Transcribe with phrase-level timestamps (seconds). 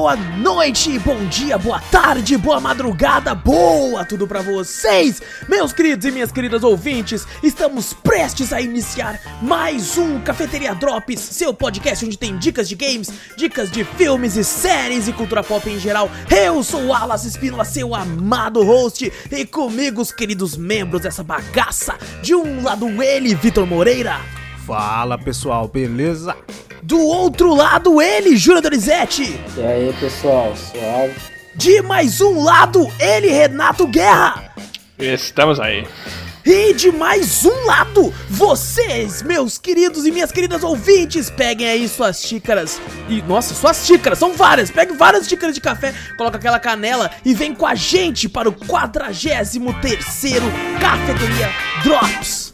[0.00, 6.10] boa noite, bom dia, boa tarde, boa madrugada, boa tudo pra vocês, meus queridos e
[6.10, 7.26] minhas queridas ouvintes.
[7.42, 13.12] Estamos prestes a iniciar mais um Cafeteria Drops, seu podcast onde tem dicas de games,
[13.36, 16.10] dicas de filmes e séries e cultura pop em geral.
[16.30, 21.98] Eu sou o Alas Espínola, seu amado host, e comigo os queridos membros dessa bagaça.
[22.22, 24.39] De um lado ele, Vitor Moreira.
[24.70, 26.36] Fala pessoal, beleza?
[26.80, 29.36] Do outro lado, ele, Júlio Donizete.
[29.56, 31.12] E aí, pessoal, suave.
[31.56, 34.54] De mais um lado, ele, Renato Guerra.
[34.96, 35.84] Estamos aí.
[36.46, 42.22] E de mais um lado, vocês, meus queridos e minhas queridas ouvintes, peguem aí suas
[42.22, 42.80] xícaras.
[43.08, 44.70] E, nossa, suas xícaras, são várias.
[44.70, 48.52] Peguem várias xícaras de café, coloca aquela canela e vem com a gente para o
[48.52, 49.50] 43
[49.82, 50.46] terceiro
[50.80, 51.50] Cafeteria
[51.82, 52.49] Drops.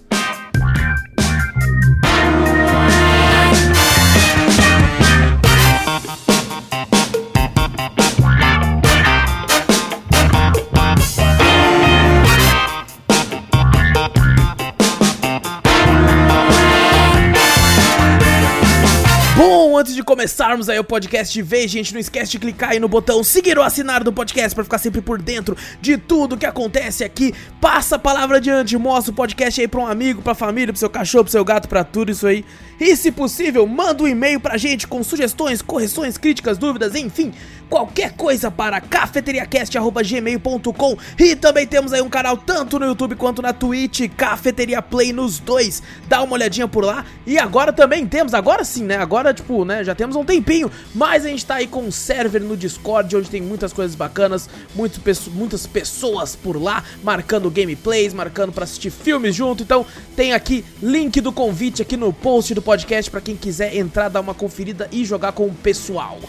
[19.78, 22.88] Antes de começarmos aí o podcast de vez, gente, não esquece de clicar aí no
[22.88, 27.04] botão seguir ou assinar do podcast para ficar sempre por dentro de tudo que acontece
[27.04, 27.34] aqui.
[27.60, 30.88] Passa a palavra adiante, mostra o podcast aí pra um amigo, pra família, pro seu
[30.88, 32.42] cachorro, pro seu gato, pra tudo isso aí.
[32.80, 37.34] E se possível, manda um e-mail pra gente com sugestões, correções, críticas, dúvidas, enfim,
[37.68, 43.52] qualquer coisa para cafeteriacast.gmail.com E também temos aí um canal tanto no YouTube quanto na
[43.52, 45.82] Twitch, Cafeteria Play nos dois.
[46.08, 47.04] Dá uma olhadinha por lá.
[47.26, 48.96] E agora também temos, agora sim, né?
[48.96, 49.82] Agora, tipo, né?
[49.84, 53.30] Já temos um tempinho, mas a gente tá aí com um server no Discord onde
[53.30, 55.00] tem muitas coisas bacanas, muito,
[55.32, 59.62] muitas pessoas por lá, marcando gameplays, marcando pra assistir filmes junto.
[59.62, 64.08] Então tem aqui link do convite aqui no post do podcast pra quem quiser entrar,
[64.08, 66.20] dar uma conferida e jogar com o pessoal.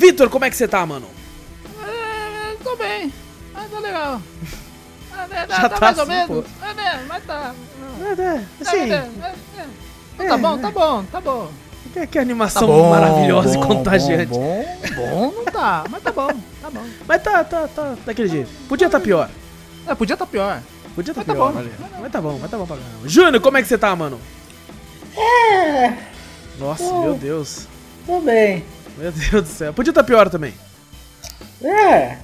[0.00, 1.06] Vitor, como é que você tá, mano?
[1.86, 3.12] É, tô bem.
[3.54, 4.22] Ah, tá legal.
[5.12, 6.44] Ah, é, Já tá, tá mais ou assim, menos.
[6.62, 7.54] É, né, mas tá.
[8.00, 9.66] É, é, É, assim, é, é, é.
[10.14, 11.50] Então Tá bom, tá bom, tá bom.
[11.92, 14.26] que, que animação maravilhosa e contagiante.
[14.32, 14.64] Bom,
[14.96, 16.28] bom, não tá, mas tá bom,
[16.62, 16.82] tá bom.
[17.06, 18.48] Mas tá, tá, tá daquele jeito.
[18.66, 19.28] Podia tá pior.
[19.86, 20.62] É, podia tá pior.
[20.94, 21.58] Podia tá Mas tá pior, bom.
[21.58, 21.70] olha.
[22.00, 23.08] Mas tá bom, mas tá bom pra caramba.
[23.08, 24.18] Júnior, como é que você tá, mano?
[25.18, 25.92] É,
[26.58, 27.02] Nossa, Bom.
[27.02, 27.66] meu Deus.
[28.06, 28.64] tô bem.
[29.00, 29.72] Meu Deus do céu.
[29.72, 30.54] Podia tá pior também.
[31.62, 32.16] É,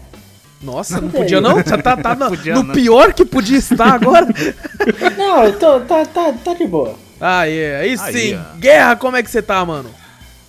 [0.62, 1.20] Nossa, não Sei.
[1.20, 1.62] podia não?
[1.62, 2.74] Tá, tá, tá no, Podia no não.
[2.74, 4.26] pior que podia estar agora?
[5.16, 6.94] não, eu tô, tá, tá, tá de boa.
[7.20, 8.34] Aí, aí Aí, sim.
[8.36, 8.56] ó.
[8.58, 9.90] Guerra, como é que você tá, mano?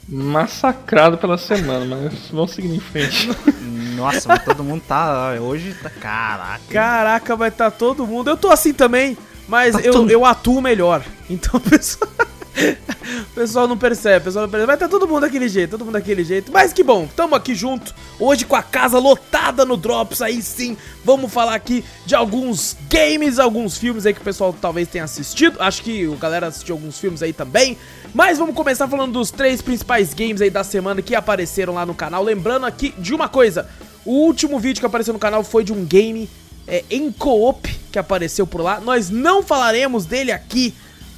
[0.07, 3.29] Massacrado pela semana, mas vamos seguir em frente.
[3.95, 5.33] Nossa, mas todo mundo tá.
[5.41, 5.89] Hoje tá.
[5.89, 6.61] Caraca.
[6.69, 8.29] Caraca, vai tá todo mundo.
[8.29, 9.17] Eu tô assim também,
[9.49, 11.03] mas Tá eu, todo- eu atuo melhor.
[11.29, 12.09] Então pessoal.
[13.31, 14.71] O pessoal não percebe, o pessoal não percebe.
[14.71, 16.51] Mas tá todo mundo daquele jeito, todo mundo daquele jeito.
[16.51, 17.93] Mas que bom, tamo aqui junto.
[18.19, 20.75] Hoje com a casa lotada no Drops, aí sim.
[21.05, 25.61] Vamos falar aqui de alguns games, alguns filmes aí que o pessoal talvez tenha assistido.
[25.61, 27.77] Acho que o galera assistiu alguns filmes aí também.
[28.13, 31.93] Mas vamos começar falando dos três principais games aí da semana que apareceram lá no
[31.93, 32.23] canal.
[32.23, 33.69] Lembrando aqui de uma coisa:
[34.03, 36.29] o último vídeo que apareceu no canal foi de um game
[36.67, 38.79] é, em co-op que apareceu por lá.
[38.79, 40.73] Nós não falaremos dele aqui,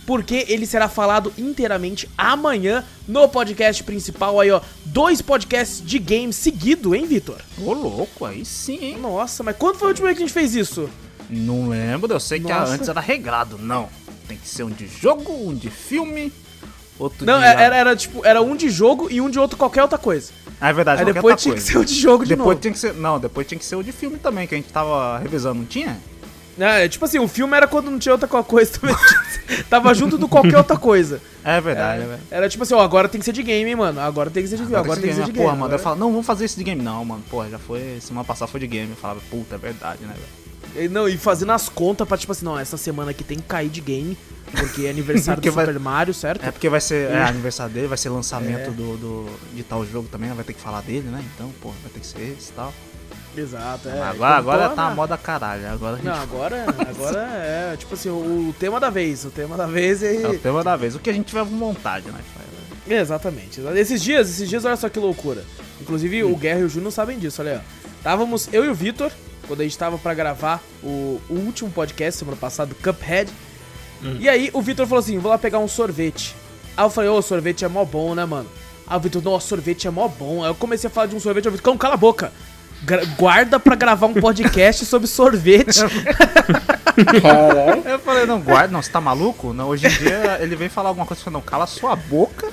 [0.09, 4.39] porque ele será falado inteiramente amanhã no podcast principal.
[4.39, 7.37] Aí, ó, dois podcasts de games seguido, hein, Vitor?
[7.59, 8.97] Ô, louco, aí sim, hein?
[8.99, 10.89] Nossa, mas quando foi a última vez que a gente fez isso?
[11.29, 12.71] Não lembro, eu sei que Nossa.
[12.73, 13.59] antes era regrado.
[13.59, 13.87] Não.
[14.27, 16.33] Tem que ser um de jogo, um de filme,
[16.97, 17.45] outro Não, de.
[17.45, 20.31] era, era tipo, era um de jogo e um de outro qualquer outra coisa.
[20.59, 21.71] Ah, é verdade, Aí depois tinha que coisa.
[21.73, 22.59] ser o de jogo de Depois novo.
[22.59, 22.95] tinha que ser.
[22.95, 25.67] Não, depois tinha que ser o de filme também, que a gente tava revisando, não
[25.67, 26.01] tinha?
[26.59, 28.95] É, tipo assim, o filme era quando não tinha outra coisa também.
[29.69, 31.21] Tava junto do qualquer outra coisa.
[31.43, 32.21] É verdade, é, verdade.
[32.29, 33.99] Era tipo assim, ó, agora tem que ser de game, hein, mano.
[34.01, 35.37] Agora tem que ser de game, agora, tem que ser de game.
[35.45, 36.81] Porra, mano, agora- eu falo, não, vamos fazer esse de game.
[36.81, 37.99] Não, mano, porra, já foi.
[38.01, 38.89] Semana passada foi de game.
[38.91, 40.91] Eu falava, puta, é verdade, né, velho?
[40.91, 43.69] Não, e fazendo as contas pra, tipo assim, não, essa semana aqui tem que cair
[43.69, 44.15] de game,
[44.51, 46.45] porque é aniversário Porque do vai- Super Mario, certo?
[46.45, 50.07] É porque vai ser é, aniversário dele, vai ser lançamento do, do, de tal jogo
[50.11, 51.23] também, vai ter que falar dele, né?
[51.35, 52.71] Então, porra, vai ter que ser esse e tal.
[53.37, 54.01] Exato, é.
[54.01, 55.69] agora agora tá a moda caralho.
[55.69, 56.05] Agora a gente.
[56.05, 60.01] Não, agora, agora é, tipo assim, o, o tema da vez, o tema da vez
[60.03, 60.23] é...
[60.23, 60.95] É o tema da vez.
[60.95, 62.19] O que a gente tiver vontade, né?
[62.87, 63.61] Exatamente.
[63.75, 65.43] Esses dias, esses dias, olha só que loucura.
[65.79, 67.79] Inclusive, o Guerra e o Júnior não sabem disso, olha aí, ó.
[68.03, 69.11] Távamos, eu e o Vitor,
[69.47, 73.31] quando a gente tava pra gravar o, o último podcast, semana passada, Cuphead.
[74.19, 76.35] E aí, o Vitor falou assim, vou lá pegar um sorvete.
[76.75, 78.49] Aí eu falei, ô, sorvete é mó bom, né, mano?
[78.87, 80.43] Aí o Vitor, nossa, sorvete é mó bom.
[80.43, 82.31] Aí eu comecei a falar de um sorvete, eu Vitor, cão, cala a boca.
[83.17, 85.79] Guarda pra gravar um podcast sobre sorvete.
[87.21, 87.81] Caralho.
[87.85, 89.53] Eu falei, não, guarda, não, você tá maluco?
[89.53, 92.47] Não, hoje em dia ele vem falar alguma coisa, eu falei, não, cala sua boca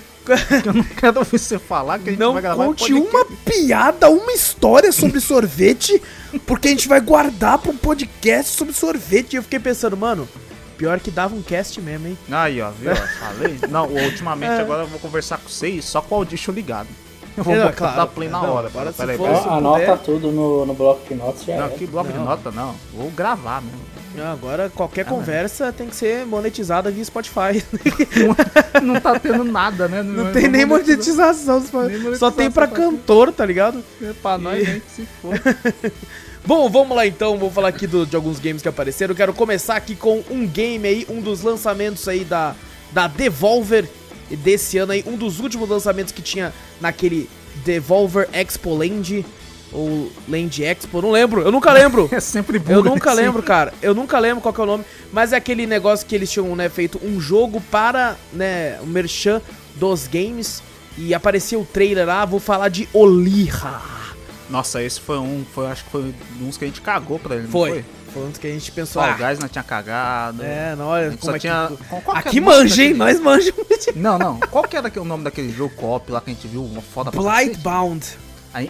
[0.64, 3.16] Eu não quero ouvir você falar que a gente Não vai gravar conte um podcast.
[3.16, 6.00] uma piada, uma história sobre sorvete,
[6.46, 9.34] porque a gente vai guardar pra um podcast sobre sorvete.
[9.34, 10.28] E eu fiquei pensando, mano,
[10.76, 12.18] pior que dava um cast mesmo, hein?
[12.30, 12.94] Aí, ó, viu?
[12.96, 13.58] Falei.
[13.68, 14.60] Não, ultimamente É.
[14.60, 16.88] agora eu vou conversar com vocês só com o audition ligado.
[17.36, 18.08] Eu vou É, botar claro.
[18.08, 18.66] play na Não, hora.
[18.68, 19.34] agora se Peraí, peraí.
[19.48, 19.98] Anota puder.
[19.98, 21.68] tudo no, no bloco de notas já Não, é.
[21.70, 22.24] que bloco de Não.
[22.24, 22.74] nota não.
[22.94, 23.80] Vou gravar mesmo.
[24.18, 27.62] Ah, Agora qualquer Ah, conversa tem que ser monetizada via Spotify.
[28.82, 30.02] Não tá tendo nada, né?
[30.02, 31.60] Não tem nem monetização.
[31.62, 33.84] Só, Nem monetização só tem pra cantor, tá ligado?
[34.02, 35.34] É pra nós, nem que se for.
[36.46, 39.12] Bom, vamos lá então, vou falar aqui do- de alguns games que apareceram.
[39.12, 42.54] Eu quero começar aqui com um game aí, um dos lançamentos aí da,
[42.92, 43.86] da Devolver
[44.30, 47.28] desse ano aí, um dos últimos lançamentos que tinha naquele
[47.64, 49.24] Devolver Expo Land,
[49.72, 52.08] ou Land Expo, não lembro, eu nunca lembro.
[52.12, 52.72] É sempre bom.
[52.72, 53.20] Eu nunca assim.
[53.22, 53.72] lembro, cara.
[53.82, 54.84] Eu nunca lembro qual que é o nome.
[55.12, 59.40] Mas é aquele negócio que eles tinham, né, feito um jogo para, né, o merchan
[59.74, 60.62] dos games.
[60.98, 63.82] E apareceu o trailer lá, vou falar de Olira.
[64.48, 67.44] Nossa, esse foi um, foi, acho que foi uns que a gente cagou pra ele,
[67.44, 67.70] não Foi.
[67.70, 67.84] foi?
[68.24, 69.02] Dos que a gente pensou.
[69.02, 70.42] Ah, Guys não tinha cagado.
[70.42, 71.68] é, não, A olha como só é tinha...
[71.70, 71.76] que...
[71.76, 72.94] Que Aqui o manja, hein?
[72.96, 73.66] daquele- Nós manjamos.
[73.94, 74.40] Não, não.
[74.40, 76.64] Qual que era aquele- o nome daquele jogo co-op lá que a gente viu?
[76.64, 77.10] Uma foda?
[77.10, 78.06] Blightbound.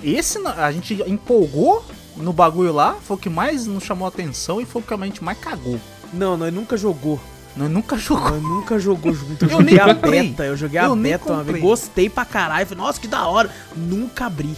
[0.02, 1.84] Esse a gente empolgou
[2.16, 4.92] no bagulho lá, foi o que mais nos chamou a atenção e foi o que
[4.92, 5.78] a gente mais cagou.
[6.12, 7.20] Não, nós nunca jogou.
[7.56, 8.30] Nós nunca jogou.
[8.30, 9.44] Nós nunca jogou junto.
[9.44, 10.44] Eu Eu joguei nem a beta.
[10.44, 11.60] Eu joguei a Eu nem beta uma vez.
[11.62, 12.66] Gostei pra caralho.
[12.66, 13.50] Falei, nossa, que da hora.
[13.76, 14.54] Nunca abri.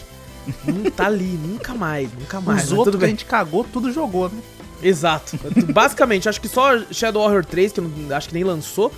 [0.65, 2.65] Não tá ali, nunca mais, nunca mais.
[2.65, 4.39] Os outros tudo que a gente cagou, tudo jogou, né?
[4.83, 5.39] Exato.
[5.73, 8.93] Basicamente, acho que só Shadow Warrior 3, que eu não, acho que nem lançou.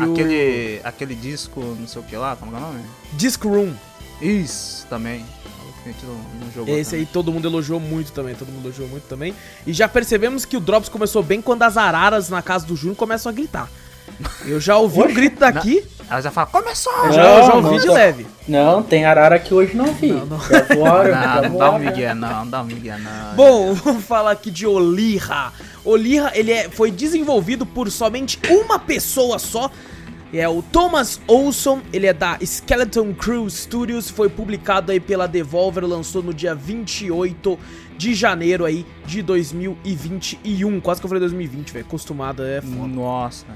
[0.00, 2.80] Aquele, aquele disco, não sei o que lá, como é o nome?
[3.12, 3.72] o Disc Room.
[4.20, 5.24] Isso, também.
[5.44, 6.14] Não,
[6.64, 6.68] não.
[6.68, 7.06] Esse também.
[7.06, 9.34] aí todo mundo elogiou muito também, todo mundo elogiou muito também.
[9.64, 12.96] E já percebemos que o Drops começou bem quando as araras na casa do Júnior
[12.96, 13.70] começam a gritar.
[14.44, 16.92] Eu já ouvi um grito daqui, Ela já fala, começou!
[17.06, 18.26] eu já, eu já ouvi não de tô- leve.
[18.46, 20.12] Não, tem arara que hoje não vi.
[20.12, 20.38] Não, não.
[20.40, 23.34] Já Não, não dá um migué não, não dá um migué não.
[23.34, 25.52] Bom, vamos falar aqui de Olira.
[25.84, 29.70] Olira, ele é, foi desenvolvido por somente uma pessoa só.
[30.32, 35.84] É o Thomas Olson, ele é da Skeleton Crew Studios, foi publicado aí pela Devolver,
[35.86, 37.58] lançou no dia 28
[37.96, 40.80] de janeiro aí de 2021.
[40.80, 41.84] Quase que eu falei 2020, velho.
[41.86, 42.86] Acostumado é foda.
[42.86, 43.46] Nossa.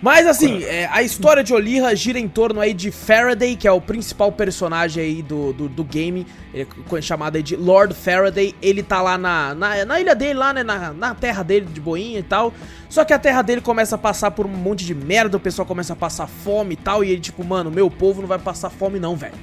[0.00, 3.72] Mas assim, é, a história de Olira gira em torno aí de Faraday, que é
[3.72, 6.66] o principal personagem aí do, do, do game, é
[7.00, 8.54] chamado aí de Lord Faraday.
[8.60, 11.80] Ele tá lá na, na, na ilha dele, lá, né, na, na terra dele, de
[11.80, 12.52] boinha e tal.
[12.90, 15.64] Só que a terra dele começa a passar por um monte de merda, o pessoal
[15.64, 17.02] começa a passar fome e tal.
[17.02, 19.34] E ele, tipo, mano, meu povo não vai passar fome não, velho.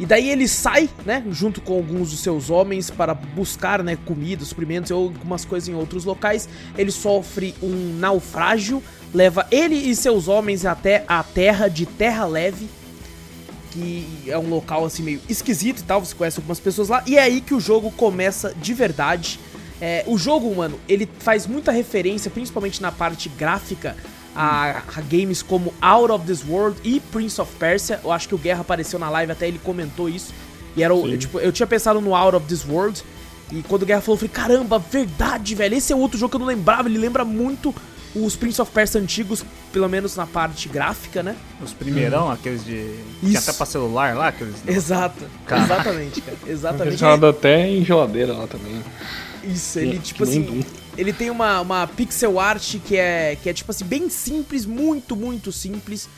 [0.00, 4.42] E daí ele sai, né, junto com alguns dos seus homens para buscar, né, comida,
[4.46, 6.48] suprimentos ou algumas coisas em outros locais.
[6.74, 12.68] Ele sofre um naufrágio, leva ele e seus homens até a terra de Terra Leve,
[13.70, 17.16] que é um local assim meio esquisito e tal, você conhece algumas pessoas lá, e
[17.16, 19.38] é aí que o jogo começa de verdade.
[19.80, 23.96] É, o jogo, mano, ele faz muita referência, principalmente na parte gráfica,
[24.34, 28.00] a, a games como Out of This World e Prince of Persia.
[28.04, 30.32] Eu acho que o Guerra apareceu na live, até ele comentou isso.
[30.76, 33.02] E era o, eu, tipo, eu tinha pensado no Out of This World,
[33.50, 36.36] e quando o Guerra falou, eu falei, caramba, verdade, velho, esse é outro jogo que
[36.36, 37.74] eu não lembrava, ele lembra muito
[38.14, 41.36] os Prince of Persia antigos, pelo menos na parte gráfica, né?
[41.62, 42.96] Os primeirão, aqueles de.
[43.20, 43.50] Tinha Isso.
[43.50, 44.56] até pra celular lá, aqueles.
[44.66, 45.62] Exato, Cara.
[45.62, 46.90] exatamente, cara, exatamente.
[46.92, 48.82] Funcionado até em geladeira lá também.
[49.44, 50.62] Isso, ele, Que tipo nem assim, Doom.
[50.98, 55.14] ele tem uma, uma pixel art que é, que é, tipo assim, bem simples, muito,
[55.16, 56.08] muito simples.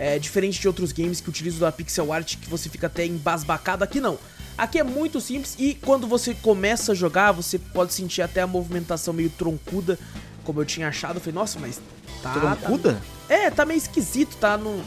[0.00, 3.82] É, diferente de outros games que utilizam da pixel art que você fica até embasbacado.
[3.82, 4.16] Aqui não.
[4.56, 8.46] Aqui é muito simples e quando você começa a jogar, você pode sentir até a
[8.46, 9.98] movimentação meio troncuda,
[10.48, 11.16] como eu tinha achado.
[11.16, 11.78] Eu falei, nossa, mas
[12.22, 12.32] tá...
[12.32, 12.96] Tá,
[13.28, 14.80] é, tá meio esquisito, tá no,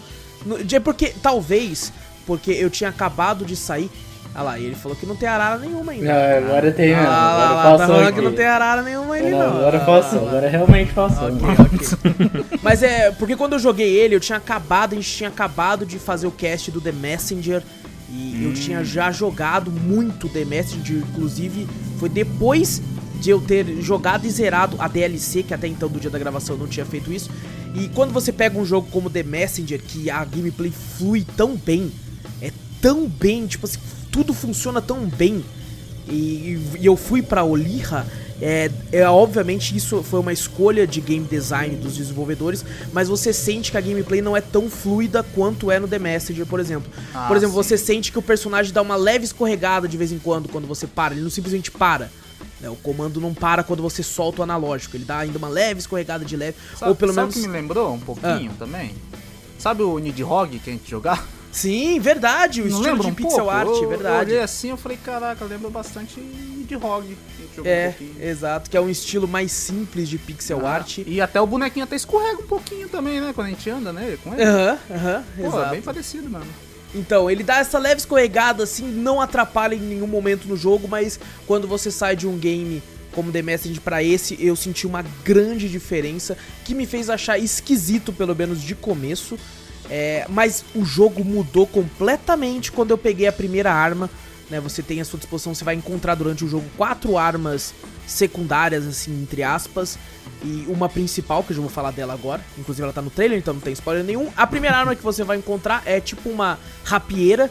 [0.43, 0.57] no...
[0.57, 1.93] É porque, talvez,
[2.25, 3.87] porque eu tinha acabado de sair...
[4.33, 6.05] Olha lá, e ele falou que não tem arara nenhuma ainda.
[6.05, 7.03] Não, agora tem mesmo.
[7.05, 8.15] Ah, Agora lá, tá passou falando aqui.
[8.17, 9.57] que não tem arara nenhuma ele, Não, não.
[9.57, 11.27] agora Ah, passou, lá, agora realmente passou.
[11.27, 12.57] Ok, ok.
[12.63, 15.99] Mas é, porque quando eu joguei ele, eu tinha acabado, a gente tinha acabado de
[15.99, 17.61] fazer o cast do The Messenger.
[18.09, 21.67] E eu tinha já jogado muito The Messenger, inclusive
[21.99, 22.81] foi depois
[23.21, 26.55] de eu ter jogado e zerado a DLC, que até então do dia da gravação
[26.55, 27.29] eu não tinha feito isso.
[27.75, 31.91] E quando você pega um jogo como The Messenger, que a gameplay flui tão bem,
[32.41, 32.51] é
[32.81, 33.77] tão bem, tipo assim,
[34.11, 35.45] tudo funciona tão bem.
[36.09, 38.07] E, e eu fui pra Olira.
[38.41, 43.69] É, é, obviamente isso foi uma escolha de game design dos desenvolvedores, mas você sente
[43.69, 46.91] que a gameplay não é tão fluida quanto é no The Messenger, por exemplo.
[47.13, 47.69] Ah, por exemplo, sim.
[47.69, 50.87] você sente que o personagem dá uma leve escorregada de vez em quando quando você
[50.87, 52.09] para, ele não simplesmente para.
[52.61, 52.69] Né?
[52.69, 56.23] O comando não para quando você solta o analógico, ele dá ainda uma leve escorregada
[56.23, 58.93] de leve, Sabe, ou pelo sabe menos o que me lembrou um pouquinho também?
[59.57, 61.23] Sabe o Nidhogg que a gente jogava?
[61.51, 63.49] Sim, verdade, o Não estilo de um pixel pouco?
[63.51, 64.25] art, eu, Eu verdade.
[64.31, 67.05] olhei assim eu falei, caraca, lembra bastante Nidhogg.
[67.07, 68.15] que a gente jogou um É, pouquinho.
[68.23, 70.99] exato, que é um estilo mais simples de pixel Ah, art.
[71.05, 73.33] E até o bonequinho até escorrega um pouquinho também, né?
[73.35, 74.17] Quando a gente anda, né?
[74.23, 74.43] Com ele.
[74.43, 75.69] Aham, aham, Pô, é exato.
[75.71, 76.47] bem parecido mesmo.
[76.93, 81.19] Então, ele dá essa leve escorregada, assim, não atrapalha em nenhum momento no jogo, mas
[81.47, 82.83] quando você sai de um game
[83.13, 88.11] como The Message pra esse, eu senti uma grande diferença que me fez achar esquisito,
[88.11, 89.37] pelo menos de começo.
[89.89, 94.09] É, mas o jogo mudou completamente quando eu peguei a primeira arma.
[94.49, 97.73] Né, você tem à sua disposição, você vai encontrar durante o jogo quatro armas
[98.11, 99.97] secundárias, assim, entre aspas,
[100.43, 102.43] e uma principal, que eu já vou falar dela agora.
[102.57, 104.29] Inclusive ela tá no trailer, então não tem spoiler nenhum.
[104.35, 107.49] A primeira arma que você vai encontrar é tipo uma rapieira,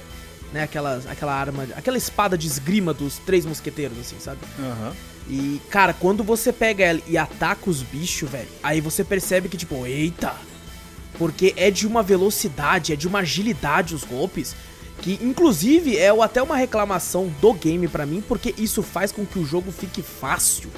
[0.52, 0.64] né?
[0.64, 4.38] Aquela, aquela arma, aquela espada de esgrima dos três mosqueteiros, assim, sabe?
[4.59, 4.93] Aham.
[5.29, 9.57] E, cara, quando você pega ela e ataca os bichos, velho, aí você percebe que,
[9.57, 10.35] tipo, eita!
[11.19, 14.57] Porque é de uma velocidade, é de uma agilidade os golpes.
[15.00, 19.38] Que, inclusive, é até uma reclamação do game pra mim, porque isso faz com que
[19.38, 20.71] o jogo fique fácil.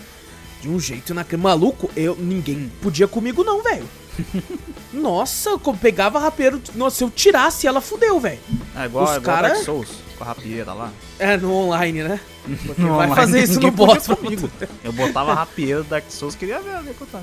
[0.61, 3.85] De um jeito na Maluco, eu, ninguém podia comigo, não, velho.
[4.93, 6.61] Nossa, eu pegava rapeiro.
[6.75, 8.39] Nossa, se eu tirasse ela, fudeu, velho.
[8.77, 10.93] É igual, Os é igual cara- Dark Souls, com a rapieira lá.
[11.19, 12.21] É, no online, né?
[12.67, 14.49] Porque No vai online, fazer isso no boss comigo.
[14.85, 17.19] Eu botava rapieira do Dark Souls, queria ver, ver quanto.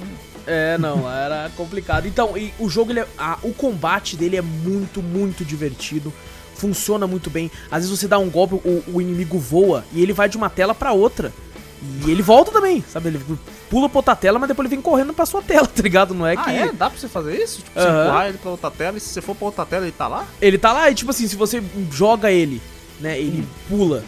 [0.48, 2.08] É, não, era complicado.
[2.08, 6.12] Então, e o jogo, ele é, a- o combate dele é muito, muito divertido.
[6.60, 7.50] Funciona muito bem.
[7.72, 10.50] Às vezes você dá um golpe, o, o inimigo voa e ele vai de uma
[10.50, 11.34] tela pra outra.
[12.06, 13.08] E ele volta também, sabe?
[13.08, 13.22] Ele
[13.70, 16.14] pula pra outra tela, mas depois ele vem correndo pra sua tela, tá ligado?
[16.14, 16.50] Não é que.
[16.50, 16.72] Ah, é?
[16.74, 17.62] Dá pra você fazer isso?
[17.62, 18.04] Tipo, você Aham.
[18.04, 20.28] empurrar ele pra outra tela e se você for pra outra tela ele tá lá?
[20.42, 22.62] Ele tá lá e, tipo assim, se você joga ele,
[23.00, 23.18] né?
[23.18, 24.04] Ele pula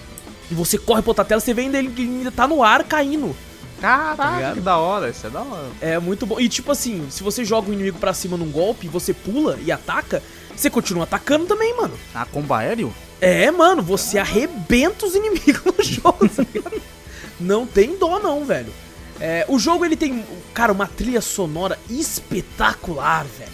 [0.50, 2.84] e você corre pra outra tela, você vê ainda ele que ainda tá no ar
[2.84, 3.34] caindo.
[3.80, 4.54] Caraca, ligado?
[4.56, 5.68] que da hora, isso é da hora.
[5.82, 6.40] É muito bom.
[6.40, 9.72] E tipo assim, se você joga o inimigo pra cima num golpe, você pula e
[9.72, 10.22] ataca,
[10.56, 11.94] você continua atacando também, mano.
[12.14, 12.94] Ah, combo aéreo?
[13.20, 16.82] É, mano, você arrebenta os inimigos no jogo, tá ligado?
[17.40, 18.74] Não tem dó não, velho.
[19.20, 23.52] É, o jogo ele tem, cara, uma trilha sonora espetacular, velho.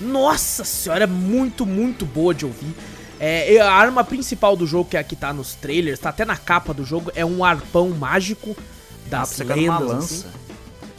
[0.00, 2.74] Nossa senhora, é muito, muito boa de ouvir.
[3.18, 6.24] É, a arma principal do jogo, que é a que tá nos trailers, tá até
[6.24, 8.56] na capa do jogo, é um arpão mágico
[9.10, 10.24] das ganhar uma lendas, assim.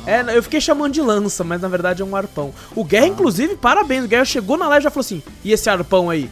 [0.05, 2.53] É, eu fiquei chamando de lança, mas na verdade é um arpão.
[2.75, 4.05] O Guerra, inclusive, parabéns.
[4.05, 6.29] O Guerra chegou na live e já falou assim: e esse arpão aí?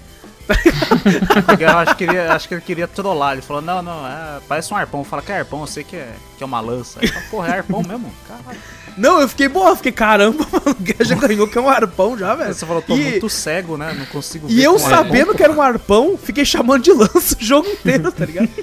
[1.60, 3.34] Eu acho que, ele, acho que ele queria trollar.
[3.34, 5.04] Ele falou, não, não, é, parece um arpão.
[5.04, 7.00] Fala que é arpão, eu sei que é, que é uma lança.
[7.00, 8.12] Aí Porra, é arpão mesmo?
[8.28, 8.60] Caralho.
[8.98, 10.76] Não, eu fiquei boa, fiquei caramba, mano.
[10.78, 12.54] O Guerra já ganhou que é um arpão já, velho.
[12.54, 13.96] Você falou, tô e, muito cego, né?
[13.98, 16.92] Não consigo ver e eu com arpão, sabendo que era um arpão, fiquei chamando de
[16.92, 18.50] lança o jogo inteiro, tá ligado?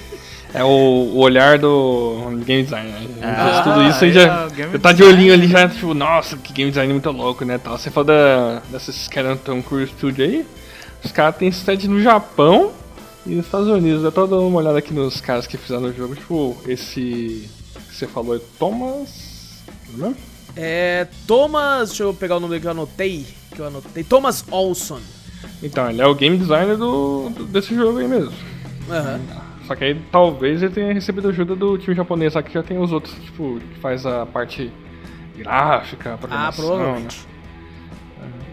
[0.56, 3.06] É o, o olhar do game design, né?
[3.22, 4.46] Ah, tudo isso aí já.
[4.46, 7.44] é game Você tá de olhinho ali já, tipo, nossa, que game design muito louco,
[7.44, 7.58] né?
[7.58, 7.76] Tal.
[7.76, 9.06] Você fala da, dessas
[9.44, 10.46] Tom Cruise Studio aí.
[11.04, 12.72] Os caras têm sede no Japão
[13.26, 14.02] e nos Estados Unidos.
[14.02, 16.14] Eu tô dando uma olhada aqui nos caras que fizeram o jogo.
[16.16, 17.48] Tipo, esse
[17.90, 19.62] que você falou é Thomas.
[19.94, 20.14] Não?
[20.56, 21.06] É.
[21.26, 21.90] Thomas.
[21.90, 23.26] Deixa eu pegar o nome que eu anotei.
[23.54, 24.02] Que eu anotei.
[24.02, 25.00] Thomas Olson.
[25.62, 28.32] Então, ele é o game designer do, do- desse jogo aí mesmo.
[28.90, 29.20] Aham.
[29.66, 32.92] Só que aí talvez ele tenha recebido ajuda do time japonês que já tem os
[32.92, 34.72] outros, tipo, que faz a parte
[35.36, 37.26] gráfica, Ah, programação, provavelmente.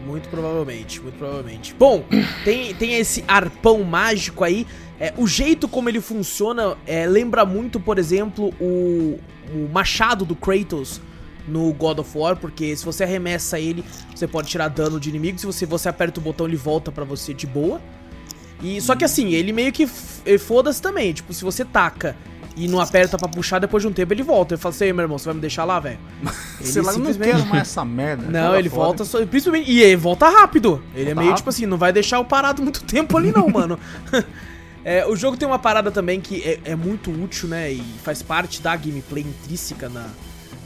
[0.05, 1.73] Muito provavelmente, muito provavelmente.
[1.77, 2.03] Bom,
[2.43, 4.67] tem, tem esse arpão mágico aí.
[4.99, 9.19] É, o jeito como ele funciona é, lembra muito, por exemplo, o,
[9.53, 11.01] o machado do Kratos
[11.47, 15.37] no God of War, porque se você arremessa ele, você pode tirar dano de inimigo.
[15.37, 17.81] Se você, você aperta o botão, ele volta pra você de boa.
[18.63, 19.87] E só que assim, ele meio que
[20.25, 21.11] eh, foda-se também.
[21.13, 22.15] Tipo, se você taca
[22.55, 24.53] e não aperta pra puxar, depois de um tempo ele volta.
[24.53, 25.99] Eu falo assim, "Ei, meu irmão, você vai me deixar lá, velho?
[26.61, 28.23] Sei lá, eu não simplesmente- quero mais essa merda.
[28.29, 29.25] não, ele volta só.
[29.25, 29.69] Principalmente.
[29.69, 30.81] E ele volta rápido.
[30.95, 31.37] Ele é Volta meio rápido.
[31.37, 33.77] tipo assim, não vai deixar o parado muito tempo ali, não, mano.
[34.85, 37.71] É, o jogo tem uma parada também que é, é muito útil, né?
[37.71, 40.07] E faz parte da gameplay intrínseca na,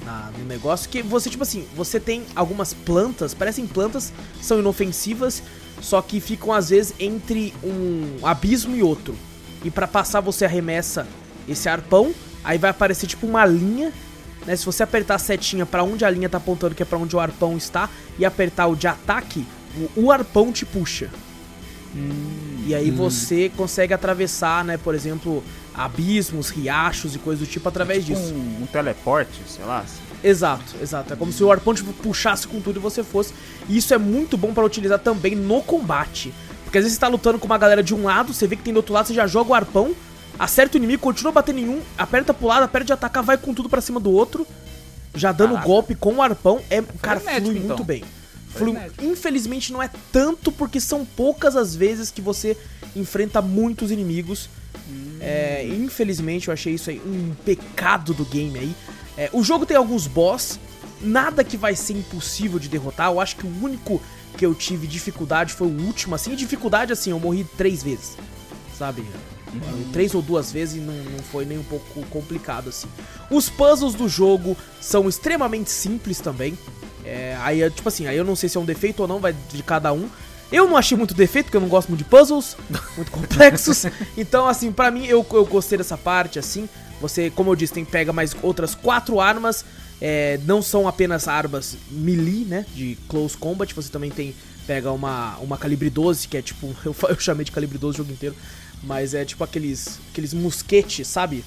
[0.03, 0.89] na- no negócio.
[0.89, 4.11] Que você, tipo assim, você tem algumas plantas, parecem plantas,
[4.41, 5.43] são inofensivas,
[5.81, 9.15] só que ficam às vezes entre um abismo e outro.
[9.63, 11.07] E pra passar você arremessa
[11.47, 13.91] esse arpão, aí vai aparecer tipo uma linha
[14.45, 14.55] né?
[14.55, 17.15] Se você apertar a setinha pra onde a linha tá apontando, que é pra onde
[17.15, 19.45] o arpão está, e apertar o de ataque,
[19.95, 21.09] o, o arpão te puxa.
[22.65, 25.43] e aí você consegue atravessar, né, por exemplo,
[25.73, 28.33] abismos, riachos e coisas do tipo através Tipo disso.
[28.33, 29.79] um, um teleporte, sei lá.
[29.79, 29.99] assim.
[30.27, 31.13] Exato, exato.
[31.13, 33.33] É como se o arpão te puxasse com tudo e você fosse.
[33.69, 36.33] E isso é muito bom pra utilizar também no combate.
[36.63, 38.63] Porque às vezes você tá lutando com uma galera de um lado, você vê que
[38.63, 39.95] tem do outro lado, você já joga o arpão,
[40.37, 43.53] acerta o inimigo, continua batendo em um, aperta pro lado, aperta de atacar, vai com
[43.53, 44.45] tudo pra cima do outro,
[45.15, 45.65] já dando Caraca.
[45.67, 46.59] golpe com o arpão.
[46.69, 47.67] É, cara, frenético, flui então.
[47.69, 48.03] muito bem.
[48.49, 52.57] Flui- infelizmente não é tanto porque são poucas as vezes que você
[52.95, 54.49] enfrenta muitos inimigos.
[55.19, 58.75] É, infelizmente eu achei isso aí um pecado do game aí.
[59.17, 60.59] É, o jogo tem alguns boss,
[61.01, 63.11] nada que vai ser impossível de derrotar.
[63.11, 64.01] Eu acho que o único
[64.37, 66.35] que eu tive dificuldade foi o último, assim.
[66.35, 68.15] Dificuldade, assim, eu morri três vezes,
[68.77, 69.03] sabe?
[69.91, 72.87] Três ou duas vezes e não, não foi nem um pouco complicado, assim.
[73.31, 76.57] Os puzzles do jogo são extremamente simples também.
[77.03, 79.19] É, aí, é, tipo assim, aí eu não sei se é um defeito ou não,
[79.19, 80.07] vai de cada um.
[80.51, 82.55] Eu não achei muito defeito, porque eu não gosto muito de puzzles,
[82.95, 83.85] muito complexos.
[84.15, 86.69] então, assim, pra mim, eu, eu gostei dessa parte, assim.
[87.01, 89.63] Você, como eu disse, tem pega mais outras quatro armas.
[90.01, 92.65] é, não são apenas armas melee, né?
[92.75, 93.73] De close combat.
[93.73, 94.35] Você também tem.
[94.65, 96.75] Pega uma, uma calibre 12, que é tipo.
[96.83, 98.35] Eu, eu chamei de calibre 12 o jogo inteiro.
[98.83, 99.99] Mas é tipo aqueles.
[100.11, 101.43] Aqueles mosquetes, sabe?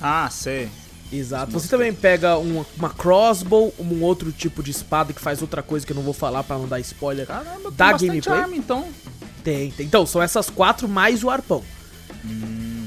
[0.00, 0.68] Ah, sei.
[1.12, 1.50] Exato.
[1.52, 5.84] Você também pega uma, uma crossbow, um outro tipo de espada que faz outra coisa
[5.84, 7.26] que eu não vou falar pra não dar spoiler.
[7.26, 8.38] Caramba, Da gameplay?
[8.38, 8.88] arma, então.
[9.42, 9.86] Tem, tem.
[9.86, 11.64] Então, são essas quatro mais o arpão.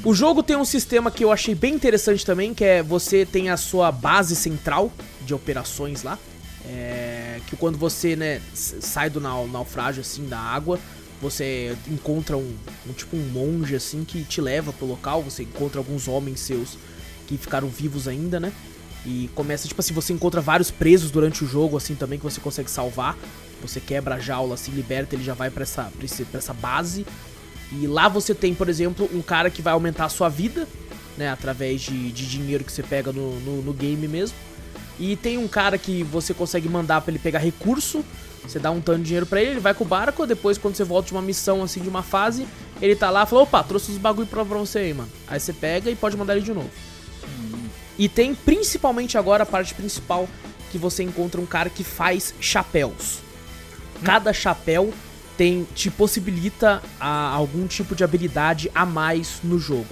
[0.04, 3.50] O jogo tem um sistema que eu achei bem interessante também, que é você tem
[3.50, 4.92] a sua base central
[5.26, 6.20] de operações lá.
[6.66, 10.80] É, que quando você né, sai do nau- naufrágio assim da água,
[11.22, 12.54] você encontra um,
[12.88, 16.78] um tipo um monge assim que te leva pro local, você encontra alguns homens seus
[17.28, 18.52] que ficaram vivos ainda, né?
[19.06, 22.40] E começa, tipo assim, você encontra vários presos durante o jogo, assim, também, que você
[22.40, 23.18] consegue salvar.
[23.62, 25.92] Você quebra a jaula, assim, liberta, ele já vai pra essa,
[26.30, 27.06] pra essa base.
[27.80, 30.68] E lá você tem, por exemplo, um cara que vai aumentar a sua vida,
[31.18, 31.30] né?
[31.30, 34.38] Através de, de dinheiro que você pega no, no, no game mesmo.
[35.00, 38.06] E tem um cara que você consegue mandar pra ele pegar recurso.
[38.46, 40.28] Você dá um tanto de dinheiro pra ele, ele vai com o barco.
[40.28, 42.46] Depois, quando você volta de uma missão, assim, de uma fase,
[42.82, 45.10] ele tá lá e fala: opa, trouxe os bagulho pra, pra você aí, mano.
[45.28, 46.70] Aí você pega e pode mandar ele de novo.
[47.98, 50.28] E tem principalmente agora a parte principal
[50.72, 53.20] que você encontra um cara que faz chapéus.
[54.04, 54.92] Cada chapéu
[55.38, 59.88] tem te possibilita a- algum tipo de habilidade a mais no jogo.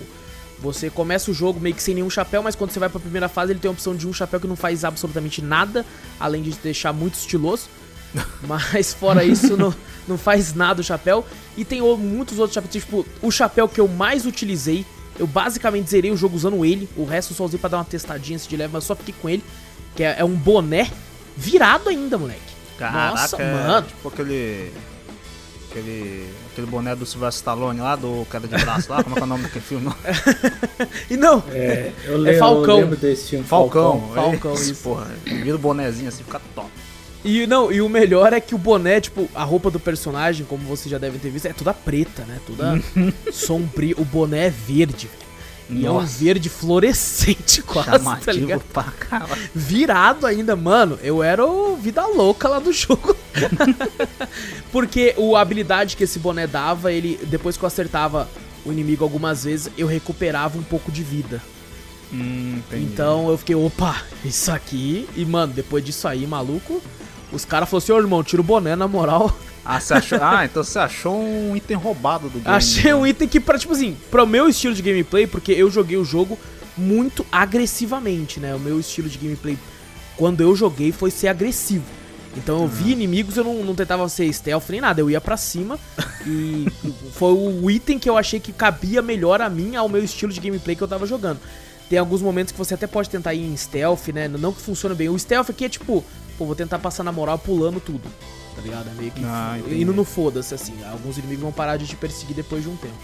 [0.60, 3.28] Você começa o jogo meio que sem nenhum chapéu, mas quando você vai pra primeira
[3.28, 5.84] fase ele tem a opção de um chapéu que não faz absolutamente nada,
[6.20, 7.68] além de te deixar muito estiloso.
[8.46, 9.74] Mas fora isso, não,
[10.06, 11.26] não faz nada o chapéu.
[11.56, 12.74] E tem muitos outros chapéus.
[12.74, 14.86] Tipo, o chapéu que eu mais utilizei,
[15.18, 16.90] eu basicamente zerei o jogo usando ele.
[16.98, 18.96] O resto eu só usei pra dar uma testadinha antes de leve, mas eu só
[18.98, 19.42] fiquei com ele.
[19.96, 20.92] Que é, é um boné
[21.38, 22.42] virado ainda, moleque.
[22.78, 23.88] Caraca, Nossa, é mano.
[23.88, 24.74] tipo aquele.
[25.72, 26.30] Aquele.
[26.52, 29.24] Aquele boné do Sylvester Stallone lá, do queda de braço lá, como é que é
[29.24, 29.90] o nome daquele filme?
[31.10, 32.76] E não, É, eu, lembro, Falcão.
[32.76, 33.46] eu lembro desse filme.
[33.46, 34.12] Falcão.
[34.14, 34.84] Falcão, Isso, isso.
[34.84, 36.70] Porra, vira o bonézinho assim, fica top.
[37.24, 40.64] E não, e o melhor é que o boné, tipo, a roupa do personagem, como
[40.64, 42.40] vocês já devem ter visto, é toda preta, né?
[42.48, 42.82] Toda
[43.32, 43.94] sombria.
[43.98, 45.31] O boné é verde, velho.
[45.72, 48.62] E é um verde fluorescente quase, tá Chamativo ligado?
[48.74, 49.42] pra caralho.
[49.56, 51.00] Virado ainda, mano.
[51.02, 53.16] Eu era o vida louca lá do jogo.
[54.72, 58.28] Porque o a habilidade que esse boné dava, ele depois que eu acertava
[58.66, 61.42] o inimigo algumas vezes, eu recuperava um pouco de vida.
[62.14, 62.60] Hum.
[62.72, 65.08] Então eu fiquei, opa, isso aqui.
[65.16, 66.82] E, mano, depois disso aí, maluco,
[67.32, 69.34] os caras falaram assim, ô irmão, tira o boné, na moral.
[69.64, 70.20] Ah, você achou.
[70.22, 72.56] Ah, então você achou um item roubado do game.
[72.56, 75.98] Achei um item que, pra, tipo assim, pro meu estilo de gameplay, porque eu joguei
[75.98, 76.38] o jogo
[76.78, 78.56] muito agressivamente, né?
[78.56, 79.58] O meu estilo de gameplay,
[80.16, 81.86] quando eu joguei, foi ser agressivo.
[82.36, 85.36] Então eu vi inimigos, eu não, não tentava ser stealth nem nada, eu ia pra
[85.36, 85.78] cima
[86.26, 86.66] e
[87.14, 90.40] foi o item que eu achei que cabia melhor a mim, ao meu estilo de
[90.40, 91.40] gameplay que eu tava jogando.
[91.90, 94.30] Tem alguns momentos que você até pode tentar ir em stealth, né?
[94.30, 95.10] Não que funciona bem.
[95.10, 96.06] O stealth aqui é tipo,
[96.38, 98.04] pô, vou tentar passar na moral pulando tudo,
[98.62, 98.90] tá ligado?
[98.90, 100.74] É meio que Ah, indo no foda-se, assim.
[100.86, 102.96] Alguns inimigos vão parar de te perseguir depois de um tempo.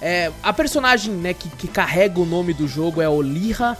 [0.00, 3.76] É, a personagem, né, que, que carrega o nome do jogo é Olira.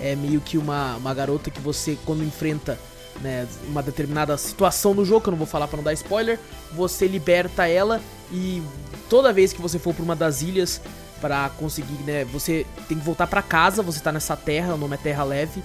[0.00, 2.78] É meio que uma, uma garota que você, quando enfrenta
[3.20, 6.38] né, uma determinada situação no jogo, que eu não vou falar pra não dar spoiler,
[6.72, 8.00] você liberta ela
[8.32, 8.62] e
[9.10, 10.80] toda vez que você for pra uma das ilhas
[11.20, 14.94] pra conseguir, né, você tem que voltar pra casa, você tá nessa terra, o nome
[14.94, 15.62] é Terra Leve,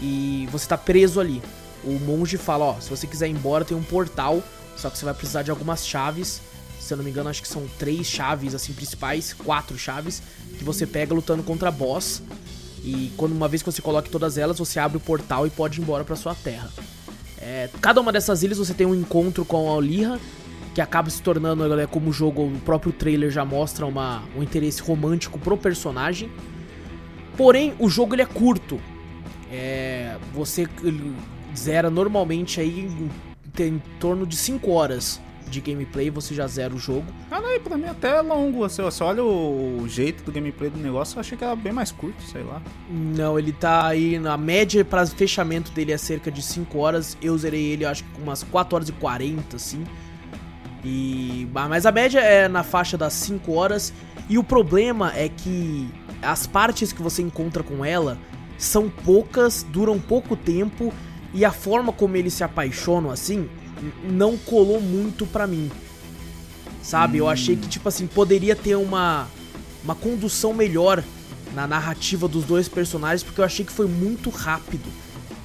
[0.00, 1.40] e você tá preso ali.
[1.84, 4.42] O monge fala, ó, se você quiser ir embora tem um portal,
[4.76, 6.40] só que você vai precisar de algumas chaves.
[6.78, 10.22] Se eu não me engano, acho que são três chaves assim principais, quatro chaves
[10.58, 12.22] que você pega lutando contra boss.
[12.84, 15.80] E quando uma vez que você coloque todas elas, você abre o portal e pode
[15.80, 16.70] ir embora pra sua terra.
[17.38, 20.20] É, cada uma dessas ilhas você tem um encontro com a Olira,
[20.74, 24.42] que acaba se tornando, né, como o jogo, o próprio trailer já mostra uma, um
[24.42, 26.30] interesse romântico pro personagem.
[27.36, 28.80] Porém, o jogo ele é curto.
[29.50, 30.68] É, você
[31.58, 33.10] zera normalmente aí em,
[33.62, 37.04] em torno de 5 horas de gameplay, você já zera o jogo.
[37.30, 38.58] Ah, não, e pra mim até é longo.
[38.58, 41.92] Você, você olha o, jeito do gameplay do negócio, eu achei que era bem mais
[41.92, 42.60] curto, sei lá.
[42.90, 47.16] Não, ele tá aí na média para fechamento dele é cerca de 5 horas.
[47.22, 49.84] Eu zerei ele, acho que com umas 4 horas e 40, assim.
[50.84, 53.92] E mas a média é na faixa das 5 horas
[54.28, 55.88] e o problema é que
[56.22, 58.18] as partes que você encontra com ela
[58.58, 60.92] são poucas, duram pouco tempo
[61.36, 63.48] e a forma como eles se apaixonam assim
[64.10, 65.70] não colou muito pra mim.
[66.82, 67.18] Sabe?
[67.18, 69.28] Eu achei que tipo assim poderia ter uma
[69.84, 71.04] uma condução melhor
[71.54, 74.88] na narrativa dos dois personagens, porque eu achei que foi muito rápido.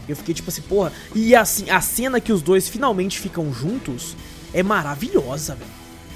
[0.07, 0.91] Eu fiquei tipo assim, porra.
[1.13, 4.15] E assim, a cena que os dois finalmente ficam juntos
[4.53, 5.71] é maravilhosa, velho.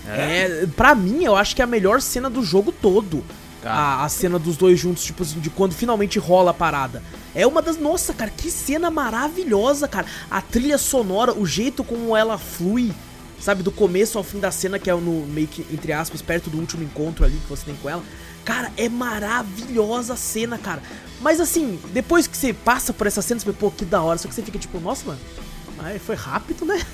[0.07, 3.23] É, pra mim, eu acho que é a melhor cena do jogo todo.
[3.65, 3.73] Tá.
[3.73, 7.01] A, a cena dos dois juntos, tipo assim, de quando finalmente rola a parada.
[7.34, 7.80] É uma das.
[7.80, 10.06] Nossa, cara, que cena maravilhosa, cara.
[10.30, 12.93] A trilha sonora, o jeito como ela flui,
[13.39, 16.47] sabe, do começo ao fim da cena, que é no meio que, entre aspas, perto
[16.47, 18.04] do último encontro ali que você tem com ela.
[18.43, 20.84] Cara, é maravilhosa a cena, cara.
[21.19, 24.19] Mas assim, depois que você passa por essa cena, você vê, pô, que da hora.
[24.19, 25.19] Só que você fica tipo, nossa, mano,
[26.01, 26.86] foi rápido, né?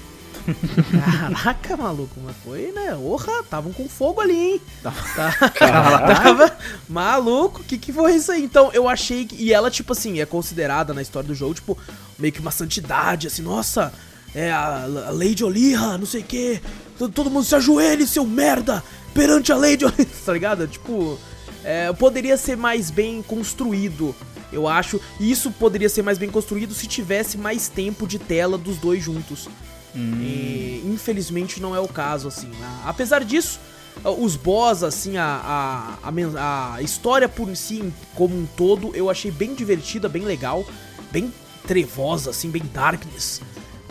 [0.92, 2.96] Caraca, maluco, mas foi, né?
[2.96, 4.62] Orra, estavam com fogo ali, hein?
[4.82, 4.92] Tá,
[5.52, 6.58] tava
[6.90, 8.44] maluco, o que que foi isso aí?
[8.44, 9.36] Então, eu achei que.
[9.36, 11.78] E ela, tipo assim, é considerada na história do jogo, tipo,
[12.18, 13.94] meio que uma santidade, assim, nossa,
[14.34, 16.62] é a, a Lady Olira, não sei o quê.
[16.98, 20.68] Todo, todo mundo se ajoelhe, seu merda, perante a Lady Olira, tá ligado?
[20.68, 21.20] Tipo,
[21.64, 24.16] é, poderia ser mais bem construído,
[24.52, 25.00] eu acho.
[25.20, 29.04] E isso poderia ser mais bem construído se tivesse mais tempo de tela dos dois
[29.04, 29.48] juntos.
[29.96, 32.48] E, infelizmente não é o caso, assim.
[32.48, 32.82] né?
[32.86, 33.60] Apesar disso,
[34.04, 39.54] os boss, assim, a, a, a história por si, como um todo, eu achei bem
[39.54, 40.66] divertida, bem legal,
[41.12, 41.32] bem
[41.68, 43.42] trevosa, assim, bem darkness.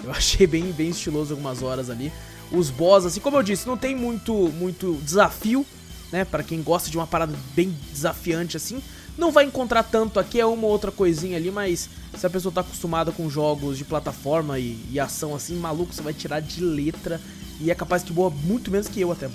[0.03, 2.13] Eu achei bem, bem estiloso algumas horas ali.
[2.51, 5.65] Os boss, assim, como eu disse, não tem muito, muito desafio,
[6.11, 6.25] né?
[6.25, 8.83] Pra quem gosta de uma parada bem desafiante, assim.
[9.19, 12.53] Não vai encontrar tanto aqui, é uma ou outra coisinha ali, mas se a pessoa
[12.53, 16.63] tá acostumada com jogos de plataforma e, e ação assim, maluco, você vai tirar de
[16.63, 17.21] letra
[17.61, 19.29] e é capaz que boa muito menos que eu até.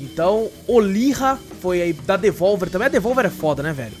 [0.00, 2.86] Então, Olira foi aí da Devolver também.
[2.86, 3.96] A Devolver é foda, né, velho?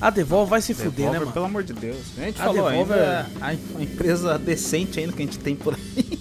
[0.00, 1.32] A Devolver vai se fuder, Devolver, né, mano?
[1.32, 1.98] pelo amor de Deus.
[2.18, 5.54] A gente A falou Devolver- ainda, a, a empresa decente ainda que a gente tem
[5.54, 6.18] por aí.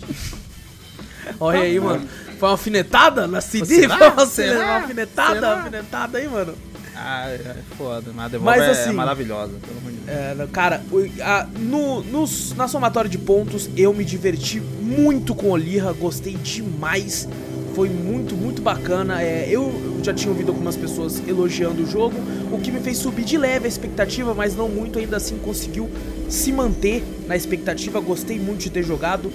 [1.39, 2.07] Olha aí, mano.
[2.39, 3.75] Foi uma alfinetada na CD?
[3.75, 3.97] Será?
[3.97, 4.65] Foi uma, Será?
[4.65, 5.47] uma alfinetada, Será?
[5.47, 6.55] uma alfinetada aí, mano.
[7.01, 8.11] Ah, é foda.
[8.13, 10.09] Mas a Devolver Mas, é assim, maravilhosa, pelo amor de Deus.
[10.09, 15.49] É, cara, o- a- no, nos- na somatória de pontos eu me diverti muito com
[15.49, 17.27] Olira, gostei demais.
[17.75, 19.21] Foi muito, muito bacana.
[19.21, 22.15] É, eu já tinha ouvido algumas pessoas elogiando o jogo,
[22.51, 25.89] o que me fez subir de leve a expectativa, mas não muito, ainda assim conseguiu
[26.27, 27.99] se manter na expectativa.
[28.01, 29.31] Gostei muito de ter jogado.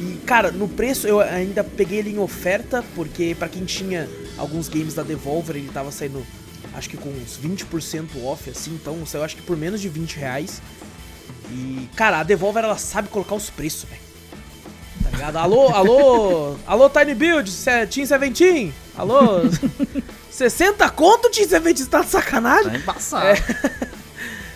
[0.00, 4.68] E, cara, no preço eu ainda peguei ele em oferta, porque pra quem tinha alguns
[4.68, 6.24] games da Devolver, ele tava saindo,
[6.74, 10.16] acho que com uns 20% off, assim, então saiu acho que por menos de 20
[10.16, 10.62] reais.
[11.50, 14.00] E, cara, a Devolver, ela sabe colocar os preços, velho.
[15.02, 15.36] Tá ligado?
[15.36, 17.52] Alô, alô, alô, Tiny Build,
[17.90, 19.42] Team Seventeen, alô,
[20.30, 22.72] 60 conto, Team Seventeen, tá de sacanagem?
[22.72, 23.38] Tá embaçado.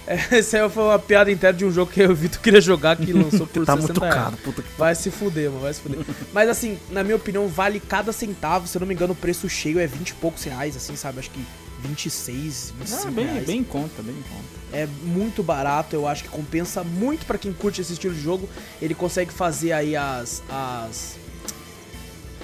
[0.07, 2.61] É, essa aí foi uma piada interna de um jogo que eu vi tu queria
[2.61, 5.75] jogar que lançou por tá 60 muito caro, puta que Vai se fuder, mano, vai
[5.75, 5.99] se fuder.
[6.33, 8.69] Mas assim, na minha opinião, vale cada centavo.
[8.69, 11.19] Se eu não me engano, o preço cheio é 20 e poucos reais, assim, sabe?
[11.19, 11.45] Acho que
[11.83, 13.47] 26, 25 Ah, bem, reais.
[13.47, 14.45] bem em conta, bem em conta.
[14.73, 18.49] É muito barato, eu acho que compensa muito pra quem curte esse estilo de jogo.
[18.81, 21.17] Ele consegue fazer aí as as,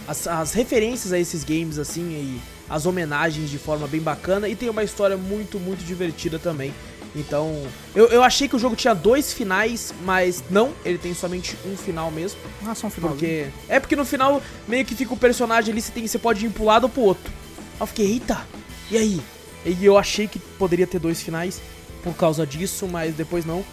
[0.07, 4.55] as as referências a esses games assim e as homenagens de forma bem bacana e
[4.57, 6.73] tem uma história muito muito divertida também.
[7.15, 7.63] Então,
[7.95, 11.77] eu, eu achei que o jogo tinha dois finais, mas não, ele tem somente um
[11.77, 12.39] final mesmo.
[12.67, 13.11] Ah, só um final.
[13.11, 13.49] Porque.
[13.69, 16.49] É porque no final meio que fica o personagem ali, você, tem, você pode ir
[16.49, 17.31] pro lado ou pro outro.
[17.75, 18.41] Aí eu fiquei, eita,
[18.93, 19.21] e aí?
[19.65, 21.61] E eu achei que poderia ter dois finais
[22.03, 23.65] por causa disso, mas depois não.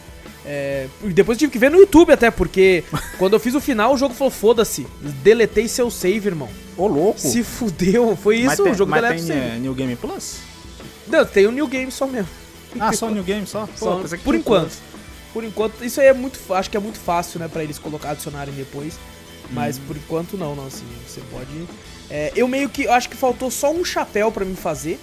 [0.46, 2.84] É, depois tive que ver no YouTube até, porque
[3.18, 4.88] quando eu fiz o final, o jogo falou: foda-se,
[5.24, 6.50] deletei seu save, irmão.
[6.78, 7.20] Ô, louco.
[7.20, 9.40] Se fudeu, foi isso, mas tem, o jogo deleta o tem save.
[9.40, 10.38] eh, New Game Plus?
[11.08, 12.30] Não, tem o New Game só mesmo.
[12.80, 13.68] Ah, só o New Game só?
[13.80, 14.72] Pô, Só- por enquanto.
[15.34, 18.12] Por enquanto, isso aí é muito, acho que é muito fácil, né, pra eles colocar,
[18.12, 18.94] adicionarem depois.
[19.52, 21.50] Mas por enquanto não, não, assim, você pode.
[22.10, 25.00] É, eu meio que, eu acho que faltou só um chapéu pra mim fazer.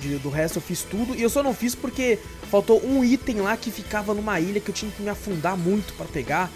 [0.00, 2.18] De- do resto eu fiz tudo e eu só não fiz porque
[2.50, 5.94] faltou um item lá que ficava numa ilha que eu tinha que me afundar muito
[5.94, 6.50] pra pegar.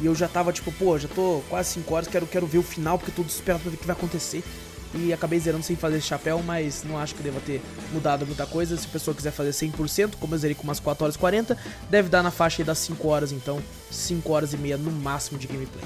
[0.00, 2.62] E eu já tava tipo, pô, já tô quase 5 horas, quero, quero ver o
[2.62, 4.42] final porque tô desesperado pra ver o que vai acontecer.
[4.96, 7.60] E acabei zerando sem fazer esse chapéu, mas não acho que deva ter
[7.92, 8.76] mudado muita coisa.
[8.76, 11.58] Se a pessoa quiser fazer 100%, como eu zerei com umas 4 horas e 40,
[11.90, 13.60] deve dar na faixa aí das 5 horas, então
[13.90, 15.84] 5 horas e meia no máximo de gameplay.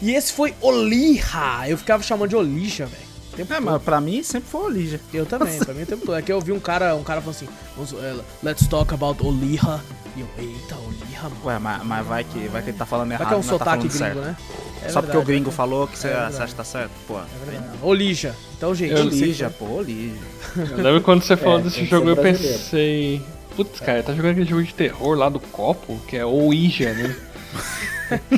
[0.00, 1.64] E esse foi Oliha.
[1.68, 3.08] Eu ficava chamando de Olisha, velho.
[3.36, 3.64] Tempo É, todo.
[3.66, 5.00] mas pra mim sempre foi o Lígia.
[5.14, 6.16] Eu também, pra mim o tempo todo.
[6.16, 9.24] É que eu vi um cara, um cara falando assim, "Vamos, eh, let's talk about
[9.24, 9.80] Oliha.
[10.16, 11.36] E eu, eita, Oliha, mano.
[11.44, 13.20] Ué, mas, mas vai, que, vai que ele tá falando errado.
[13.24, 14.20] Vai que é um tá sotaque falando gringo, certo.
[14.20, 14.36] né?
[14.82, 16.34] É Só porque verdade, o gringo é falou que você, verdade.
[16.34, 16.90] você acha que tá certo?
[17.06, 17.14] Pô,
[17.46, 17.68] verdade.
[17.80, 18.34] Olija.
[18.56, 20.18] Então, gente, o não sei Lígia, se- pô, o Lígia.
[20.56, 22.58] Eu lembro quando você falou É, desse tem que jogo, eu brasileiro.
[22.58, 23.22] pensei.
[23.54, 27.16] Putz, cara, tá jogando aquele jogo de terror lá do copo, que é Ouija, né?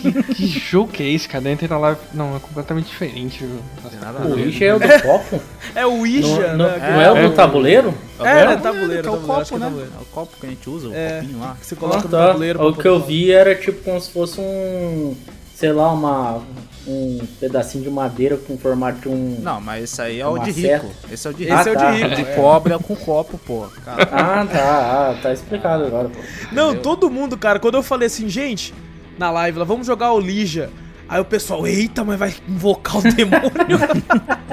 [0.00, 1.48] Que, que jogo que é esse, cara?
[1.50, 2.00] Entra na live.
[2.12, 3.44] Não, é completamente diferente.
[3.44, 5.40] O lixo é o do copo?
[5.74, 6.90] É o Ouija, Não, não, né?
[6.92, 7.94] não é o do tabuleiro?
[8.18, 8.52] É, né?
[8.52, 9.64] É, Tabuleiro, que é o tabuleiro, acho copo, é né?
[9.66, 9.92] tabuleiro.
[9.98, 11.20] É o copo que a gente usa, o É.
[11.20, 11.56] copinho lá.
[11.60, 12.26] Que você coloca Ah, no tá.
[12.26, 15.16] tabuleiro pra O que eu vi era tipo como se fosse um,
[15.54, 16.42] sei lá, uma,
[16.86, 19.38] um pedacinho de madeira com formato de um...
[19.40, 20.84] Não, mas esse aí é o de seta.
[20.86, 20.94] rico.
[21.12, 21.68] Esse é o de Esse rico.
[21.68, 22.16] é o de rico.
[22.16, 23.66] de pobre é com copo, pô.
[23.84, 26.18] Cara, Ah, tá, ah, tá explicado agora, pô.
[26.52, 28.74] Não, todo mundo, cara, quando eu falei assim, gente,
[29.20, 30.70] na live, lá, vamos jogar Olija.
[31.06, 33.78] Aí o pessoal, eita, mas vai invocar o demônio.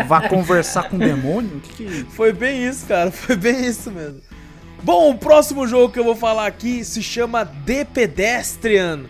[0.05, 1.57] vá conversar com o demônio?
[1.57, 2.05] O que que...
[2.09, 4.19] foi bem isso, cara, foi bem isso mesmo.
[4.83, 9.05] Bom, o próximo jogo que eu vou falar aqui se chama The Pedestrian.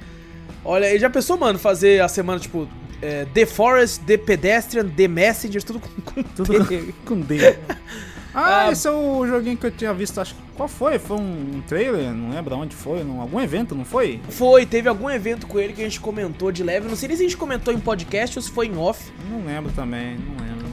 [0.64, 2.68] Olha, já pensou, mano, fazer a semana, tipo,
[3.02, 6.94] é, The Forest, The Pedestrian, The Messenger, tudo com, com Tudo T.
[7.04, 7.58] com D.
[8.40, 8.72] Ah, Ah.
[8.72, 10.42] esse é o joguinho que eu tinha visto, acho que...
[10.56, 10.98] Qual foi?
[11.00, 12.14] Foi um trailer?
[12.14, 13.04] Não lembro onde foi.
[13.04, 14.20] Num, algum evento, não foi?
[14.30, 16.88] Foi, teve algum evento com ele que a gente comentou de leve.
[16.88, 19.12] Não sei nem se a gente comentou em podcast ou se foi em off.
[19.30, 20.68] Não lembro também, não lembro.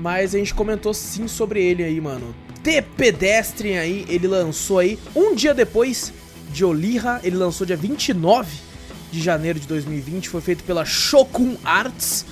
[0.00, 2.34] Mas a gente comentou sim sobre ele aí, mano.
[2.64, 6.12] The Pedestrian aí, ele lançou aí um dia depois
[6.52, 8.56] de Oliha, ele lançou dia 29
[9.10, 12.24] de janeiro de 2020, foi feito pela Shokun Arts.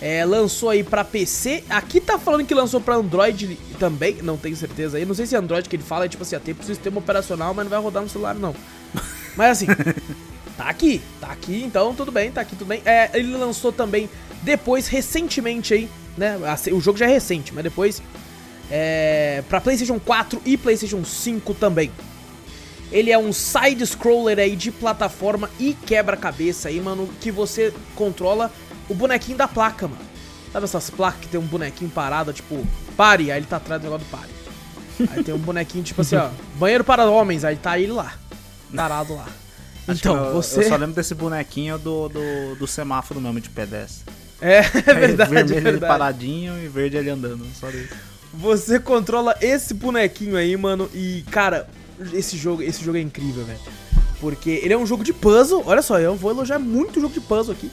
[0.00, 1.64] É, lançou aí pra PC.
[1.68, 5.04] Aqui tá falando que lançou pra Android também, não tenho certeza aí.
[5.04, 6.98] Não sei se é Android que ele fala, é tipo assim, ah, tem pro sistema
[6.98, 8.54] operacional, mas não vai rodar no celular não.
[9.36, 9.66] Mas assim,
[10.56, 12.82] tá aqui, tá aqui, então tudo bem, tá aqui tudo bem.
[12.84, 14.10] É, ele lançou também
[14.42, 16.36] depois, recentemente aí, né?
[16.72, 18.02] O jogo já é recente, mas depois
[18.70, 21.90] é, para PlayStation 4 e PlayStation 5 também.
[22.90, 28.50] Ele é um side-scroller aí de plataforma e quebra-cabeça aí, mano, que você controla
[28.88, 30.00] o bonequinho da placa, mano.
[30.52, 33.84] Sabe essas placas que tem um bonequinho parado, tipo, pare, aí ele tá atrás do
[33.84, 35.10] negócio do pare.
[35.12, 38.14] Aí tem um bonequinho, tipo assim, ó, banheiro para homens, aí tá ele lá,
[38.74, 39.26] parado lá.
[39.86, 40.60] Então, eu, você...
[40.60, 44.12] Eu só lembro desse bonequinho do, do, do semáforo mesmo de pedestre.
[44.40, 45.92] É, é verdade, é Vermelho ele verdade.
[45.92, 47.92] paradinho e verde ele andando, só isso.
[48.32, 51.68] Você controla esse bonequinho aí, mano, e cara,
[52.12, 53.58] esse jogo, esse jogo é incrível, velho.
[54.20, 55.62] Porque ele é um jogo de puzzle.
[55.66, 57.68] Olha só, eu vou elogiar muito o jogo de puzzle aqui.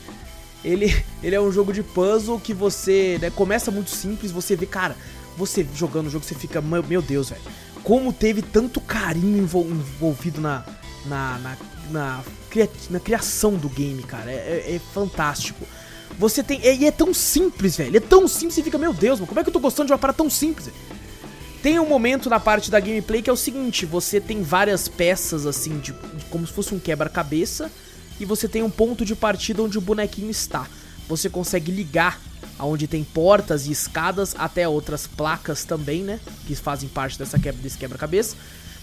[0.65, 4.65] Ele, ele é um jogo de puzzle que você, né, começa muito simples, você vê,
[4.65, 4.95] cara,
[5.37, 7.41] você jogando o jogo, você fica, meu, Deus, velho.
[7.83, 10.65] Como teve tanto carinho envol- envolvido na,
[11.05, 11.57] na, na,
[11.91, 14.31] na, cria- na criação do game, cara.
[14.31, 14.35] É,
[14.67, 15.63] é- é fantástico.
[16.17, 16.59] Você tem.
[16.65, 17.95] E é tão simples, velho.
[17.97, 19.91] É tão simples e fica, meu Deus, mano, como é que eu tô gostando de
[19.93, 20.69] uma parada tão simples?
[21.61, 25.45] Tem um momento na parte da gameplay que é o seguinte: você tem várias peças
[25.45, 27.71] assim, de, de- como se fosse um quebra-cabeça,
[28.19, 30.67] e você tem um ponto de partida onde o bonequinho está.
[31.07, 32.19] Você consegue ligar
[32.57, 36.19] aonde tem portas e escadas até outras placas também, né?
[36.47, 38.35] Que fazem parte dessa quebra, desse quebra-cabeça.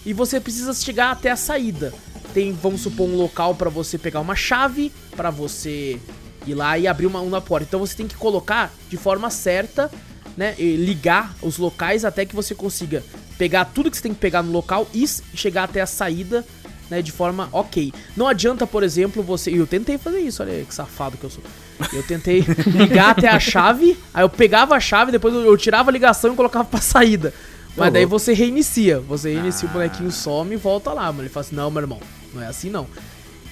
[0.05, 1.93] E você precisa chegar até a saída.
[2.33, 5.99] Tem, vamos supor, um local pra você pegar uma chave, pra você
[6.45, 7.65] ir lá e abrir uma, uma porta.
[7.67, 9.89] Então você tem que colocar de forma certa
[10.35, 13.03] né, ligar os locais até que você consiga
[13.37, 16.45] pegar tudo que você tem que pegar no local e chegar até a saída,
[16.89, 17.93] né, de forma ok.
[18.15, 19.51] Não adianta, por exemplo, você.
[19.51, 21.43] Eu tentei fazer isso, olha que safado que eu sou.
[21.91, 25.93] Eu tentei ligar até a chave, aí eu pegava a chave, depois eu, tirava a
[25.93, 27.33] ligação e colocava pra saída.
[27.75, 28.99] Mas daí você reinicia.
[28.99, 31.23] Você reinicia o bonequinho some e volta lá, mano.
[31.23, 31.99] Ele fala assim: não, meu irmão,
[32.33, 32.87] não é assim não.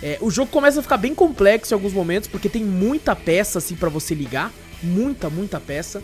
[0.04, 3.60] É, o jogo começa a ficar bem complexo em alguns momentos, porque tem muita peça
[3.60, 4.52] assim pra você ligar.
[4.82, 6.02] Muita, muita peça.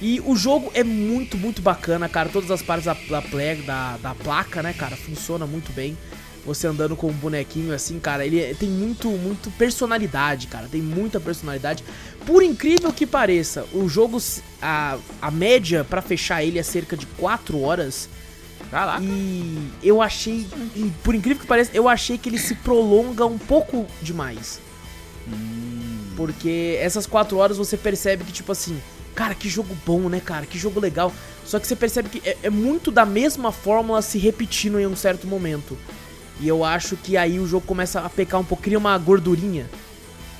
[0.00, 2.28] E o jogo é muito, muito bacana, cara.
[2.28, 3.20] Todas as partes da, da,
[3.66, 5.96] da, da placa, né, cara, funciona muito bem.
[6.44, 10.68] Você andando com um bonequinho assim, cara, ele é- tem muito, muito personalidade, cara.
[10.70, 11.82] Tem muita personalidade.
[12.26, 14.20] Por incrível que pareça, o jogo,
[14.60, 18.08] a, a média pra fechar ele é cerca de 4 horas.
[18.70, 19.02] Caraca.
[19.02, 23.38] E eu achei, e por incrível que pareça, eu achei que ele se prolonga um
[23.38, 24.58] pouco demais.
[26.16, 28.80] Porque essas quatro horas você percebe que, tipo assim,
[29.14, 30.46] cara, que jogo bom, né, cara?
[30.46, 31.12] Que jogo legal.
[31.44, 34.96] Só que você percebe que é, é muito da mesma fórmula se repetindo em um
[34.96, 35.76] certo momento.
[36.40, 39.68] E eu acho que aí o jogo começa a pecar um pouco, cria uma gordurinha,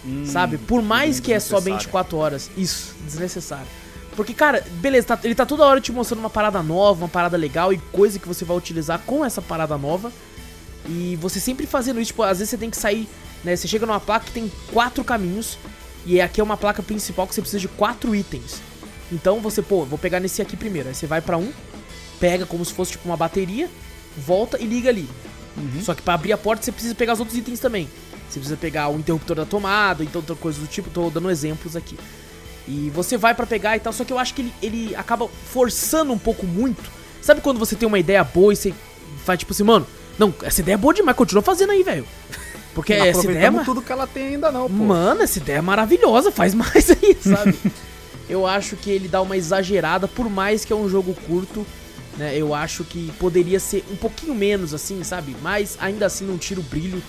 [0.04, 0.59] Hum, sabe?
[0.59, 1.78] Por mais que é só desnecessário.
[1.78, 2.50] 24 horas.
[2.57, 3.66] Isso, desnecessário.
[4.14, 7.37] Porque, cara, beleza, tá- ele tá toda hora te mostrando uma parada nova, uma parada
[7.37, 10.12] legal e coisa que você vai utilizar com essa parada nova.
[10.87, 13.09] E você sempre fazendo isso, tipo, às vezes você tem que sair,
[13.42, 13.57] né?
[13.57, 15.57] Você chega numa placa que tem quatro caminhos
[16.07, 18.61] E aqui é uma placa principal que você precisa de quatro itens.
[19.11, 20.90] Então você, pô, vou pegar nesse aqui primeiro.
[20.90, 21.50] Aí você vai pra um,
[22.20, 23.70] pega como se fosse tipo uma bateria,
[24.18, 25.09] volta e liga ali.
[25.82, 27.88] Só que pra abrir a porta você precisa pegar os outros itens também.
[28.28, 31.76] Você precisa pegar o interruptor da tomada, então outra coisa do tipo, tô dando exemplos
[31.76, 31.96] aqui.
[32.66, 35.28] E você vai pra pegar e tal, só que eu acho que ele, ele acaba
[35.28, 36.90] forçando um pouco muito.
[37.20, 38.74] Sabe quando você tem uma ideia boa e você
[39.24, 39.86] faz tipo assim, mano,
[40.18, 42.06] não, essa ideia é boa demais, continua fazendo aí, velho.
[42.74, 44.74] Porque Não essa ideia é, tudo que ela tem ainda não, pô.
[44.74, 47.56] Mano, essa ideia é maravilhosa, faz mais aí, sabe?
[48.28, 51.64] eu acho que ele dá uma exagerada, por mais que é um jogo curto,
[52.16, 52.37] né?
[52.37, 55.37] Eu acho que poderia ser um pouquinho menos, assim, sabe?
[55.42, 57.03] Mas ainda assim não tira o brilho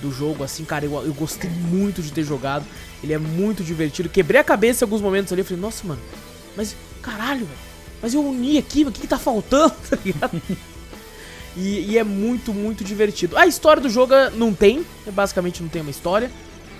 [0.00, 2.64] do jogo, assim, cara, eu, eu gostei muito de ter jogado.
[3.02, 4.08] Ele é muito divertido.
[4.08, 6.00] Quebrei a cabeça em alguns momentos ali, eu falei, nossa, mano,
[6.56, 7.70] mas caralho, velho.
[8.02, 10.40] Mas eu uni aqui, o que, que tá faltando, tá ligado?
[11.56, 13.36] E, e é muito, muito divertido.
[13.36, 16.30] A história do jogo é- não tem, é, basicamente não tem uma história.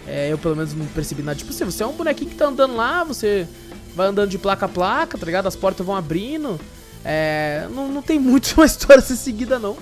[0.07, 1.37] É, eu pelo menos não percebi nada.
[1.37, 3.47] Tipo você é um bonequinho que tá andando lá, você
[3.95, 5.47] vai andando de placa a placa, tá ligado?
[5.47, 6.59] As portas vão abrindo.
[7.05, 9.77] É, não, não tem muito uma história a ser seguida, não.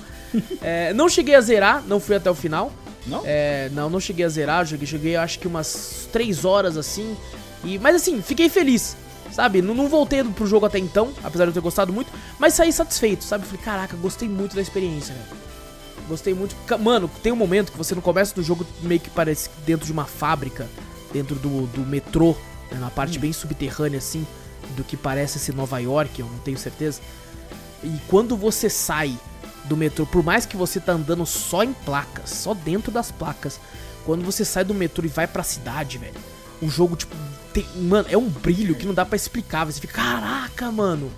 [0.61, 2.73] É, não cheguei a zerar, não fui até o final.
[3.07, 3.23] Não?
[3.25, 7.17] É, não, não cheguei a zerar, joguei, joguei acho que umas 3 horas assim.
[7.65, 8.97] E, mas assim, fiquei feliz,
[9.33, 9.63] sabe?
[9.63, 12.73] Não, não voltei pro jogo até então, apesar de eu ter gostado muito, mas saí
[12.73, 13.47] satisfeito, sabe?
[13.47, 15.49] Falei, caraca, gostei muito da experiência, velho.
[16.09, 16.55] Gostei muito.
[16.79, 19.93] Mano, tem um momento que você no começo do jogo meio que parece dentro de
[19.93, 20.67] uma fábrica,
[21.13, 22.37] dentro do, do metrô,
[22.71, 24.27] né, na parte bem subterrânea assim,
[24.77, 27.01] do que parece ser Nova York, eu não tenho certeza.
[27.83, 29.17] E quando você sai
[29.65, 33.61] do metrô, por mais que você tá andando só em placas, só dentro das placas,
[34.05, 36.15] quando você sai do metrô e vai pra cidade, velho,
[36.61, 37.15] o jogo, tipo,
[37.53, 39.65] tem, mano, é um brilho que não dá pra explicar.
[39.67, 41.11] Você fica, caraca, mano,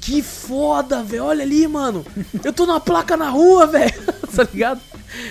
[0.00, 2.04] que foda, velho, olha ali, mano,
[2.42, 4.02] eu tô numa placa na rua, velho,
[4.34, 4.80] tá ligado?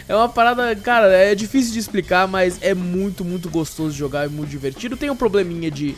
[0.07, 4.25] É uma parada, cara, é difícil de explicar, mas é muito, muito gostoso de jogar,
[4.25, 4.95] é muito divertido.
[4.95, 5.97] Tem um probleminha de,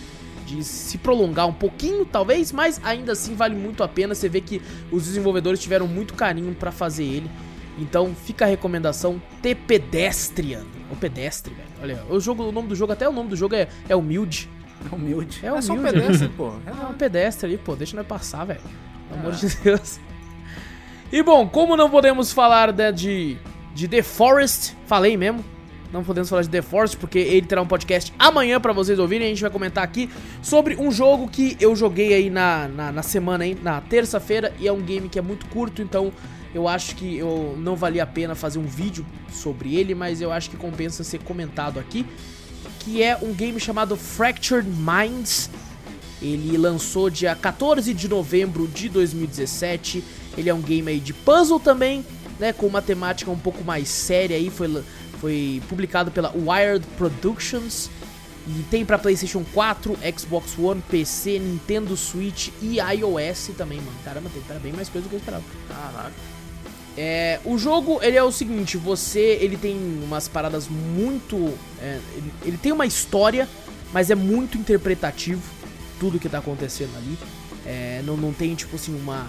[0.56, 4.13] de se prolongar um pouquinho, talvez, mas ainda assim vale muito a pena.
[4.13, 4.62] Você vê que
[4.92, 7.30] os desenvolvedores tiveram muito carinho pra fazer ele.
[7.78, 10.63] Então fica a recomendação The Pedestrian.
[10.92, 11.70] O pedestre, velho.
[11.82, 14.50] Olha, o, jogo, o nome do jogo, até o nome do jogo é, é humilde.
[14.92, 15.39] É humilde.
[15.44, 16.54] É É, só um humilde, pedestre, pô.
[16.68, 18.62] É um pedestre ali, pô, deixa nós passar, velho.
[19.10, 20.00] Pelo amor de Deus.
[21.12, 23.38] E bom, como não podemos falar né, de,
[23.74, 25.44] de The Forest, falei mesmo.
[25.94, 29.28] Não podemos falar de The Forest porque ele terá um podcast amanhã pra vocês ouvirem.
[29.28, 30.10] A gente vai comentar aqui
[30.42, 34.52] sobre um jogo que eu joguei aí na, na, na semana, hein, na terça-feira.
[34.60, 36.12] E é um game que é muito curto, então
[36.52, 40.32] eu acho que eu não valia a pena fazer um vídeo sobre ele, mas eu
[40.32, 42.08] acho que compensa ser comentado aqui.
[42.80, 45.48] Que é um game chamado Fractured Minds.
[46.20, 50.04] Ele lançou dia 14 de novembro de 2017.
[50.36, 52.04] Ele é um game aí de puzzle também,
[52.40, 54.68] né, com uma temática um pouco mais séria aí, foi,
[55.24, 57.90] foi publicado pela Wired Productions.
[58.46, 63.98] E tem pra PlayStation 4, Xbox One, PC, Nintendo Switch e iOS também, mano.
[64.04, 65.46] Caramba, tem tá bem mais coisa do que eu esperava.
[65.70, 66.12] Caraca.
[66.98, 72.34] É, o jogo, ele é o seguinte, você, ele tem umas paradas muito, é, ele,
[72.44, 73.48] ele tem uma história,
[73.94, 75.42] mas é muito interpretativo
[76.02, 77.18] tudo que tá acontecendo ali.
[77.66, 79.26] É, não, não tem, tipo assim, uma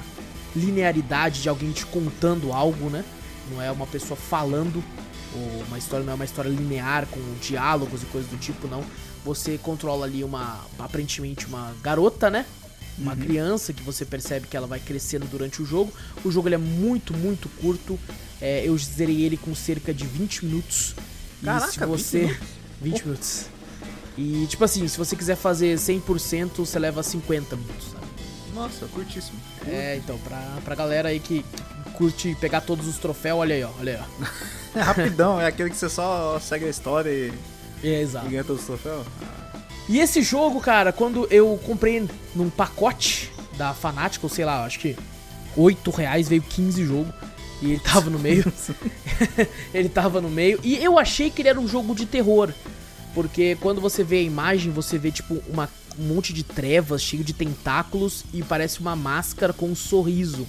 [0.57, 3.05] linearidade de alguém te contando algo, né?
[3.49, 4.83] Não é uma pessoa falando,
[5.39, 8.85] uma história não é uma história linear com diálogos e coisas do tipo, não.
[9.25, 12.45] Você controla ali uma, aparentemente uma garota, né?
[12.97, 15.93] Uma criança que você percebe que ela vai crescendo durante o jogo.
[16.25, 17.99] O jogo ele é muito, muito curto.
[18.41, 20.95] É, eu zerei ele com cerca de 20 minutos.
[21.43, 22.19] E Caraca, se 20 você.
[22.19, 22.49] minutos?
[22.81, 23.47] 20 minutos.
[24.17, 28.05] E tipo assim, se você quiser fazer 100%, você leva 50 minutos, sabe?
[28.55, 29.41] Nossa, curtíssimo.
[29.67, 33.65] É, então, pra, pra galera aí que, que curte pegar todos os troféus, olha aí,
[33.65, 33.71] ó.
[33.79, 34.45] Olha aí, ó.
[34.75, 37.33] É rapidão, é aquele que você só segue a história e,
[37.85, 38.29] É, e exato.
[38.29, 39.07] ganha todos os troféus.
[39.89, 42.05] E esse jogo, cara, quando eu comprei
[42.35, 44.97] num pacote da Fanatic, ou sei lá, acho que
[45.57, 47.13] 8 reais veio 15 jogo.
[47.63, 48.53] E ele tava no meio.
[49.73, 50.59] ele tava no meio.
[50.63, 52.53] E eu achei que ele era um jogo de terror.
[53.15, 57.23] Porque quando você vê a imagem, você vê tipo uma, um monte de trevas cheio
[57.23, 60.47] de tentáculos e parece uma máscara com um sorriso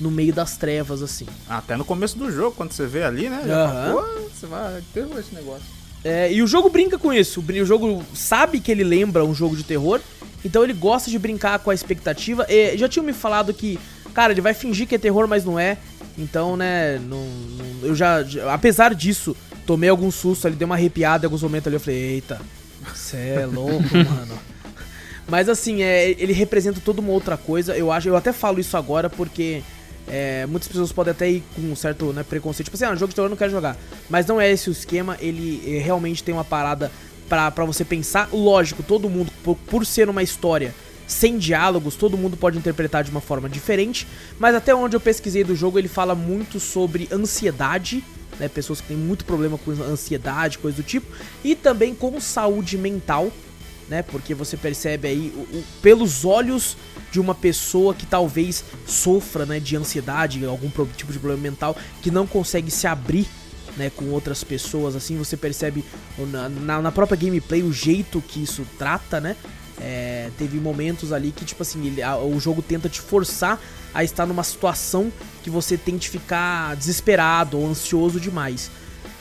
[0.00, 1.26] no meio das trevas, assim.
[1.48, 3.42] Até no começo do jogo, quando você vê ali, né?
[3.46, 5.64] Já fala, pô, você vai ter esse negócio.
[6.04, 7.40] É, e o jogo brinca com isso.
[7.46, 10.00] O jogo sabe que ele lembra um jogo de terror,
[10.44, 12.46] então ele gosta de brincar com a expectativa.
[12.48, 13.78] E já tinham me falado que,
[14.14, 15.78] cara, ele vai fingir que é terror, mas não é.
[16.18, 19.36] Então, né, não, não- eu já, já- Apesar disso,
[19.66, 21.76] tomei algum susto ali, dei uma arrepiada em alguns momentos ali.
[21.76, 22.40] Eu falei, eita,
[22.94, 24.38] cê é louco, mano.
[25.28, 27.76] Mas assim, é, ele representa toda uma outra coisa.
[27.76, 29.62] Eu acho, eu até falo isso agora porque
[30.08, 33.08] é, muitas pessoas podem até ir com um certo né, preconceito, tipo assim, ah, jogo
[33.08, 33.76] de terror eu não quero jogar.
[34.08, 36.90] Mas não é esse o esquema, ele eh, realmente tem uma parada
[37.28, 38.28] pra você pensar.
[38.32, 40.74] Lógico, todo mundo, por, por ser uma história
[41.06, 44.06] sem diálogos, todo mundo pode interpretar de uma forma diferente,
[44.38, 48.02] mas até onde eu pesquisei do jogo, ele fala muito sobre ansiedade,
[48.40, 51.06] né, pessoas que têm muito problema com ansiedade, coisa do tipo,
[51.44, 53.30] e também com saúde mental,
[53.88, 56.76] né, porque você percebe aí o, o, pelos olhos
[57.10, 62.10] de uma pessoa que talvez sofra, né, de ansiedade, algum tipo de problema mental, que
[62.10, 63.26] não consegue se abrir
[63.76, 65.84] né, com outras pessoas, assim, você percebe
[66.18, 69.36] na, na, própria gameplay o jeito que isso trata, né?
[69.78, 73.60] É, teve momentos ali que, tipo assim, ele, a, o jogo tenta te forçar
[73.92, 75.12] a estar numa situação
[75.42, 78.70] que você tente ficar desesperado ou ansioso demais.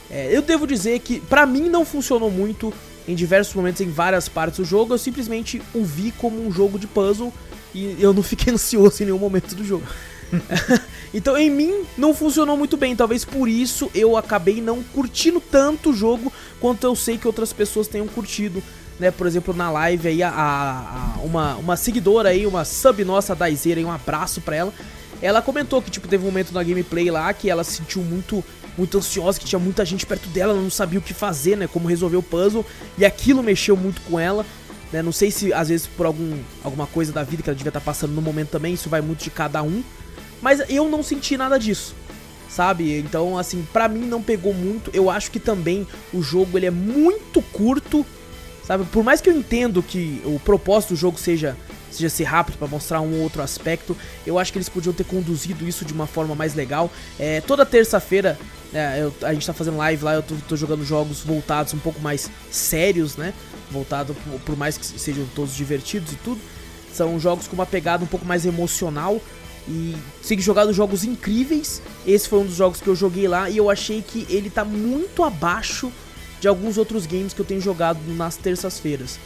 [0.10, 2.74] É, eu devo dizer que, para mim, não funcionou muito
[3.08, 4.94] em diversos momentos, em várias partes do jogo.
[4.94, 7.34] Eu simplesmente o vi como um jogo de puzzle
[7.74, 9.86] e eu não fiquei ansioso em nenhum momento do jogo.
[11.14, 15.92] então em mim não funcionou muito bem, talvez por isso eu acabei não curtindo tanto
[15.92, 18.62] o jogo quanto eu sei que outras pessoas tenham curtido.
[18.98, 23.34] Né, por exemplo, na live aí, a, a, uma, uma seguidora aí, uma sub nossa,
[23.34, 24.74] a Daizeira, um abraço pra ela.
[25.22, 28.42] Ela comentou que, tipo, teve um momento na gameplay lá que ela se sentiu muito,
[28.78, 31.68] muito ansiosa, que tinha muita gente perto dela, ela não sabia o que fazer, né,
[31.68, 32.66] como resolver o puzzle,
[32.98, 34.46] e aquilo mexeu muito com ela.
[34.92, 37.70] Né, não sei se, às vezes, por algum, alguma coisa da vida que ela devia
[37.70, 39.84] estar tá passando no momento também, isso vai muito de cada um.
[40.42, 41.96] Mas eu não senti nada disso.
[42.48, 43.00] Sabe?
[43.00, 44.90] Então, assim, pra mim não pegou muito.
[44.94, 48.06] Eu acho que também o jogo ele é muito curto.
[48.64, 48.86] Sabe?
[48.86, 51.58] Por mais que eu entendo que o propósito do jogo seja
[51.96, 53.96] seja ser rápido para mostrar um ou outro aspecto.
[54.26, 56.92] Eu acho que eles podiam ter conduzido isso de uma forma mais legal.
[57.20, 58.38] É, toda terça-feira
[58.74, 62.02] é, a gente tá fazendo live lá, eu tô, tô, jogando jogos voltados um pouco
[62.02, 63.34] mais sérios, né?
[63.72, 66.42] Voltado por, por, mais que sejam todos divertidos e tudo.
[66.94, 69.22] São jogos com uma pegada um pouco mais emocional.
[69.68, 71.82] E consegui jogar jogos incríveis.
[72.06, 74.64] Esse foi um dos jogos que eu joguei lá e eu achei que ele tá
[74.64, 75.92] muito abaixo
[76.40, 79.18] de alguns outros games que eu tenho jogado nas terças-feiras.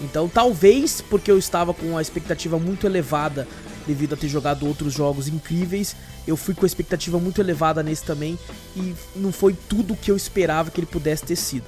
[0.00, 3.48] Então, talvez porque eu estava com a expectativa muito elevada
[3.86, 5.96] devido a ter jogado outros jogos incríveis,
[6.26, 8.38] eu fui com a expectativa muito elevada nesse também
[8.76, 11.64] e não foi tudo o que eu esperava que ele pudesse ter sido.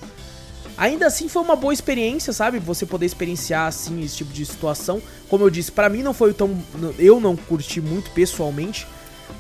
[0.77, 2.59] Ainda assim foi uma boa experiência, sabe?
[2.59, 5.03] Você poder experienciar assim esse tipo de situação.
[5.29, 6.57] Como eu disse, para mim não foi tão
[6.99, 8.87] eu não curti muito pessoalmente,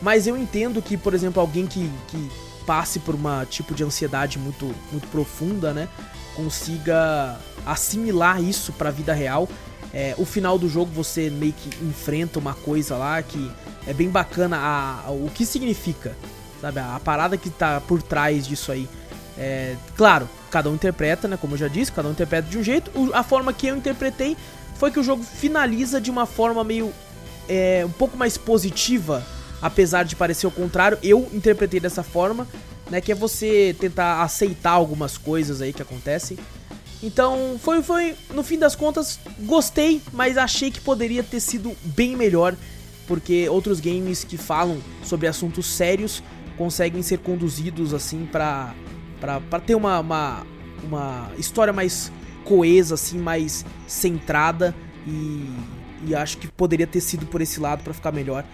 [0.02, 2.30] mas eu entendo que, por exemplo, alguém que, que
[2.66, 5.88] passe por uma tipo de ansiedade muito muito profunda, né,
[6.34, 9.48] consiga assimilar isso para a vida real.
[9.92, 13.50] É, o final do jogo você meio que enfrenta uma coisa lá que
[13.86, 16.16] é bem bacana a, a o que significa,
[16.60, 16.78] sabe?
[16.78, 18.88] A, a parada que tá por trás disso aí.
[19.36, 21.36] É, claro, cada um interpreta, né?
[21.36, 22.90] Como eu já disse, cada um interpreta de um jeito.
[22.94, 24.36] O, a forma que eu interpretei
[24.76, 26.92] foi que o jogo finaliza de uma forma meio
[27.48, 29.26] é, um pouco mais positiva,
[29.60, 30.98] apesar de parecer o contrário.
[31.02, 32.46] Eu interpretei dessa forma,
[32.90, 33.00] né?
[33.00, 36.38] Que é você tentar aceitar algumas coisas aí que acontecem.
[37.02, 42.14] Então, foi, foi, no fim das contas, gostei, mas achei que poderia ter sido bem
[42.14, 42.54] melhor,
[43.06, 46.22] porque outros games que falam sobre assuntos sérios
[46.58, 48.74] conseguem ser conduzidos assim para
[49.18, 50.46] para ter uma, uma,
[50.82, 52.10] uma história mais
[52.44, 54.74] coesa, assim, mais centrada
[55.06, 55.46] e,
[56.06, 58.44] e acho que poderia ter sido por esse lado para ficar melhor.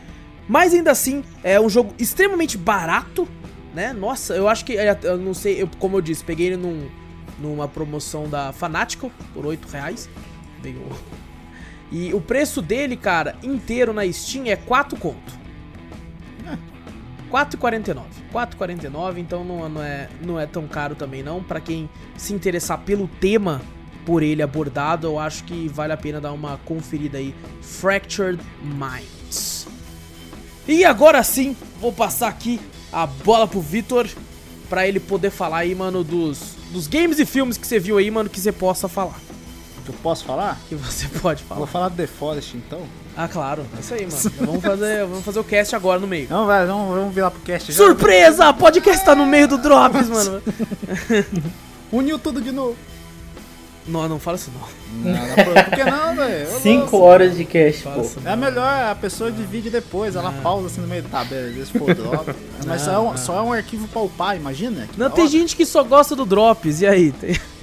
[0.48, 3.28] Mas ainda assim, é um jogo extremamente barato,
[3.72, 3.92] né?
[3.92, 6.88] Nossa, eu acho que, é, eu não sei, eu, como eu disse, peguei ele num,
[7.38, 10.08] numa promoção da Fanatical por 8 reais.
[10.62, 10.82] Veio...
[11.90, 15.46] E o preço dele, cara, inteiro na Steam é 4 conto.
[17.30, 18.02] 4,49.
[18.32, 21.42] 4,49, então não, não, é, não é tão caro também não.
[21.42, 23.60] Para quem se interessar pelo tema
[24.04, 27.34] por ele abordado, eu acho que vale a pena dar uma conferida aí.
[27.60, 29.66] Fractured Minds.
[30.66, 32.60] E agora sim, vou passar aqui
[32.92, 34.08] a bola pro Vitor
[34.68, 38.10] para ele poder falar aí, mano, dos, dos games e filmes que você viu aí,
[38.10, 39.18] mano, que você possa falar.
[39.84, 40.58] Que eu posso falar?
[40.68, 41.58] Que você pode falar.
[41.58, 42.80] Vou falar do The Forest então.
[43.16, 43.64] Ah, claro.
[43.76, 44.32] É isso aí, mano.
[44.44, 46.26] vamos, fazer, vamos fazer o cast agora no meio.
[46.28, 47.84] Não, vai, vamos, vamos virar pro cast já.
[47.84, 48.52] Surpresa!
[48.52, 50.42] Podcast tá no meio do Drops, mano.
[51.92, 52.76] Uniu tudo de novo.
[53.88, 55.12] Não, não fala isso não.
[55.12, 56.60] Não, não por que não, velho?
[56.60, 58.04] Cinco horas de cast, pô.
[58.24, 60.42] É melhor a pessoa divide depois, ela ah.
[60.42, 61.04] pausa assim no meio.
[61.04, 62.34] Tá, beleza, for drop.
[62.66, 64.88] Mas só, é um, só é um arquivo pra upar, imagina.
[64.96, 65.30] Não, tem hora.
[65.30, 67.14] gente que só gosta do Drops, e aí?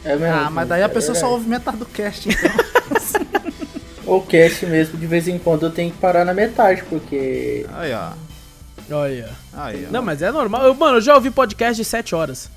[0.06, 2.52] É mesmo, ah, mas daí a pessoa é só ouve metade do cast, então.
[4.06, 7.66] o cast mesmo, de vez em quando eu tenho que parar na metade, porque.
[7.74, 8.12] Aí, ó.
[8.92, 9.30] Olha.
[9.54, 9.92] Aí, ó.
[9.92, 10.66] Não, mas é normal.
[10.66, 12.50] Eu, mano, eu já ouvi podcast de 7 horas.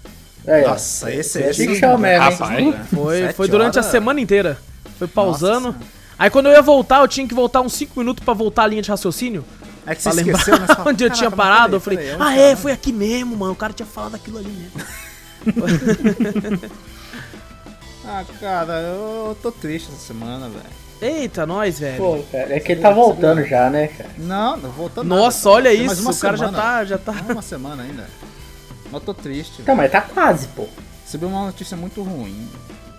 [0.47, 3.87] É, Nossa, esse é esse é mesmo, Rapaz, foi, foi durante horas?
[3.87, 4.59] a semana inteira.
[4.99, 5.73] Foi pausando.
[5.73, 5.97] Nossa.
[6.19, 8.67] Aí quando eu ia voltar, eu tinha que voltar uns 5 minutos pra voltar a
[8.69, 9.45] linha de raciocínio.
[9.87, 10.67] É que você pra lembrar esqueceu, né?
[10.87, 11.77] onde eu tinha parado.
[11.77, 13.53] eu falei, ah é, foi aqui mesmo, mano.
[13.53, 14.81] O cara tinha falado aquilo ali mesmo.
[18.09, 20.65] Ah, cara, eu tô triste essa semana, velho.
[21.03, 21.97] Eita, nós, velho.
[21.97, 24.11] Pô, cara, é que ele tá voltando já, né, cara?
[24.17, 26.63] Não, não voltando Nossa, nada, olha isso, o cara já semana.
[26.63, 27.13] tá, já tá.
[27.13, 28.09] Não, uma semana ainda.
[28.91, 29.63] Mas eu tô triste.
[29.63, 30.67] Tá, mas tá quase, pô.
[31.05, 32.49] Recebi uma notícia muito ruim.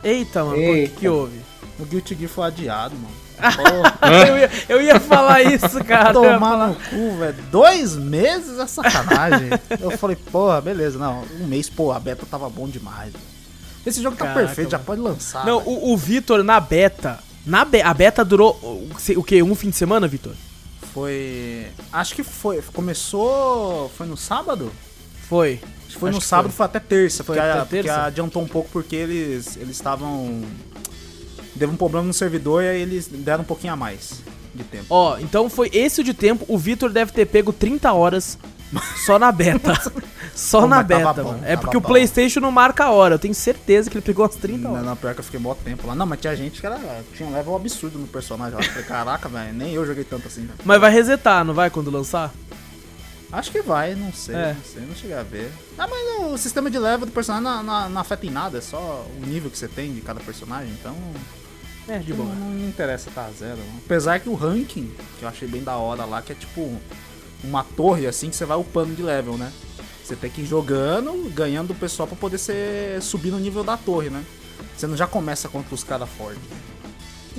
[0.04, 1.42] Eita, mano, o que, que houve?
[1.80, 3.28] O Guilty Gear foi adiado, mano.
[4.28, 6.12] eu, ia, eu ia falar isso, cara.
[6.12, 7.44] Tomar no cu, velho.
[7.52, 9.50] Dois meses é sacanagem.
[9.80, 10.98] eu falei, porra, beleza.
[10.98, 13.12] Não, um mês, pô, a beta tava bom demais.
[13.12, 13.24] velho.
[13.86, 14.86] Esse jogo tá Caraca, perfeito, já mano.
[14.86, 15.46] pode lançar.
[15.46, 17.20] Não, o, o Vitor na beta.
[17.46, 19.42] Na be a beta durou o, o quê?
[19.42, 20.34] Um fim de semana, Vitor?
[20.94, 21.68] Foi.
[21.94, 22.62] Acho que foi.
[22.74, 23.90] Começou.
[23.96, 24.72] Foi no sábado?
[25.30, 25.62] Foi.
[25.98, 26.56] Que foi Acho no que sábado, foi.
[26.58, 27.24] foi até terça.
[27.24, 28.04] Foi porque, até a- terça?
[28.04, 30.42] adiantou um pouco porque eles eles estavam.
[31.56, 34.22] Deu um problema no servidor e aí eles deram um pouquinho a mais
[34.54, 34.86] de tempo.
[34.90, 36.46] Ó, então foi esse o de tempo.
[36.48, 38.38] O Vitor deve ter pego 30 horas
[39.06, 39.74] só na beta.
[40.36, 41.40] só Pô, na beta, bom.
[41.44, 41.88] É porque o bom.
[41.88, 43.16] PlayStation não marca a hora.
[43.16, 44.86] Eu tenho certeza que ele pegou umas 30 Não, horas.
[44.86, 45.96] não, pior que eu fiquei mó tempo lá.
[45.96, 46.80] Não, mas tinha gente que era,
[47.16, 48.62] tinha um level absurdo no personagem lá.
[48.64, 50.42] Eu falei, caraca, velho, nem eu joguei tanto assim.
[50.42, 50.54] velho.
[50.64, 52.32] Mas vai resetar, não vai quando lançar?
[53.32, 54.54] Acho que vai, não sei, É.
[54.54, 55.52] não sei, não cheguei a ver.
[55.78, 58.62] Ah, mas o sistema de level do personagem não, não- não afeta em nada, é
[58.62, 60.96] só o nível que você tem de cada personagem, então
[61.90, 62.36] É, de não, boa.
[62.36, 63.58] não me interessa tá zero.
[63.58, 63.80] não.
[63.86, 66.74] Apesar que o ranking, que eu achei bem da hora lá, que é tipo
[67.44, 69.52] uma torre assim que você vai upando de level, né?
[70.06, 73.76] Você tem que ir jogando, ganhando do pessoal pra poder ser, subir no nível da
[73.76, 74.24] torre, né?
[74.76, 76.42] Você não já começa contra os caras fortes.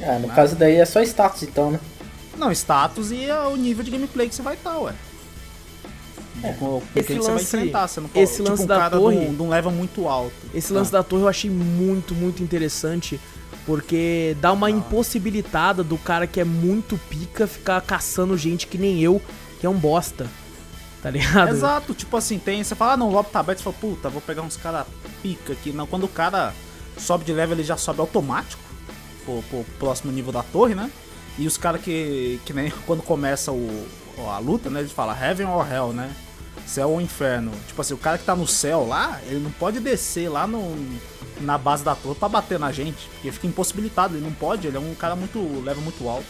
[0.02, 1.80] Ah, no caso daí é só status, então, né?
[2.36, 4.92] Não, status e é o nível de gameplay que você vai estar, ué.
[6.42, 6.52] É.
[6.52, 7.88] Com, com Esse que você vai lance- enfrentar.
[7.88, 10.08] Você não esse tipo, lance um da cara torre- de um, de um level muito
[10.08, 10.32] alto.
[10.54, 13.20] Esse lance da torre eu achei muito, muito interessante.
[13.66, 19.00] Porque dá uma impossibilitada do cara que é muito pica ficar caçando gente que nem
[19.02, 19.20] eu,
[19.60, 20.26] que é um bosta.
[21.02, 21.50] Tá ligado?
[21.50, 22.64] Exato, tipo assim, tem.
[22.64, 24.86] Você fala, ah, não, o lobby tá aberto, você fala, puta, vou pegar uns caras
[25.22, 25.70] pica aqui.
[25.70, 26.52] Não, quando o cara
[26.96, 28.60] sobe de level, ele já sobe automático
[29.24, 30.90] pro, pro próximo nível da torre, né?
[31.38, 33.86] E os caras que, que nem quando começa o,
[34.28, 34.80] a luta, né?
[34.80, 36.10] Eles falam Heaven or Hell, né?
[36.68, 37.50] Céu ou inferno.
[37.66, 40.76] Tipo assim, o cara que tá no céu lá, ele não pode descer lá no,
[41.40, 43.08] na base da torre pra bater na gente.
[43.14, 45.38] Porque fica impossibilitado, ele não pode, ele é um cara muito.
[45.64, 46.26] level muito alto.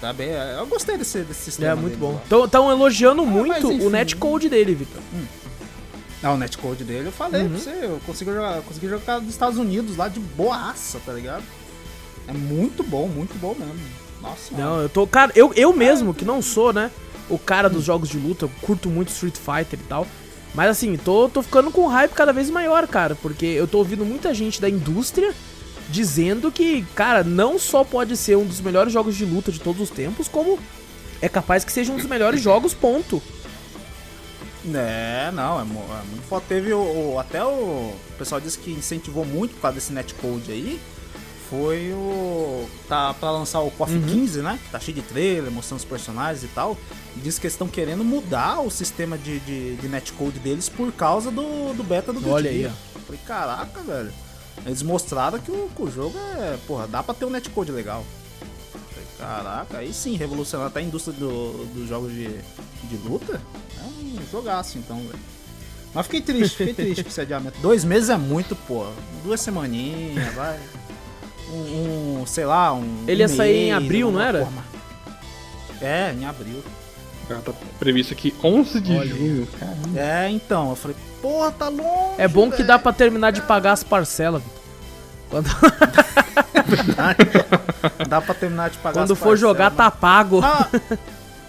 [0.00, 0.30] Tá bem?
[0.30, 1.72] Eu gostei desse, desse sistema.
[1.72, 2.20] É muito deles bom.
[2.26, 3.86] Então Estão elogiando mas muito enfim.
[3.86, 5.00] o netcode dele, Vitor.
[6.22, 7.48] Não, o netcode dele, eu falei Uhum.
[7.50, 11.12] pra você, eu consegui jogar, eu consegui jogar dos Estados Unidos lá de boaça, tá
[11.14, 11.42] ligado?
[12.28, 13.74] É muito bom, muito bom mesmo.
[14.20, 15.06] Nossa, Não, eu tô.
[15.06, 16.90] Cara, eu, eu mesmo, que não sou, né?
[17.30, 20.06] O cara dos jogos de luta, eu curto muito Street Fighter e tal.
[20.54, 23.14] Mas assim, tô, tô ficando com um hype cada vez maior, cara.
[23.14, 25.32] Porque eu tô ouvindo muita gente da indústria
[25.88, 29.80] dizendo que, cara, não só pode ser um dos melhores jogos de luta de todos
[29.80, 30.58] os tempos, como
[31.22, 33.22] é capaz que seja um dos melhores jogos, ponto.
[34.74, 36.44] É, não, é, é muito foda.
[36.48, 40.50] Teve o, o- Até o, o pessoal disse que incentivou muito por causa desse netcode
[40.52, 40.78] aí.
[41.50, 42.68] Foi o.
[42.88, 44.02] Tá pra lançar o KOF Uhum.
[44.06, 44.58] 15, né?
[44.70, 46.78] Tá cheio de trailer, mostrando os personagens e tal.
[47.16, 51.28] Diz que eles estão querendo mudar o sistema de, de, de netcode deles por causa
[51.30, 52.74] do, do beta do Olha aí, Gear.
[53.04, 54.12] Falei, caraca, velho.
[54.64, 56.56] Eles mostraram que o, que o jogo é.
[56.68, 58.04] Porra, dá pra ter um netcode legal.
[58.92, 63.40] Falei, caraca, aí sim, revolucionar até a indústria do- dos jogos de, de luta.
[63.76, 65.18] É um jogaço então, velho.
[65.92, 67.58] Mas fiquei triste, fiquei triste com esse adiamento.
[67.60, 68.86] Dois meses é muito, pô.
[69.24, 70.60] Duas semaninhas, vai.
[71.52, 73.04] Um, um, sei lá, um.
[73.08, 74.44] Ele ia sair em abril, não era?
[74.44, 74.64] forma.
[75.80, 76.62] É, em abril.
[77.28, 79.08] Ela tá previsto aqui 11 de Olha.
[79.08, 79.48] junho.
[79.96, 82.14] É, então, eu falei, porra, tá longe.
[82.18, 82.68] É bom que velho.
[82.68, 84.60] dá pra terminar de pagar as parcelas, Vitor.
[85.30, 85.48] Quando,
[88.08, 90.40] Dá pra terminar de pagar quando as for jogar, parcelas, tá pago.
[90.42, 90.68] Ah,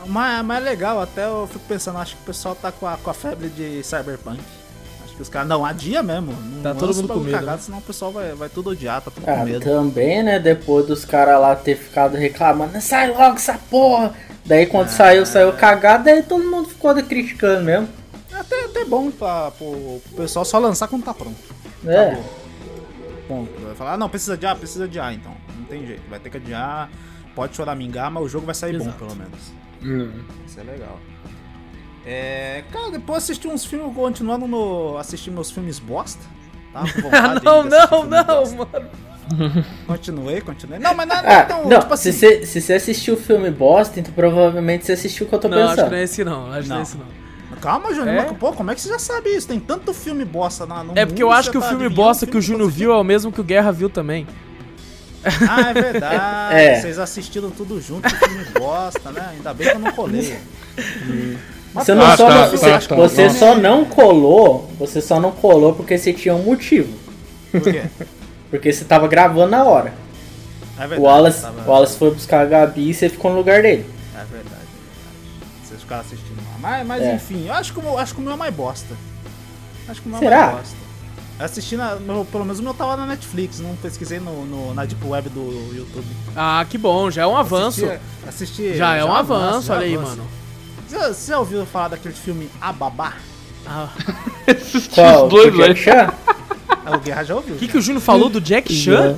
[0.06, 2.98] mas, mas é legal, até eu fico pensando, acho que o pessoal tá com a,
[2.98, 4.40] com a febre de Cyberpunk.
[5.12, 5.48] Acho que os caras.
[5.50, 6.32] Não, adia mesmo.
[6.34, 7.64] Não Tá todo mundo com medo, cagado, né?
[7.64, 9.60] senão o pessoal vai, vai tudo odiar, tá tudo Ah, com medo.
[9.60, 10.40] também, né?
[10.40, 14.14] Depois dos caras lá ter ficado reclamando, sai logo essa porra.
[14.46, 17.90] Daí quando saiu, saiu cagado, daí todo mundo ficou criticando mesmo.
[18.34, 21.36] É até, até bom pra, pro, pro pessoal só lançar quando tá pronto.
[21.86, 22.18] É.
[23.28, 23.52] Ponto.
[23.62, 25.34] Vai falar, ah, não, precisa adiar, precisa adiar, então.
[25.58, 26.90] Não tem jeito, vai ter que adiar.
[27.36, 28.92] Pode choramingar, mas o jogo vai sair Exato.
[28.92, 29.54] bom, pelo menos.
[29.84, 30.22] Hum.
[30.48, 31.00] Isso é legal.
[32.06, 32.64] É.
[32.72, 34.98] Cara, depois assisti uns filmes, continuando no.
[34.98, 36.24] assistir meus filmes bosta.
[36.74, 36.84] Tá?
[37.12, 38.56] Ah, não, não, não, bosta.
[38.56, 38.90] mano.
[39.88, 40.78] Continuei, continuei.
[40.80, 42.12] Não, mas nada Ah, então, não, tipo assim.
[42.12, 45.40] se você se você assistiu o filme bosta, então provavelmente você assistiu o que eu
[45.40, 45.86] tô Não, acho pensando.
[45.86, 46.52] que não é esse não.
[46.52, 46.84] Acho que não é Não.
[46.84, 47.06] esse não.
[47.62, 48.08] Calma, Júnior.
[48.16, 48.26] É?
[48.28, 49.48] mas, Pô, como é que você já sabe isso?
[49.48, 52.26] Tem tanto filme bosta na, no É porque eu acho que o tá filme bosta
[52.26, 54.28] que o Júnior viu é o mesmo que o Guerra viu também.
[55.24, 56.16] Ah, é verdade.
[56.56, 56.82] É.
[56.82, 59.30] Vocês assistiram tudo junto, que filme bosta, né?
[59.32, 60.38] Ainda bem que eu não colei.
[61.74, 62.96] Você, não Ah, só, tá, não- tá, você, tá.
[62.96, 63.40] você Nossa.
[63.40, 66.94] só não colou, você só não colou porque você tinha um motivo.
[67.52, 67.84] Por quê?
[68.50, 69.94] Porque você tava gravando na hora.
[70.78, 71.02] É verdade.
[71.02, 73.86] O Wallace, tava- o Wallace foi buscar a Gabi e você ficou no lugar dele.
[74.14, 74.68] É verdade, é verdade.
[75.64, 76.58] Vocês ficaram assistindo lá.
[76.60, 77.16] Mas, mas É.
[77.16, 78.94] enfim, eu acho que, o meu, acho que o meu é mais bosta.
[79.88, 80.42] Acho que o meu é Será?
[80.48, 80.76] mais bosta.
[81.40, 84.74] Eu assisti na, meu- pelo menos o meu tava na Netflix, não pesquisei no, no-
[84.74, 86.06] na Deep Web do YouTube.
[86.36, 87.86] Ah, que bom, já é um avanço.
[87.86, 90.10] Assisti, assisti- Já é um avanço, avanço, já olha aí, avanço.
[90.18, 90.24] mano.
[90.92, 93.14] Você, você já ouviu falar daquele filme A Babá?
[93.66, 93.88] Ah,
[94.48, 95.28] Esses Qual?
[95.30, 95.76] dois, Do Jack velho.
[95.78, 96.14] Chan?
[96.86, 97.56] Ah, O Guerra já ouviu.
[97.56, 97.72] o que, já.
[97.72, 99.18] que o Júnior falou do Jack Chan?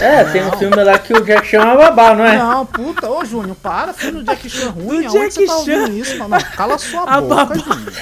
[0.00, 2.38] É, tem um filme lá que o Jack Chan é babá, não é?
[2.38, 5.52] Não, puta, ô Júnior, para, filme do Jack Chan ruim, Do aonde Jack você tá
[5.52, 5.58] Chan.
[5.58, 6.16] ouvindo isso?
[6.18, 7.54] Não, não, cala sua A boca, babá.
[7.54, 7.92] Júnior.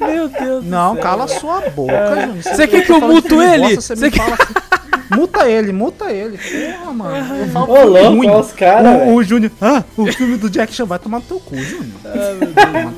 [0.00, 1.02] Meu Deus Não, do céu.
[1.02, 2.42] cala sua boca, Júnior.
[2.42, 3.58] Você quer tá que eu muto ele?
[3.76, 4.81] bosta, Você Você me quer- fala.
[5.14, 6.38] Muta ele, muta ele.
[6.38, 7.36] Porra, mano.
[7.36, 10.72] Eu falo Ô, louco, olha os caras, O, o Júnior, ah, o filme do Jack
[10.72, 11.86] Chan vai tomar no teu cu, Júnior.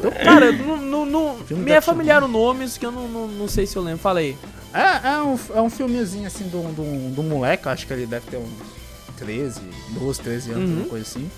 [0.03, 0.19] No cu.
[0.25, 3.27] Cara, não, não, não- Filme me é familiar o nome, isso que eu não, não,
[3.29, 3.99] não sei se eu lembro.
[4.01, 4.37] Fala aí.
[4.73, 8.27] É, é, um, é um filmezinho assim do, do, do moleque, acho que ele deve
[8.29, 8.49] ter uns
[9.19, 9.61] 13,
[9.91, 10.77] 12, 13 anos, Uhum.
[10.79, 11.31] uma coisa assim.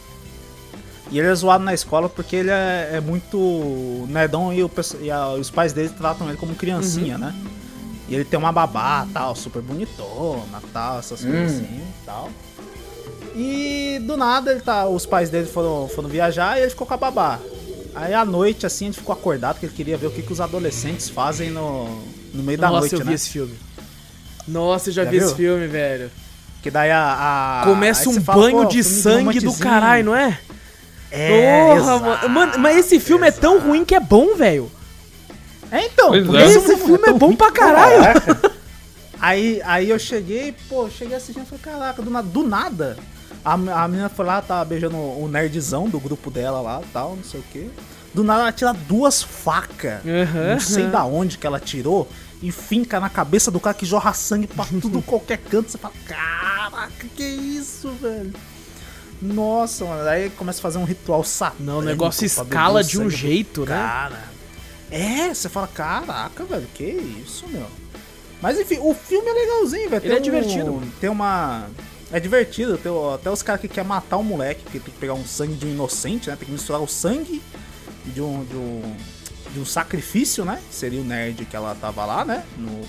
[1.10, 4.70] E ele é zoado na escola porque ele é, é muito nerdão e, o
[5.00, 7.34] e a- os pais dele tratam ele como criancinha, né?
[8.08, 11.56] E ele tem uma babá, tal, super bonitona, tal, essas coisas Hum.
[11.64, 12.30] assim, tal.
[13.34, 16.94] E do nada ele tá, os pais dele foram, foram viajar e ele ficou com
[16.94, 17.38] a babá.
[17.94, 20.40] Aí à noite, assim, ele ficou acordado porque ele queria ver o que, que os
[20.40, 21.84] adolescentes fazem no,
[22.32, 23.14] no meio da Nossa, noite, eu vi né?
[23.14, 23.54] esse filme.
[24.46, 25.26] Nossa, eu já, Já vi viu?
[25.26, 26.10] esse filme, velho.
[26.62, 27.60] Que daí a.
[27.62, 30.38] a- Começa um fala, banho de sangue do caralho, não é?
[31.10, 32.28] É, Porra, exato, mano.
[32.28, 34.70] Mano, mas esse filme é tão ruim que é bom, velho.
[35.70, 36.08] É, então.
[36.08, 36.46] Pois é.
[36.46, 38.02] Esse filme é bom pra caralho.
[38.02, 38.52] Caraca.
[39.18, 42.96] Aí, aí eu cheguei, pô, cheguei assistindo e falei, caraca, do nada, do nada.
[43.44, 47.24] A, a menina foi lá, tava beijando o nerdzão do grupo dela lá tal, não
[47.24, 47.68] sei o quê.
[48.12, 50.00] Do nada ela tira duas facas.
[50.04, 50.90] Aham, Não sei aham.
[50.92, 52.08] da onde que ela tirou.
[52.42, 55.70] E finca na cabeça do cara que jorra sangue pra tudo qualquer canto.
[55.70, 58.32] Você fala, caraca, que isso, velho?
[59.20, 60.08] Nossa, mano.
[60.08, 61.62] Aí começa a fazer um ritual satânico.
[61.64, 63.76] Não, o negócio escala de um jeito, né?
[63.76, 64.35] Cara.
[64.90, 67.66] É, você fala, caraca, velho, que isso, meu.
[68.40, 70.04] Mas enfim, o filme é legalzinho, velho.
[70.04, 70.82] Ele é Tem um- divertido.
[71.00, 71.66] Tem uma.
[72.12, 75.14] É divertido, tem até os caras que querem matar o moleque, porque tem que pegar
[75.14, 76.36] um sangue de um inocente, né?
[76.36, 77.42] Tem que misturar o sangue
[78.04, 78.44] de um.
[78.44, 78.96] de um,
[79.52, 80.60] de um sacrifício, né?
[80.68, 82.44] Que seria o nerd que ela tava lá, né?
[82.58, 82.82] No,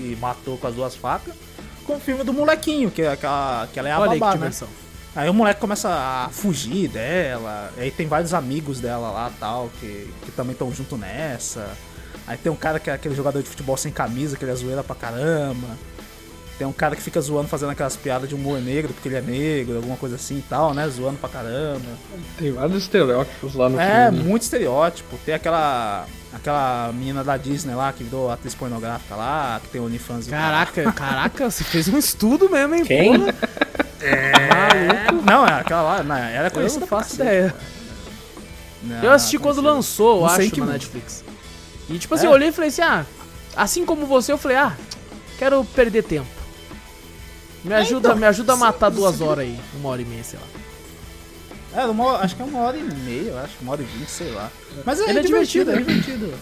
[0.00, 1.34] e matou com as duas facas.
[1.86, 4.20] Com o filme do molequinho, que, é aquela, que ela é a Olha aí que
[4.20, 4.36] babá, né?
[4.38, 4.68] diversão.
[5.14, 10.08] Aí o moleque começa a fugir dela, aí tem vários amigos dela lá tal, que,
[10.24, 11.68] que também estão junto nessa.
[12.26, 14.54] Aí tem um cara que é aquele jogador de futebol sem camisa, que ele é
[14.54, 15.66] zoeira pra caramba.
[16.56, 19.20] Tem um cara que fica zoando, fazendo aquelas piadas de humor negro, porque ele é
[19.20, 20.88] negro, alguma coisa assim e tal, né?
[20.88, 21.80] Zoando pra caramba.
[22.38, 24.24] Tem vários estereótipos lá no É, filme.
[24.24, 25.18] muito estereótipo.
[25.26, 26.06] Tem aquela.
[26.32, 30.38] aquela menina da Disney lá, que virou atriz pornográfica lá, que tem OnlyFans e tal.
[30.38, 32.84] Caraca, caraca, você fez um estudo mesmo, hein?
[32.84, 33.12] Quem?
[34.02, 37.54] É, não, é aquela lá, não, ela é eu conhecida não faço ideia.
[38.82, 39.00] né?
[39.02, 39.74] Eu assisti é quando conhecida.
[39.74, 40.66] lançou, eu Não acho, que na.
[40.66, 41.24] Netflix.
[41.88, 42.28] E tipo assim, É?
[42.28, 43.04] eu olhei e falei assim, ah,
[43.56, 44.76] assim como você, eu falei, ah,
[45.38, 46.26] quero perder tempo.
[47.64, 49.24] Me ajuda, então, me ajuda a matar sim, duas sim.
[49.24, 51.82] horas aí, uma hora e meia, sei lá.
[51.82, 54.10] É, uma, acho que é uma hora e meia, eu acho, uma hora e vinte,
[54.10, 54.50] sei lá.
[54.84, 56.34] Mas é, Ele é divertido, é divertido.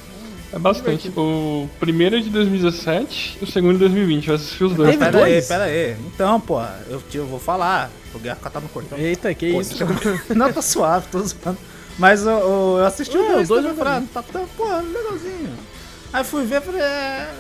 [0.53, 1.09] É bastante.
[1.16, 4.28] O primeiro é de 2017 e o segundo é de 2020.
[4.28, 4.96] Eu assisti os dois.
[4.96, 5.96] Pera aí, pera aí.
[6.07, 7.90] Então, pô, eu, eu vou falar.
[8.12, 8.98] O Guerra tá no cortão.
[8.98, 9.76] Eita, que Pô, isso?
[10.34, 11.59] Não, tá suave, tô zoando.
[11.96, 14.44] Mas eu, eu, eu assisti É, o dois, os dois eu falei, ah, tá, tá,
[14.57, 15.53] pô, legalzinho.
[16.12, 17.30] Aí fui ver, falei, é, é,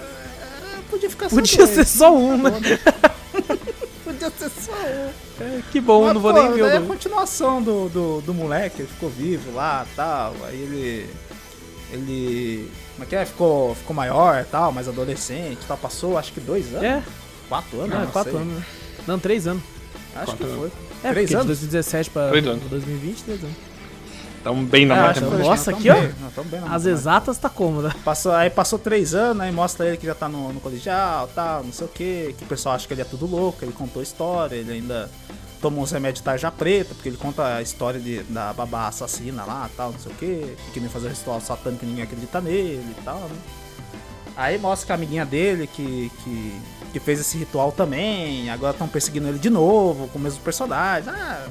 [0.88, 1.70] podia ficar só Podia dois.
[1.70, 2.50] ser só um, né?
[4.04, 5.42] Podia ser só um.
[5.42, 8.20] É, que bom, Mas, não vou pô, nem ver daí o a continuação do, do,
[8.20, 10.36] do moleque, ele ficou vivo lá tal.
[10.44, 11.10] Aí ele.
[11.92, 12.70] Ele.
[12.94, 13.24] Como é que é?
[13.24, 15.76] Ficou, ficou maior tal, mais adolescente tal.
[15.76, 16.84] Passou acho que dois anos.
[16.84, 17.02] É,
[17.48, 17.96] Quatro anos?
[17.96, 18.40] ah, não quatro sei.
[18.40, 18.64] anos, né?
[19.06, 19.62] Não, três anos.
[20.14, 20.72] Acho Quatro que foi.
[21.02, 21.42] É, Três anos?
[21.42, 22.62] de 2017 pra anos.
[22.68, 23.56] 2020, três anos.
[24.42, 26.02] Tão bem na É, foi, Nossa, aqui, tamo ó.
[26.02, 27.94] bem, tamo As exatas tá cômoda.
[28.04, 31.62] Passou, aí passou três anos, aí mostra ele que já tá no, no colegial, tal,
[31.62, 34.02] não sei o que, que o pessoal acha que ele é tudo louco, ele contou
[34.02, 35.10] história, ele ainda
[35.60, 39.44] tomou uns remédios de tarja preta, porque ele conta a história de, da babá assassina
[39.44, 42.94] lá, tal, não sei o que, que queria fazer ritual satânico e ninguém acredita nele
[42.98, 43.36] e tal, né?
[44.36, 46.60] Aí mostra que a amiguinha dele que, que,
[46.92, 51.12] que fez esse ritual também, agora estão perseguindo ele de novo, com o mesmo personagem,
[51.12, 51.46] ah,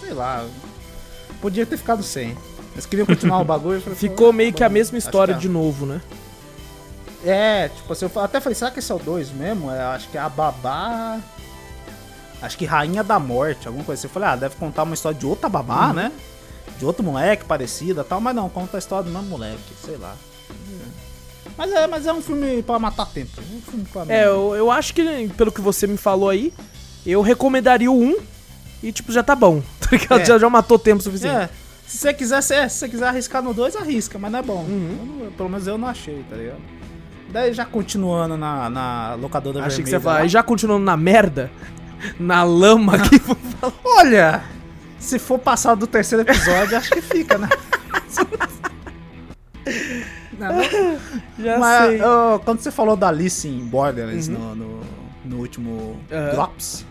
[0.00, 0.46] sei lá,
[1.40, 2.36] podia ter ficado sem.
[2.72, 3.76] Eles queriam continuar o bagulho.
[3.76, 6.00] eu falei, Ficou "Ah, meio que a mesma história é." de novo, né?
[7.24, 9.70] É, tipo assim, eu até falei, será que esse é o 2 mesmo?
[9.70, 11.18] É, acho que é a babá.
[12.42, 14.06] Acho que Rainha da Morte, alguma coisa assim.
[14.08, 16.12] Eu falei, ah, deve contar uma história de outra babá, né?
[16.78, 19.96] De outro moleque parecida e tal, mas não, conta a história do mesmo moleque, sei
[19.96, 20.14] lá.
[21.56, 23.30] Mas é, mas é um filme pra matar tempo.
[23.40, 26.52] Um filme pra É, eu, eu acho que, pelo que você me falou aí,
[27.06, 28.16] eu recomendaria o 1
[28.82, 29.62] e, tipo, já tá bom.
[29.86, 30.20] Tá ligado?
[30.20, 30.24] É.
[30.24, 31.36] Já, já matou tempo suficiente.
[31.36, 31.48] É,
[31.86, 34.64] se você quiser, se, se você quiser arriscar no 2, arrisca, mas não é bom.
[34.64, 35.20] Uhum.
[35.22, 36.58] Não- pelo menos eu não achei, tá ligado?
[37.30, 40.24] Daí já continuando na, na locadora Achei que vermelha você ia falar, lá.
[40.26, 41.50] e já continuando na merda,
[42.18, 43.72] na lama vou falar.
[43.84, 44.42] Olha,
[44.98, 47.48] se for passar do terceiro episódio, acho que fica, né?
[50.38, 50.98] Não, não-
[51.38, 52.00] já mas sei.
[52.44, 54.80] quando você falou da Alice em Borderlands no, no,
[55.24, 56.30] no último Aham.
[56.32, 56.84] Drops,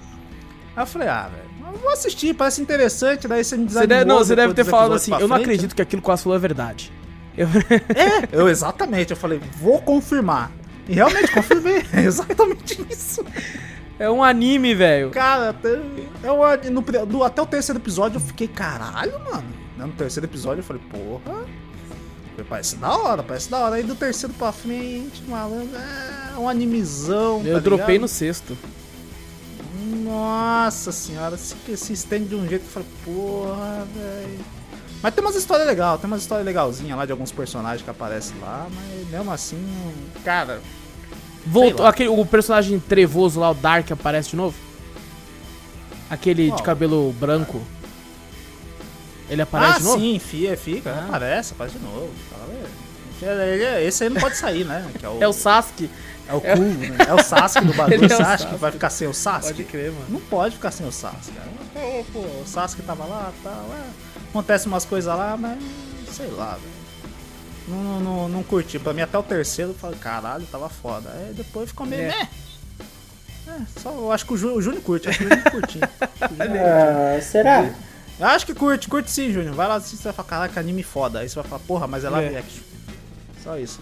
[0.75, 3.87] aí eu falei, ah, velho, vou assistir, parece interessante, daí você me Você desanimou.
[3.97, 6.09] deve, não, você deve ter falado assim, eu não frente, acredito que aquilo que o
[6.09, 6.91] Quase falou é verdade.
[7.37, 7.47] Eu-
[7.95, 10.51] É, eu exatamente, eu falei, vou confirmar.
[10.89, 13.23] E realmente confirmei, é exatamente isso.
[13.99, 15.09] É um anime, velho.
[15.11, 15.55] Cara,
[16.23, 19.47] eu, no, do- até o terceiro episódio eu fiquei, caralho, mano.
[19.77, 21.45] No terceiro episódio eu falei, porra.
[22.49, 23.75] Parece da hora, parece da hora.
[23.75, 27.41] Aí do terceiro pra frente, malandro, é um animizão.
[27.45, 28.01] Eu tá dropei ligado?
[28.01, 28.57] no sexto.
[30.03, 34.39] Nossa senhora, se, se estende de um jeito que eu falei, porra, velho.
[35.01, 38.35] Mas tem umas histórias legais, tem umas histórias legalzinhas lá de alguns personagens que aparecem
[38.41, 39.63] lá, mas mesmo assim,
[40.23, 40.61] cara.
[41.45, 44.55] Voltou, aquele, o personagem trevoso lá, o Dark, aparece de novo?
[46.09, 47.61] Aquele de cabelo branco.
[49.29, 49.99] Ele aparece ah, de novo?
[49.99, 50.91] sim, fica, fica.
[50.91, 51.05] Ah.
[51.07, 52.09] Aparece, aparece de novo.
[52.29, 54.85] Fala, é, ele é- Esse aí não pode sair, né?
[54.99, 55.89] Que é o, É o Sasuke.
[56.27, 56.97] é o cool, né?
[57.07, 58.01] É o Sasuke do bagulho.
[58.03, 58.53] É o Você acha Sasuke.
[58.53, 59.53] que vai ficar sem o Sasuke?
[59.53, 60.05] Pode crer, mano.
[60.09, 61.49] Não pode ficar sem o Sasuke, cara.
[61.73, 63.65] Pô, pô, o Sasuke tava lá e tal.
[63.73, 64.29] É.
[64.29, 65.57] Acontece umas coisas lá, mas
[66.11, 66.74] sei lá, velho.
[67.67, 68.77] Não, não, não, não curti.
[68.79, 71.09] Pra mim, até o terceiro, eu falei, caralho, tava foda.
[71.11, 72.03] Aí depois ficou meio.
[72.03, 72.21] É.
[72.21, 72.29] É.
[73.47, 75.79] É, só, eu acho que o Júnior, o Júnior curte, acho que o Júnior curte.
[76.21, 77.69] Ah, será?
[78.19, 79.53] Eu acho que curte, curte sim, Júnior.
[79.53, 81.19] Vai lá assistir, você vai falar, caraca, anime foda.
[81.19, 82.39] Aí você vai falar, porra, mas é live É.
[82.39, 82.63] action.
[83.43, 83.79] Só isso.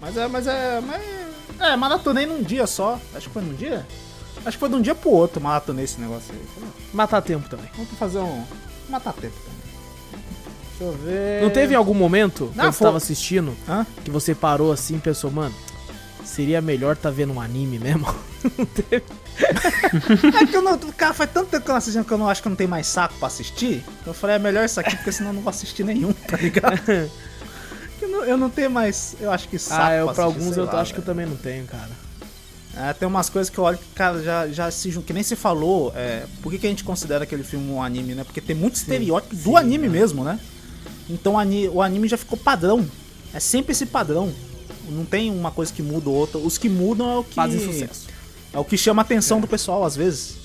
[0.00, 0.80] Mas é, mas é.
[0.80, 1.02] Mas
[1.60, 2.98] é, maratonei num dia só.
[3.14, 3.84] Acho que foi num dia?
[4.44, 6.68] Acho que foi de um dia pro outro, maratonei esse negócio aí.
[6.92, 7.68] Matar tempo também.
[7.74, 8.44] Vamos fazer um.
[8.88, 9.59] Matar tempo também.
[10.80, 11.42] Deixa eu ver.
[11.42, 13.86] Não teve em algum momento, Não, quando você tava assistindo, Hã?
[14.02, 15.54] que você parou assim e pensou, mano,
[16.24, 18.06] seria melhor tá vendo um anime mesmo?
[18.56, 19.04] Não teve?
[20.40, 20.78] É que eu não.
[20.78, 22.56] Cara, faz tanto tempo que eu não assisti que eu não acho que eu não
[22.56, 23.82] tenho mais saco pra assistir.
[24.06, 26.78] Eu falei, é melhor isso aqui, porque senão eu não vou assistir nenhum, tá ligado?
[28.02, 29.16] eu, não, eu não tenho mais.
[29.20, 29.82] Eu acho que saco.
[29.82, 31.14] ah, eu pra assistir, alguns eu lá, acho que eu velho.
[31.16, 31.90] também não tenho, cara.
[32.76, 35.36] É, tem umas coisas que eu olho que, cara, já, já se Que nem se
[35.36, 35.92] falou.
[35.96, 38.24] É, por que, que a gente considera aquele filme um anime, né?
[38.24, 40.38] Porque tem muito estereótipo do anime mesmo, né?
[41.10, 42.88] Então o ani- o anime já ficou padrão.
[43.34, 44.32] É sempre esse padrão.
[44.88, 46.38] Não tem uma coisa que muda ou outra.
[46.38, 47.34] Os que mudam é o que.
[47.34, 48.08] Fazem sucesso.
[48.52, 50.38] É o que chama a atenção do pessoal, às vezes.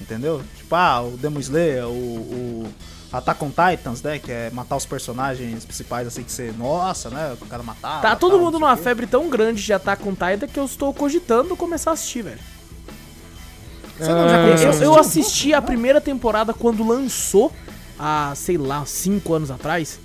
[0.00, 0.42] Entendeu?
[0.56, 2.68] Tipo, ah, o Demon Slayer, o, o
[3.12, 4.18] Attack on Titans, né?
[4.18, 6.52] Que é matar os personagens principais, assim, que você...
[6.56, 7.36] Nossa, né?
[7.40, 8.02] O cara matar...
[8.02, 11.56] Tá todo mundo numa febre tão grande de Attack on Titan que eu estou cogitando
[11.56, 12.38] começar a assistir, velho.
[13.98, 17.50] Você não já Eu, eu assisti a primeira temporada quando lançou,
[17.98, 19.98] há, sei lá, 5 anos atrás.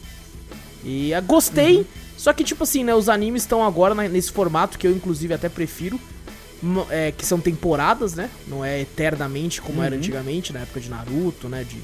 [0.83, 1.85] E ah, gostei, Uhum.
[2.17, 5.49] só que, tipo assim, né, os animes estão agora nesse formato que eu, inclusive, até
[5.49, 5.99] prefiro.
[6.89, 8.29] é, que são temporadas, né?
[8.47, 9.83] Não é eternamente como Uhum.
[9.83, 11.65] era antigamente, na época de Naruto, né?
[11.65, 11.75] De,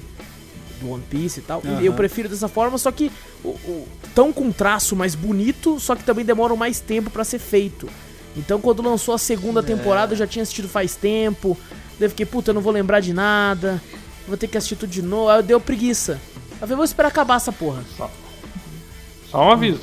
[0.79, 1.61] do One Piece e tal.
[1.65, 1.81] Aham.
[1.81, 3.11] eu prefiro dessa forma, só que
[3.43, 7.25] o, o- tão com um traço mais bonito, só que também demoram mais tempo pra
[7.25, 7.89] ser feito.
[8.37, 11.57] Então quando lançou a segunda temporada eu já tinha assistido faz tempo.
[11.99, 13.81] Daí eu fiquei, puta, eu não vou lembrar de nada.
[14.29, 15.29] Vou ter que assistir tudo de novo.
[15.29, 16.13] Aí eu deu preguiça.
[16.13, 17.83] Aí eu falei, vou esperar acabar essa porra.
[19.29, 19.81] Só um aviso.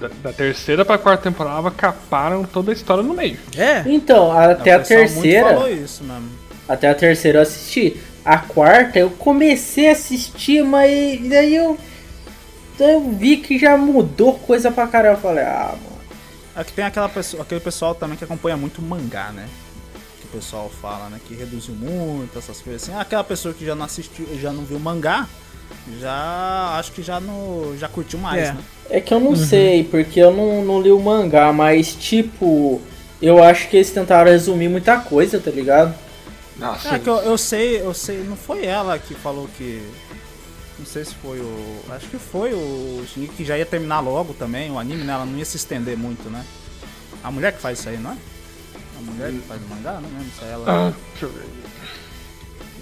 [0.00, 3.38] Da, da terceira pra quarta temporada caparam toda a história no meio.
[3.56, 3.82] É?
[3.86, 5.48] Então, até É, a pessoal muito terceira.
[5.48, 6.30] falou isso mesmo.
[6.68, 7.96] Até a terceira eu assisti.
[8.24, 11.78] A quarta eu comecei a assistir, mas daí eu.
[12.78, 15.16] daí eu vi que já mudou coisa pra caramba.
[15.18, 15.92] Eu falei, ah, mano.
[16.56, 19.46] É que tem aquela pessoa, aquele pessoal também que acompanha muito mangá, né?
[20.32, 21.20] Pessoal fala, né?
[21.28, 22.98] Que reduziu muito, essas coisas assim.
[22.98, 25.28] Aquela pessoa que já não assistiu, já não viu mangá,
[26.00, 28.52] já acho que já no, já curtiu mais, É.
[28.52, 28.58] né?
[28.90, 32.80] É que eu não sei, porque eu não, não li o mangá, mas tipo.
[33.20, 35.94] Eu acho que eles tentaram resumir muita coisa, tá ligado?
[36.56, 39.80] Nossa, É que eu, eu sei, eu sei, não foi ela que falou que.
[40.78, 41.80] Não sei se foi o.
[41.90, 45.12] Acho que foi o Shingeki que já ia terminar logo também, o anime, né?
[45.12, 46.44] Ela não ia se estender muito, né?
[47.22, 48.16] A mulher que faz isso aí, não é?
[49.02, 49.92] Mulher que faz o mangá?
[49.94, 50.64] Não lembro se é ela.
[50.68, 51.46] Ah, deixa eu ver.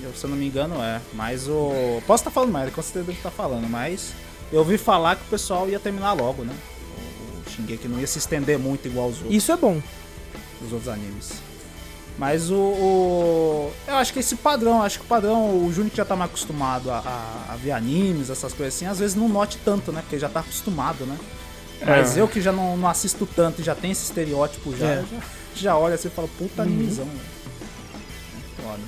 [0.02, 1.00] Eu, se eu não me engano, é.
[1.12, 2.00] Mas o.
[2.06, 4.12] Posso estar falando mais, com certeza deve estar falando, mas.
[4.52, 6.54] Eu ouvi falar que o pessoal ia terminar logo, né?
[7.46, 9.80] O, o Shingeki não ia se estender muito igual os outros, Isso é bom.
[10.64, 11.30] os outros animes.
[12.18, 15.96] Mas o, o- Eu acho que esse padrão, acho que o padrão, o Júnior que
[15.96, 19.28] já tá mais acostumado a, a- a ver animes, essas coisas assim, às vezes não
[19.28, 20.00] note tanto, né?
[20.02, 21.16] Porque já tá acostumado, né?
[21.86, 22.20] Mas É.
[22.20, 25.04] eu que já não, não assisto tanto e já tem esse estereótipo já, É.
[25.10, 25.18] já,
[25.54, 26.68] já olha assim e fala, puta Uhum.
[26.68, 27.20] animizão, velho.
[28.62, 28.82] Foda.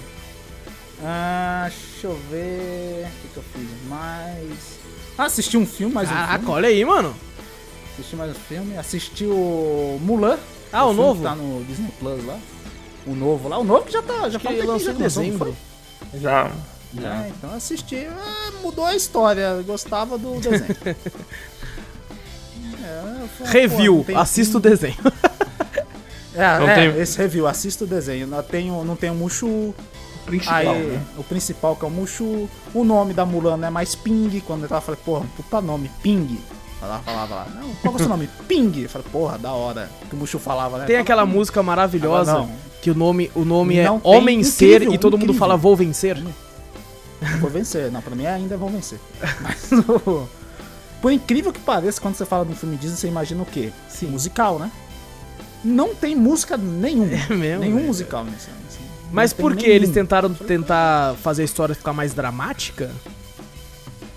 [1.04, 3.06] Ah, deixa eu ver.
[3.06, 4.78] O que, que eu fiz mais?
[5.18, 6.50] Ah, assisti um filme, mais um Caraca, filme.
[6.54, 7.14] olha aí, mano.
[7.92, 8.76] Assisti mais um filme.
[8.78, 10.38] Assisti o Mulan.
[10.72, 11.18] Ah, o filme novo?
[11.20, 12.38] que tá no Disney Plus lá.
[13.06, 13.58] O novo lá.
[13.58, 14.28] O novo que já tá.
[14.30, 15.56] Já Que um lançou já em dezembro.
[16.10, 16.20] foi?
[16.20, 16.50] Já.
[16.94, 18.06] É, então assisti.
[18.06, 19.60] ah, mudou a história.
[19.66, 20.76] Gostava do desenho.
[22.84, 24.96] É, foi- Review, assista o desenho.
[26.34, 28.26] É, Não é, tem- esse review, assista o desenho.
[28.26, 29.74] Não tem, o- não tem o Mushu.
[30.24, 31.02] Principal, Aí, né?
[31.18, 32.48] o principal que é o Mushu.
[32.72, 34.40] O nome da Mulan é mais Ping.
[34.46, 36.38] Quando eu tava, falei, porra, puta nome, Ping.
[36.80, 38.28] Ela falava lá, não, qual que é o seu nome?
[38.48, 38.82] Ping.
[38.82, 39.90] Eu falei, porra, da hora.
[40.08, 40.84] Que o Mushu falava, né?
[40.86, 41.32] Tem Fala, aquela "Ping".
[41.32, 42.48] música maravilhosa Agora
[42.80, 45.38] que o nome, o nome é tem- Homem Ser incrível, e todo mundo incrível.
[45.40, 46.16] fala Vou Vencer.
[47.40, 47.90] Vou vencer.
[47.92, 48.98] Não, pra mim ainda vão vencer.
[49.40, 49.70] Mas,
[51.00, 53.70] por incrível que pareça, quando você fala de um filme Disney, você imagina o quê?
[53.88, 54.06] Sim.
[54.06, 54.70] Musical, né?
[55.64, 57.12] Não tem música nenhuma.
[57.14, 57.86] É mesmo, Nenhum velho.
[57.86, 58.48] musical nesse.
[58.64, 58.78] nesse-
[59.12, 62.90] Mas não tem por que eles tentaram tentar fazer a história ficar mais dramática?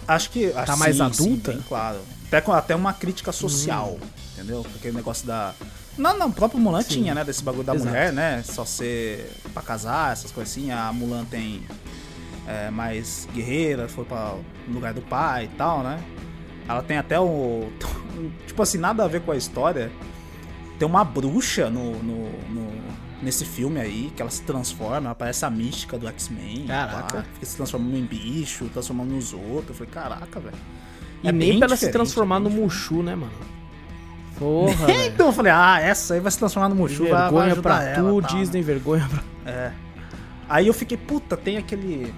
[0.08, 0.52] Acho que.
[0.56, 1.52] ah, Tá mais sim, adulta?
[1.52, 2.00] Sim, bem claro.
[2.28, 3.98] Até, com- até uma crítica social,
[4.34, 4.66] entendeu?
[4.76, 5.54] Aquele negócio da.
[5.98, 6.90] Não, não, o próprio Mulan Sim.
[6.90, 7.24] tinha, né?
[7.24, 7.90] Desse bagulho da Exato.
[7.90, 8.44] mulher, né?
[8.44, 10.70] Só ser pra casar, essas coisas assim.
[10.72, 11.64] A Mulan tem
[12.48, 14.36] é, mais guerreira, foi pra
[14.68, 16.00] lugar do pai e tal, né?
[16.68, 17.72] Ela tem até o.
[18.48, 19.92] Tipo assim, nada a ver com a história.
[20.78, 22.86] Tem uma bruxa no, no, no-
[23.22, 26.66] nesse filme aí, que ela se transforma, ela parece a mística do X-Men.
[26.68, 27.26] Caraca.
[27.34, 29.70] Fica se transformando em bicho, transformando nos outros.
[29.70, 30.56] Eu falei, caraca, velho.
[31.24, 33.32] E É nem pra ela se diferente, transformar é no Mushu, né, mano?
[34.38, 34.88] Porra.
[35.06, 37.62] Então eu falei, ah, essa aí vai se transformar no Mushu, vai, vai Vergonha ajudar
[37.62, 39.52] pra ela, tu, tal, Disney, vergonha pra...
[39.52, 39.72] É.
[40.50, 42.14] Aí eu fiquei, puta, tem aquele...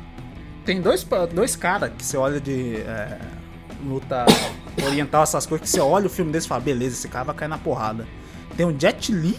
[0.65, 3.17] Tem dois, dois caras que você olha de é,
[3.85, 4.25] luta
[4.85, 7.35] oriental, essas coisas, que você olha o filme desse e fala, beleza, esse cara vai
[7.35, 8.05] cair na porrada.
[8.57, 9.37] Tem o Jet Li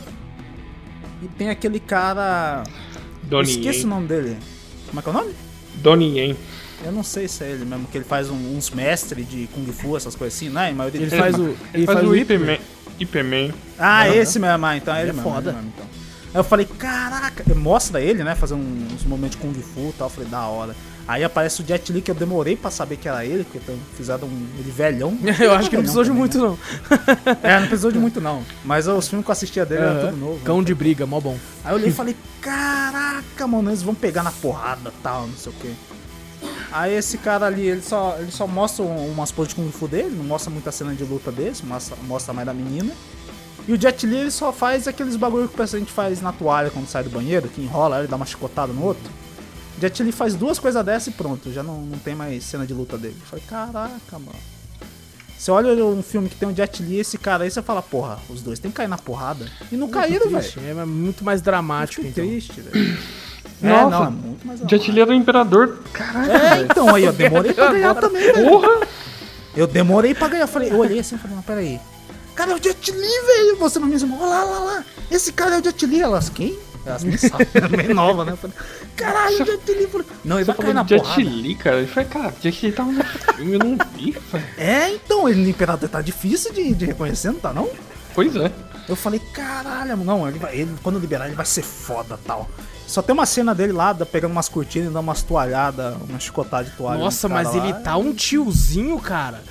[1.22, 2.62] e tem aquele cara...
[3.24, 3.88] Donnie esqueço o Yen.
[3.88, 4.38] nome dele.
[4.86, 5.34] Como é que é o nome?
[5.74, 6.36] Donnie Yen.
[6.84, 9.66] Eu não sei se é ele mesmo, que ele faz um- uns mestres de Kung
[9.72, 10.70] Fu, essas coisas assim, né?
[10.72, 11.56] Maioria Ele deles- faz o...
[11.74, 12.58] Ele faz o Ip Man.
[13.00, 13.52] Ip Man.
[13.78, 14.14] Ah, Aham.
[14.14, 15.30] esse mesmo, ah, então é ele Ele é mesmo.
[15.30, 15.50] foda.
[15.50, 15.86] ele mesmo, então.
[16.32, 18.60] Aí eu falei, caraca, mostra ele, né, fazendo
[18.94, 20.76] uns momentos de Kung Fu e tal, eu falei, da hora.
[21.08, 23.58] Aí aparece o Jet Li, que eu demorei pra saber que era ele, porque
[23.96, 25.16] fizeram um, ele velhão.
[25.40, 26.44] Eu acho que não precisou de também, muito, né?
[26.46, 27.36] não.
[27.42, 28.42] É, não precisou de muito não.
[28.62, 30.10] Mas os filmes que eu assistia dele eram Aham.
[30.10, 30.40] tudo novo.
[30.44, 30.64] Cão né?
[30.64, 31.38] de briga, mó bom.
[31.64, 35.50] Aí eu olhei e falei, caraca, mano, eles vão pegar na porrada tal, não sei
[35.50, 35.74] o que.
[36.70, 39.88] Aí esse cara ali, ele só, ele só mostra um- umas poses de Kung Fu
[39.88, 42.92] dele, não mostra muita cena de luta desse, mostra, mostra mais da menina.
[43.66, 46.68] E o Jet Li ele só faz aqueles bagulho que o gente faz na toalha
[46.70, 49.10] quando sai do banheiro, que enrola ele dá uma chicotada no outro.
[49.78, 52.66] O Jet Li faz duas coisas dessas e pronto, já não, não tem mais cena
[52.66, 53.16] de luta dele.
[53.20, 54.38] Eu falei, caraca, mano.
[55.38, 57.80] Você olha um filme que tem um Jet Li e esse cara aí, você fala,
[57.80, 59.46] porra, os dois tem que cair na porrada.
[59.70, 60.80] E não caíram, velho.
[60.80, 62.24] É muito mais dramático, Fiquei então.
[62.32, 62.98] triste, velho.
[63.60, 65.80] É, Nossa, não, é muito mais Jet Li era o imperador.
[65.92, 66.30] Caralho.
[66.30, 68.48] É, então, aí eu demorei pra ganhar também, velho.
[68.48, 68.86] Porra!
[69.56, 70.46] Eu demorei pra ganhar.
[70.46, 71.80] Falei, eu olhei assim e falei, não, peraí.
[72.36, 73.56] Cara, é o Jet Li, velho.
[73.58, 74.84] Você não me disse, olha lá, lá, lá.
[75.10, 76.00] Esse cara é o Jet Li.
[76.00, 76.56] Elas, quem?
[77.54, 78.32] Era bem nova, né?
[78.32, 78.56] Eu falei,
[78.96, 79.86] caralho, o Jet Li.
[79.86, 81.22] Falei, não, ele Você vai cair na Jet porrada.
[81.22, 81.80] Li, cara.
[81.80, 84.44] Eu falei, cara, Jet Li tava no filme, eu não vi, velho.
[84.56, 87.68] É, então, ele no Imperador tá difícil de, de reconhecer, não tá não?
[88.14, 88.50] Pois é.
[88.88, 92.48] Eu falei, caralho, não, ele vai, ele, quando liberar ele vai ser foda tal.
[92.86, 96.64] Só tem uma cena dele lá, pegando umas cortinas e dando umas toalhadas, uma chicotada
[96.64, 96.98] de toalha.
[96.98, 97.80] Nossa, mas ele lá.
[97.80, 99.42] tá um tiozinho, cara.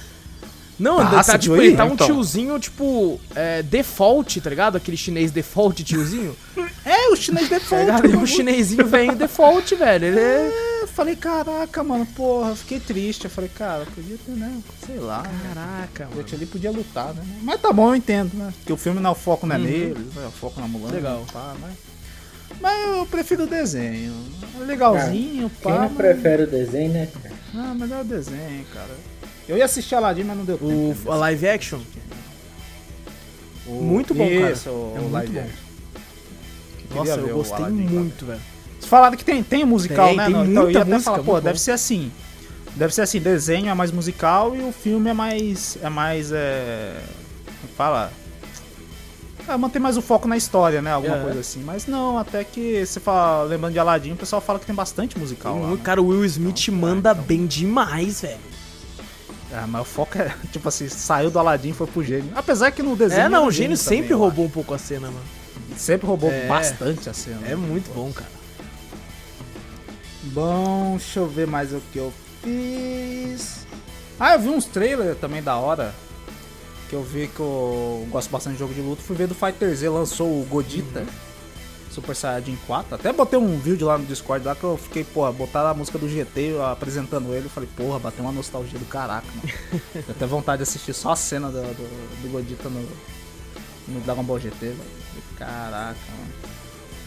[0.80, 2.06] Não, Tá, tá, tipo, ele tá um Então.
[2.08, 4.76] tiozinho, tipo, é, default, tá ligado?
[4.78, 6.36] Aquele chinês default tiozinho.
[6.86, 8.08] É, o chinês Tá default.
[8.08, 10.06] E o chinesinho vem default, velho.
[10.06, 10.24] Ele é...
[10.24, 13.26] É, eu falei, caraca, mano, porra, fiquei triste.
[13.26, 14.58] Eu falei, cara, podia ter, né?
[14.86, 15.22] Sei lá.
[15.54, 16.22] Caraca, O mano.
[16.28, 17.22] Jet Li podia lutar, né?
[17.42, 18.54] Mas tá bom, eu entendo, né?
[18.60, 20.28] Porque o filme não é o foco não é nele, né?
[20.28, 20.88] o foco na Mulan.
[20.88, 20.94] Uhum.
[20.96, 21.26] Legal.
[21.34, 21.74] Pá, mas...
[22.62, 24.14] mas eu prefiro o desenho.
[24.62, 25.72] É legalzinho, Quem pá.
[25.72, 27.36] não mas- prefere o desenho, né, cara?
[27.54, 28.96] Ah, melhor o desenho, cara.
[29.48, 31.12] Eu ia assistir Aladdin, mas não deu O, tempo.
[31.12, 31.80] a live action.
[33.66, 34.52] O- muito bom, cara.
[34.52, 35.40] Isso, o É muito live bom.
[35.40, 35.58] action.
[36.96, 37.90] Nossa, eu o gostei Aladdin, cara.
[38.00, 38.42] muito, velho.
[38.80, 40.26] Vocês falaram que tem, tem musical, Tem, né?
[40.26, 41.64] tem Não, então eu muita ia até música, falar, pô, muito deve bom.
[41.64, 42.12] ser assim.
[42.76, 45.78] Deve ser assim, desenho é mais musical e o filme é mais.
[45.82, 46.32] É mais.
[46.32, 46.96] É.
[47.62, 48.12] como Fala.
[49.48, 50.92] É, mantém mais o foco na história, né?
[50.92, 51.22] Alguma É.
[51.24, 51.64] coisa assim.
[51.64, 55.18] Mas não, até que você fala, lembrando de Aladdin, o pessoal fala que tem bastante
[55.18, 55.54] musical.
[55.54, 55.86] Tem lá, muito- né?
[55.86, 57.24] Cara, o Will Smith Então, manda é, então.
[57.24, 58.38] bem demais, velho.
[59.52, 62.32] É, mas o foco é, tipo assim, saiu do Aladdin e foi pro gênio.
[62.36, 63.22] Apesar que no desenho.
[63.22, 65.26] É, não, o gênio também, sempre eu roubou um pouco a cena, mano.
[65.78, 66.48] Sempre roubou É.
[66.48, 67.48] bastante a cena.
[67.48, 68.30] É muito bom, cara.
[70.24, 72.12] Bom, deixa eu ver mais o que eu
[72.44, 73.66] fiz.
[74.20, 75.94] Ah, eu vi uns trailers também da hora.
[76.90, 79.76] que eu vi que eu gosto bastante de jogo de luta, fui ver do Fighter
[79.76, 81.06] Z, lançou o Godita.
[81.98, 82.94] Super Saiyajin 4.
[82.94, 85.98] Até botei um vídeo lá no Discord lá que eu fiquei, porra, botaram a música
[85.98, 87.48] do GT apresentando ele.
[87.48, 89.82] Eu falei, porra, bateu uma nostalgia do caraca, mano.
[89.94, 92.88] Deu até vontade de assistir só a cena do, do, do Godita no,
[93.88, 94.78] no Dragon Ball GT, velho.
[95.40, 96.34] Caraca, mano.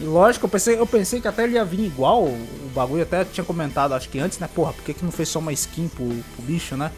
[0.01, 3.03] E lógico, eu pensei, eu pensei que até ele ia vir igual o, o bagulho,
[3.03, 4.49] até tinha comentado, acho que antes, né?
[4.53, 6.91] Porra, por que, que não fez só uma skin pro, pro bicho, né?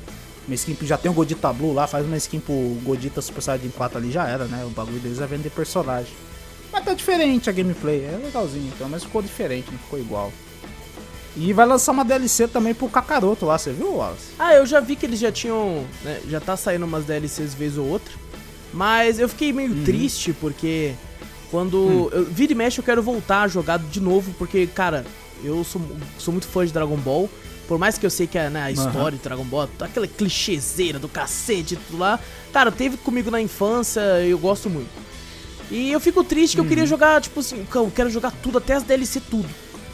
[0.48, 3.70] Uma skin já tem o Godita Blue lá, faz uma skin pro Godita Super Saiyajin
[3.70, 4.66] 4 ali já era, né?
[4.66, 6.14] O bagulho deles é vender personagem.
[6.74, 10.34] Mas tá diferente a gameplay, é legalzinho, então, mas ficou diferente, não ficou igual.
[11.36, 14.32] E vai lançar uma DLC também pro Kakaroto lá, você viu, Wallace?
[14.38, 15.86] Ah, eu já vi que eles já tinham.
[16.04, 18.14] né, já tá saindo umas DLCs vez ou outra.
[18.74, 19.84] Mas eu fiquei meio Uhum.
[19.84, 20.94] triste porque
[21.52, 21.78] quando.
[21.78, 22.10] Hum.
[22.12, 25.06] Eu, vira e mexe eu quero voltar a jogar de novo, porque, cara,
[25.44, 25.82] eu sou,
[26.20, 27.30] sou muito fã de Dragon Ball.
[27.68, 31.00] Por mais que eu sei que a, né, a história de Dragon Ball, aquela clichêzeira
[31.00, 32.20] do cacete e tudo lá.
[32.52, 34.90] Cara, teve comigo na infância eu gosto muito.
[35.76, 38.74] E eu fico triste que eu queria jogar, tipo assim, eu quero jogar tudo, até
[38.76, 39.50] as DLC tudo.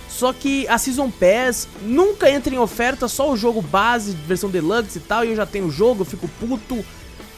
[0.10, 4.98] Só que a Season Pass nunca entra em oferta, só o jogo base, versão deluxe
[4.98, 6.84] e tal, e eu já tenho o jogo, eu fico puto.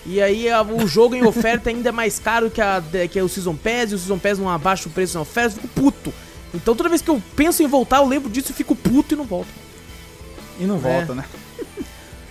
[0.07, 2.81] E aí a- o jogo em oferta ainda é mais caro que, a,
[3.11, 5.61] que o Season Pass, e o Season Pass não abaixa o preço na oferta, eu
[5.61, 6.11] fico puto.
[6.51, 9.17] Então toda vez que eu penso em voltar, eu lembro disso e fico puto e
[9.17, 9.49] não volto.
[10.59, 10.79] E não É.
[10.79, 11.25] volta, né?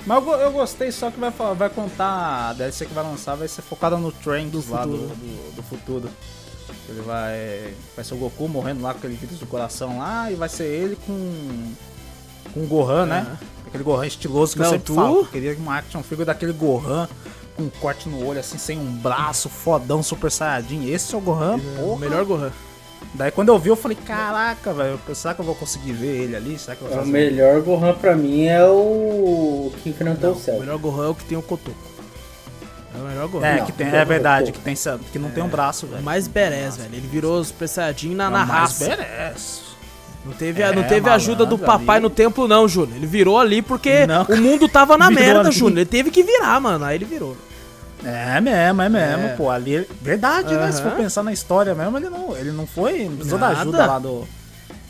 [0.07, 2.51] Mas eu, eu gostei, só que vai, vai contar.
[2.51, 5.15] A DLC que vai lançar vai ser focada no Trunks lá do, futuro.
[5.17, 6.09] do, do futuro.
[6.89, 7.75] Ele vai.
[7.95, 10.65] Vai ser o Goku morrendo lá com aquele vírus do coração lá, e vai ser
[10.65, 11.73] ele com.
[12.55, 13.39] Com o Gohan, né?
[13.67, 15.19] Aquele Gohan estiloso que Não, eu sempre tu- falo.
[15.21, 17.09] Eu queria uma action figure daquele Gohan
[17.57, 20.89] com um corte no olho, assim, sem um braço, fodão, super saiyajin.
[20.91, 22.01] Esse é o Gohan, O porra.
[22.01, 22.51] melhor Gohan.
[23.13, 26.37] Daí quando eu vi, eu falei, caraca, velho, será que eu vou conseguir ver ele
[26.37, 26.59] ali?
[26.59, 30.39] Será que eu vou O melhor Gohan pra mim é o que enfrentou o O
[30.41, 30.61] céu.
[30.61, 31.77] melhor Gohan é o que tem o Kotoku.
[32.95, 33.47] É o melhor Gohan.
[33.47, 34.75] É, Não, que tem, é verdade, que, tem,
[35.13, 36.03] que não tem um braço, É velho.
[36.03, 36.91] o mais badass, velho.
[36.95, 38.89] Ele virou Super Saiyajin na, É o na mais raça.
[38.89, 39.61] badass.
[40.25, 42.03] Não teve, É, não teve ajuda do papai ali.
[42.05, 42.97] no templo, não, Júnior.
[42.97, 45.51] Ele virou ali porque Não, o mundo tava na merda.
[45.51, 45.79] Júnior.
[45.79, 46.85] Ele teve que virar, mano.
[46.85, 47.37] Aí ele virou.
[48.05, 49.35] É mesmo, é mesmo, É.
[49.37, 49.51] pô.
[49.51, 50.73] Ali, verdade, né?
[50.73, 53.61] Se for pensar na história mesmo, ele não, ele não foi, não precisou da Nada.
[53.61, 54.25] ajuda lá do...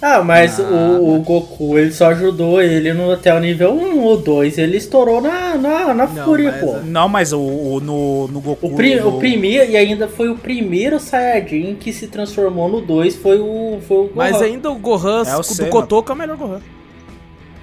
[0.02, 4.16] Ah, mas o, o Goku, ele só ajudou ele no, até o nível 1 ou
[4.16, 4.56] 2.
[4.56, 6.76] Ele estourou na, na, na Não, fúria, mas, pô.
[6.76, 8.68] é- Não, mas o, o- no, no Goku...
[8.68, 12.80] O, pri, no- o primeiro, e ainda foi o primeiro Saiyajin que se transformou no
[12.80, 14.12] 2, foi o, foi o Gohan.
[14.14, 16.60] Mas ainda o Gohan É, eu do sei, Kotoku é o melhor Gohan.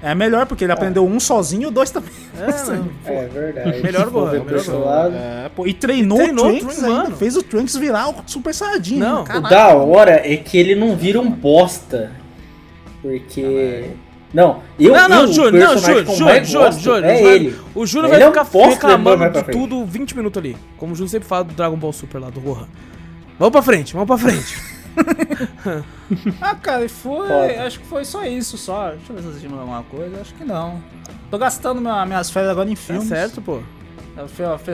[0.02, 2.10] É melhor, porque ele aprendeu um sozinho e o dois também.
[2.38, 2.88] É, não.
[3.04, 3.82] É verdade.
[3.82, 5.12] Melhor por melhor.
[5.12, 7.16] É, pô, e treinou, treinou o o Trunks Trunks, ainda, mano.
[7.16, 8.96] fez o Trunks virar o Super Saiyajin.
[8.98, 9.22] Não.
[9.24, 12.12] O da hora é que ele não vira um bosta.
[13.02, 13.90] Porque.
[14.32, 15.74] Não, eu, não, não, eu, não, que eu Júnior,
[16.26, 17.04] mais Júnior, gosto Júnior.
[17.04, 17.58] é vai- ele.
[17.74, 20.56] O Ele vai é um ficar bosta depois reclamando de tudo 20 minutos ali.
[20.76, 22.68] Como o Júnior sempre fala do Dragon Ball Super lá, do Gohan.
[23.38, 24.54] Vamos pra frente, vamos pra frente.
[26.40, 27.28] Ah, cara, e foi.
[27.28, 27.66] Foda.
[27.66, 28.90] Acho que foi só isso, só.
[28.90, 30.20] Deixa eu ver se assistimos alguma coisa.
[30.20, 30.82] Acho que não.
[31.30, 33.08] Tô gastando minha- minhas férias agora em tá filmes.
[33.08, 33.60] certo, pô.
[34.16, 34.26] Eu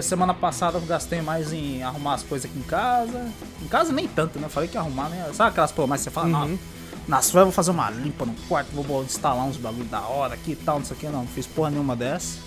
[0.03, 3.27] semana passada eu gastei mais em arrumar as coisas aqui em casa.
[3.63, 4.47] Em casa nem tanto, né?
[4.47, 5.29] Eu falei que ia arrumar, né?
[5.35, 6.49] Sabe aquelas promessas que você fala, Uhum.
[6.53, 6.59] não,
[7.07, 10.33] nas férias eu vou fazer uma limpa no quarto, vou instalar uns bagulho da hora
[10.35, 11.21] aqui e tal, não sei o que, não.
[11.21, 12.39] Não fiz porra nenhuma dessa.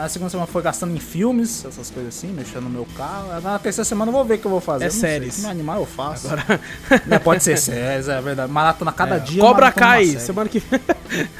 [0.00, 3.40] A segunda semana foi gastando em filmes, essas coisas assim, mexendo no meu carro.
[3.40, 4.84] Na terceira semana eu vou ver o que eu vou fazer.
[4.84, 5.34] É sei, séries.
[5.34, 6.28] Se me animar, eu faço.
[6.28, 6.60] Agora.
[7.04, 8.52] Não, pode ser séries, é verdade.
[8.52, 9.40] Maratona cada É, dia.
[9.42, 10.80] Cobra uma Kai, semana que vem.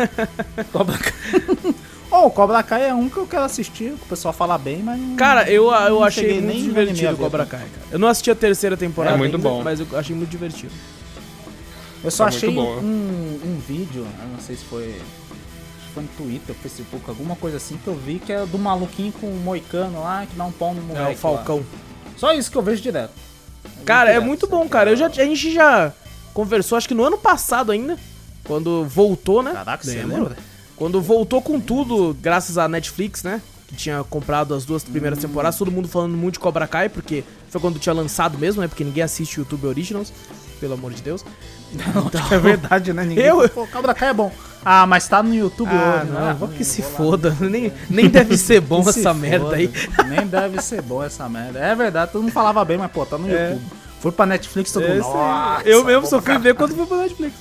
[0.72, 1.74] Cobra Kai.
[2.10, 4.82] oh, o Cobra Kai é um que eu quero assistir, que o pessoal fala bem,
[4.82, 4.98] mas.
[5.00, 7.46] não- Cara, eu, eu não achei muito nem divertido o Cobra?
[7.46, 7.86] Kai, cara.
[7.92, 9.62] Eu não assisti a terceira temporada É muito ainda, bom.
[9.62, 10.72] mas eu achei muito divertido.
[12.02, 12.60] Eu só Tá achei um,
[13.44, 14.96] um vídeo, eu não sei se foi.
[15.94, 19.26] Foi no Twitter, Facebook, alguma coisa assim que eu vi que é do maluquinho com
[19.26, 21.04] o moicano lá que dá um pau no moleque.
[21.04, 21.16] É o lá.
[21.16, 21.64] Falcão.
[22.16, 23.12] Só isso que eu vejo direto.
[23.64, 24.90] Eu vejo Cara, é muito bom, cara.
[24.90, 25.92] Eu já, a gente já
[26.34, 27.96] conversou, acho que no ano passado ainda,
[28.44, 29.52] quando voltou, né?
[29.52, 30.16] Caraca, você Lembra?
[30.16, 30.36] lembra?
[30.76, 33.42] Quando voltou com tudo, graças à Netflix, né?
[33.66, 37.24] Que tinha comprado as duas primeiras temporadas, todo mundo falando muito de Cobra Kai, porque
[37.50, 38.68] foi quando tinha lançado mesmo, né?
[38.68, 40.12] Porque ninguém assiste YouTube Originals,
[40.60, 41.24] pelo amor de Deus.
[42.14, 43.04] Acho que é verdade, né?
[43.04, 44.32] Ninguém Eu- Pô, Cobra Kai é bom.
[44.64, 46.36] Ah, mas tá no YouTube Ah, hoje, não, né?
[46.38, 47.36] vou que se vou foda.
[47.40, 49.56] Nem, nem deve ser bom essa merda foda.
[49.56, 49.72] aí.
[50.08, 51.58] Nem deve ser bom essa merda.
[51.58, 53.50] É verdade, todo mundo falava bem, mas pô, tá no É.
[53.52, 53.66] YouTube.
[54.00, 54.98] Foi pra Netflix, todo mundo.
[54.98, 55.14] Esse aí.
[55.14, 57.34] "Nossa, eu mesmo só fui ver quando fui pra Netflix.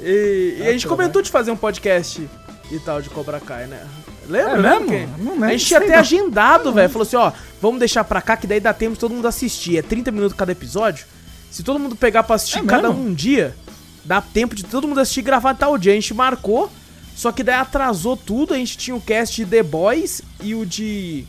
[0.00, 2.26] E, e a gente comentou de fazer um podcast
[2.70, 3.80] e tal de Cobra Kai, né?
[4.28, 4.52] Lembra?
[4.52, 4.70] É né?
[4.78, 4.86] mesmo?
[4.86, 5.98] Porque Não lembro A gente tinha até não.
[5.98, 6.88] agendado, velho.
[6.88, 9.76] Falou assim, ó, vamos deixar pra cá que daí dá tempo de todo mundo assistir.
[9.78, 11.04] É 30 minutos cada episódio.
[11.50, 13.02] Se todo mundo pegar pra assistir É cada mesmo?
[13.04, 13.56] um um dia,
[14.04, 15.92] dá tempo de todo mundo assistir e gravar tal dia.
[15.92, 16.70] A gente marcou,
[17.16, 18.54] só que daí atrasou tudo.
[18.54, 21.24] A gente tinha o cast de The Boys e o de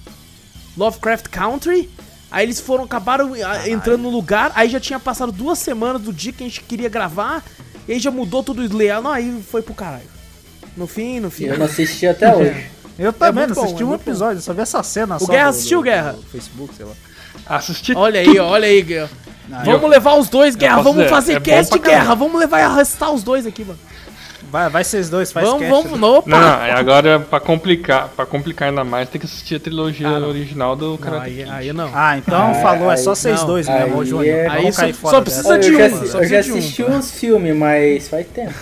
[0.77, 1.89] Lovecraft Country.
[2.29, 6.13] Aí eles foram, acabaram ah, entrando no lugar, aí já tinha passado duas semanas do
[6.13, 7.43] dia que a gente queria gravar,
[7.85, 9.03] e aí já mudou tudo o layout.
[9.03, 10.09] Não, aí foi pro caralho.
[10.77, 11.45] No fim, no fim.
[11.45, 12.67] Eu não assisti até hoje.
[12.97, 13.95] Eu também, muito não bom, assisti é um bom.
[13.95, 16.11] episódio, só vi essa cena O só Guerra do- assistiu, do- Guerra?
[16.13, 16.93] do Facebook, sei lá.
[17.47, 19.09] Assisti Olha aí, olha aí, Guerra.
[19.51, 20.81] Ah, Vamos eu- levar os dois, Guerra.
[20.81, 22.15] Vamos fazer é cast, Guerra.
[22.15, 23.79] Vamos levar e arrastar os dois aqui, mano.
[24.51, 25.83] Vai, vai vocês dois, faz vamos, cast.
[25.83, 26.29] vamos, não, opa.
[26.29, 30.09] Não, não, é agora pra complicar, pra complicar ainda mais, tem que assistir a trilogia
[30.09, 31.89] Ah, original do Karate aí, aí não.
[31.93, 34.25] Ah, então Ah, falou, é só aí- vocês dois aí mesmo, ô Júnior.
[34.25, 36.57] é- Aí só- só precisa de eu um, já, eu já de um.
[36.57, 38.53] assisti uns filmes, mas faz tempo.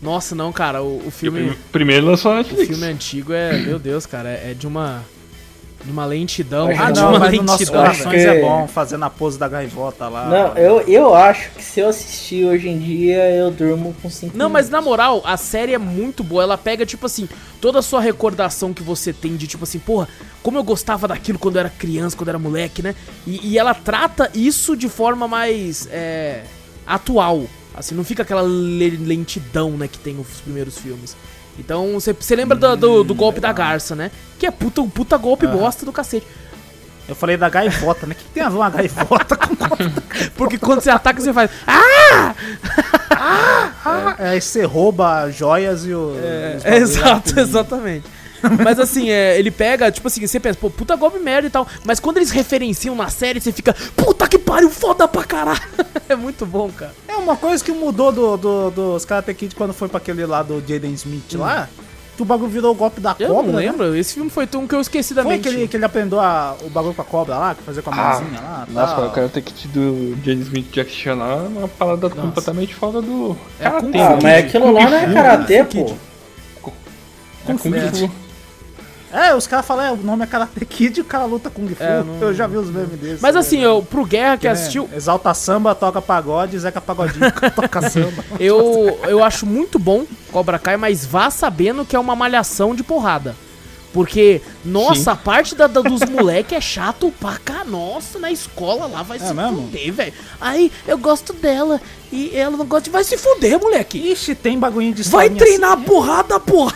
[0.00, 0.82] Nossa, não, cara.
[0.82, 4.30] O, o o filme, prim- primeiro lançou na o filme antigo é, meu Deus, cara,
[4.30, 5.02] é, é de uma.
[5.84, 6.68] De uma lentidão.
[6.78, 7.54] Ah, não, uma mas no lentidão.
[7.56, 7.72] acho
[8.02, 10.28] corações que- é bom, fazendo a pose da gaivota lá.
[10.28, 14.36] Não, eu, eu acho que se eu assistir hoje em dia, eu durmo com 5
[14.36, 16.42] Não, mas na moral, a série é muito boa.
[16.44, 17.28] Ela pega, tipo assim,
[17.60, 20.08] toda a sua recordação que você tem de, tipo assim, porra,
[20.42, 22.94] como eu gostava daquilo quando eu era criança, quando eu era moleque, né?
[23.26, 26.42] E, e ela trata isso de forma mais é,
[26.86, 27.44] atual.
[27.74, 31.16] Assim, não fica aquela le- lentidão, né, que tem os primeiros filmes.
[31.58, 34.10] Então, você- lembra do, do, do golpe da garça, né?
[34.38, 36.26] Que é puta, puta golpe bosta do cacete.
[37.08, 38.14] Eu falei da gaivota, né?
[38.14, 39.54] O que tem a ver uma gaivota com
[40.36, 41.50] Porque quando você ataca, você faz.
[41.66, 42.34] Ah!
[43.84, 46.14] Ah, é, aí você rouba joias e o.
[46.16, 48.04] É, lá exato, exatamente.
[48.62, 51.66] Mas assim, é, ele pega, tipo assim, você pensa, pô, puta golpe merda e tal.
[51.84, 55.60] Mas quando eles referenciam na série, você fica, puta que pariu, foda pra caralho.
[56.08, 56.92] É muito bom, cara.
[57.08, 60.42] É uma coisa que mudou do, do- dos Karate Kid quando foi pra aquele lá
[60.42, 61.68] do Jaden Smith lá.
[62.14, 63.16] Que o bagulho virou o golpe da Hum.
[63.20, 63.52] Eu cobra.
[63.52, 63.66] não né?
[63.66, 65.48] lembro, esse filme foi um que eu esqueci da Foi mente.
[65.48, 67.94] aquele que ele aprendeu a- o bagulho com a cobra lá, que fazia com a
[67.94, 68.66] Ah, mãozinha lá.
[68.68, 69.06] Nossa, tal.
[69.06, 73.34] o Karate Kid do James Smith Jack Chan lá é uma parada completamente fora do
[73.58, 74.18] É Karate, Ah, né?
[74.22, 75.94] mas aquilo lá não é karatê, pô.
[77.48, 78.10] É Kung Fu.
[79.12, 81.68] É, os caras falam, é, o nome é Karate Kid e o cara luta Kung
[81.68, 81.82] Fu.
[81.82, 83.20] É, não- Eu já vi os memes desses.
[83.20, 83.40] Mas né?
[83.40, 88.24] assim, eu, pro Guerra que É, assistiu, Exalta samba, toca pagode, Zeca Pagodinho toca samba.
[88.40, 92.82] eu, eu acho muito bom Cobra Kai, mas vá sabendo que é uma malhação de
[92.82, 93.36] porrada.
[93.92, 95.10] Porque, nossa, Sim.
[95.10, 97.62] a parte da, da- dos moleque é chato pra cá.
[97.66, 99.64] Nossa, na escola lá vai É se mesmo?
[99.66, 100.12] fuder, velho.
[100.40, 101.78] Aí, eu gosto dela
[102.10, 102.90] e ela não gosta de...
[102.90, 103.98] Vai se fuder, moleque.
[103.98, 106.74] Ixi, tem bagulhinho de Vai treinar a porrada, porra.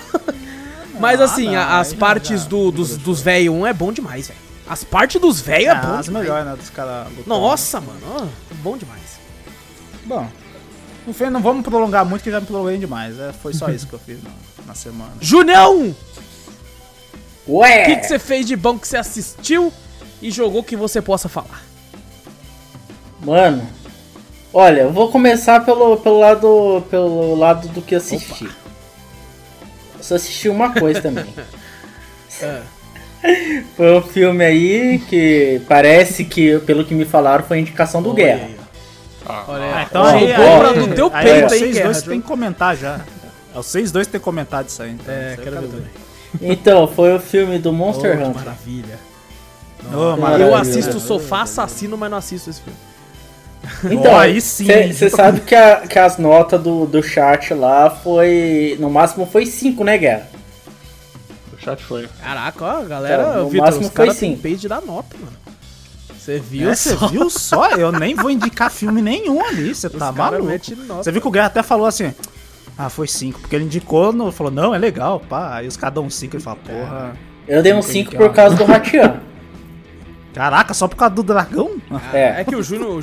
[1.00, 4.28] Mas Ah, assim, não, a- as partes do, dos, dos velhos 1 é bom demais,
[4.28, 4.40] velho.
[4.68, 7.28] As partes dos velhos é Ah, bom as melhores, né, dos caras lutando.
[7.28, 8.30] Nossa, mano.
[8.62, 9.00] bom demais.
[10.04, 10.28] Bom,
[11.06, 13.18] enfim, não vamos prolongar muito, que já me prolonguei demais.
[13.18, 14.30] É, foi só isso que eu fiz na,
[14.66, 15.12] na semana.
[15.20, 15.94] Junião!
[17.46, 17.84] O Ué!
[17.84, 19.72] que, que você fez de bom que você assistiu
[20.20, 21.62] e jogou que você possa falar?
[23.24, 23.66] Mano,
[24.52, 28.44] olha, eu vou começar pelo, pelo, lado, pelo lado do que assisti.
[28.44, 28.50] Eu
[30.06, 31.32] só assisti uma coisa também.
[32.42, 32.60] É.
[33.76, 38.48] Foi um filme aí que parece que, pelo que me falaram, foi indicação do Guerra.
[39.26, 39.86] Ah, Olha Ah, aí.
[39.90, 42.26] então Ó, aí, jogou aí, no teu aí, peito, hein, vocês Guerra, dois têm que
[42.26, 43.00] comentar já.
[43.52, 44.92] É, Vocês dois têm que comentar disso aí.
[44.92, 45.12] Então.
[45.12, 45.90] É, Isso aí quero ver também.
[46.52, 48.34] Então, foi o filme do Oh, Monster que Hunter.
[48.44, 48.98] maravilha.
[49.92, 50.58] Ô, Eu Maravilha.
[50.58, 52.78] assisto Sofá Assassino, mas não assisto esse filme.
[53.84, 57.90] Então, Ó, aí sim, você sabe que, a- que as notas do, do chat lá
[57.90, 58.76] foi.
[58.78, 60.28] No máximo foi 5, né, Guerra?
[61.52, 62.08] o chat foi.
[62.22, 64.36] Caraca, ó, galera, Então, no Vitor, máximo foi têm sim.
[64.36, 65.36] peito de dar nota, mano.
[66.18, 66.70] Você viu?
[66.70, 67.08] É, Você só?
[67.08, 67.70] viu só?
[67.70, 70.46] Eu nem vou indicar filme nenhum ali, você tá maluco.
[71.02, 72.12] Você viu que o Guerra até falou assim,
[72.76, 75.56] ah, foi 5, porque ele indicou, no, falou, não, é legal, pá.
[75.56, 77.16] Aí os caras dão um 5 e fala, porra.
[77.46, 78.32] Eu dei um Cinco 5 que por é.
[78.32, 79.20] causa do Ratian.
[80.36, 81.70] Caraca, só por causa do dragão?
[82.12, 82.42] É.
[82.42, 83.02] É que o Júnior...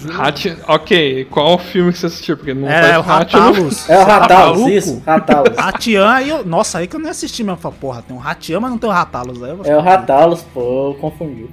[0.68, 2.38] O ok, qual filme que você assistiu?
[2.38, 3.90] Porque não É, foi o não- Ratalos.
[3.90, 5.58] É o Ratalos, isso, Ratalos.
[5.58, 6.46] Ratian, aí eu.
[6.46, 7.58] Nossa, aí que eu nem assisti mesmo.
[7.58, 9.42] Falei, porra, tem um Ratian, mas não tem o Ratalos.
[9.42, 11.48] Aí É o Ratalos, pô, eu confundi.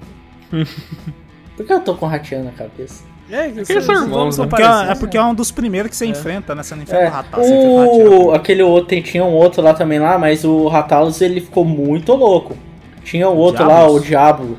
[1.56, 3.02] Por que eu tô com o Ratian na cabeça?
[3.30, 4.50] É, Aqueles esses irmãos, são né?
[4.50, 6.62] Porque é, é porque é um dos primeiros que você enfrenta, né?
[6.62, 8.34] Você não enfrenta É, o Ratalos, o o...
[8.34, 12.54] Aquele outro, tinha um outro lá também lá, mas o Ratalos ele ficou muito louco.
[13.02, 13.96] Tinha o outro lá, Diablos?
[14.02, 14.58] o Diablo.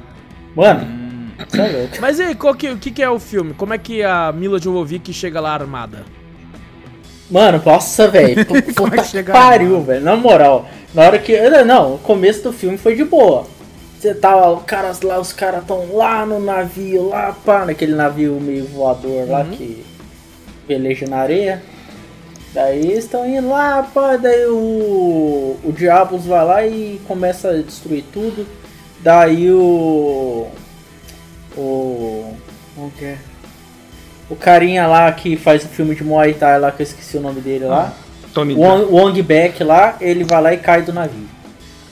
[0.55, 1.00] Mano, é louco.
[1.99, 3.53] Mas e aí, qual que, o que, que é o filme?
[3.53, 6.05] Como é que a Mila Jovovich chega lá armada?
[7.29, 8.41] Mano, nossa, velho.
[8.51, 10.03] É Puta que chega pariu, velho.
[10.03, 11.39] Na moral, na hora que.
[11.63, 13.45] Não, o começo do filme foi de boa.
[13.97, 18.39] Você tava, os caras lá, os caras tão lá no navio, lá, pá, naquele navio
[18.41, 19.85] meio voador lá que
[20.67, 21.61] peleja na areia.
[22.53, 27.61] Daí eles estão indo lá, pá, daí o, o Diablos vai lá e começa a
[27.61, 28.45] destruir tudo.
[29.01, 30.47] Daí o.
[31.57, 32.35] O.
[32.75, 33.17] Como que é?
[34.29, 37.21] O carinha lá que faz o filme de Muay Thai lá, que eu esqueci o
[37.21, 37.93] nome dele lá.
[38.33, 41.27] Tony O Wong, Wong Beck lá, ele vai lá e cai do navio.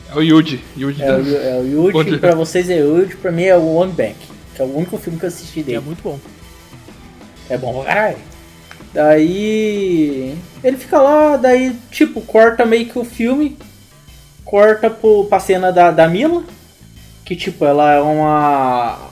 [0.09, 0.63] É o Yuji.
[0.77, 3.57] Yuji É o, da- é o Yuji, Onde- pra vocês é Yuji, pra mim é
[3.57, 4.15] o Wong Beck.
[4.55, 5.77] que é o único filme que eu assisti Que dele.
[5.77, 6.17] é muito bom.
[7.49, 8.17] É bom pra caralho.
[8.93, 10.35] Daí.
[10.63, 13.57] Ele fica lá, daí, tipo, corta meio que o filme.
[14.45, 16.43] Corta pro, pra cena da, da Mila.
[17.25, 19.08] Que, tipo, ela é uma.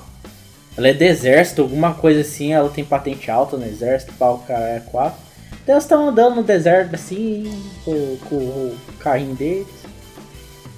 [0.78, 2.54] Ela é do exército, alguma coisa assim.
[2.54, 5.20] Ela tem patente alta no exército, pau, cara, é quatro.
[5.66, 7.52] Daí elas estão andando no deserto assim,
[7.84, 9.68] com, com o carrinho deles.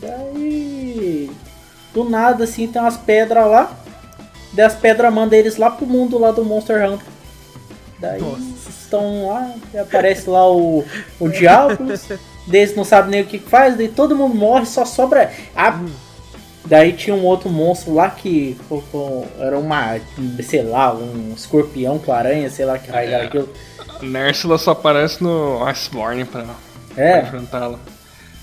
[0.01, 1.29] Daí.
[1.93, 3.77] Do nada, assim, tem umas pedras lá.
[4.53, 7.05] Daí as pedras mandam eles lá pro mundo lá do Monster Hunter.
[7.99, 8.69] Daí Nossa.
[8.69, 10.85] estão lá, aparece lá o,
[11.19, 12.07] o Diablos.
[12.47, 15.31] Deles não sabem nem o que faz, daí todo mundo morre, só sobra.
[15.55, 15.79] Ah,
[16.65, 18.57] daí tinha um outro monstro lá que
[19.39, 19.97] era uma,
[20.43, 23.49] sei lá, um escorpião com aranha, sei lá que raio era aquilo.
[24.01, 26.43] A Nersula só aparece no Iceborne pra,
[26.93, 27.79] pra É, enfrentá-la.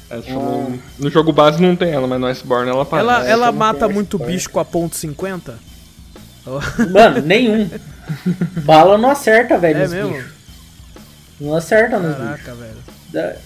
[0.09, 0.77] É, tipo, Ah.
[0.99, 3.09] no, jogo base não tem ela, mas no Iceborne ela aparece.
[3.11, 5.59] Ela, ela como mata é muito bicho com a ponto 50?
[6.93, 7.69] mano, nenhum.
[8.65, 10.13] Bala não acerta, velho, É nos mesmo?
[10.13, 10.31] bichos.
[11.41, 12.25] Não acerta nos bichos.
[12.45, 12.77] Caraca, velho.
[13.13, 13.37] Da-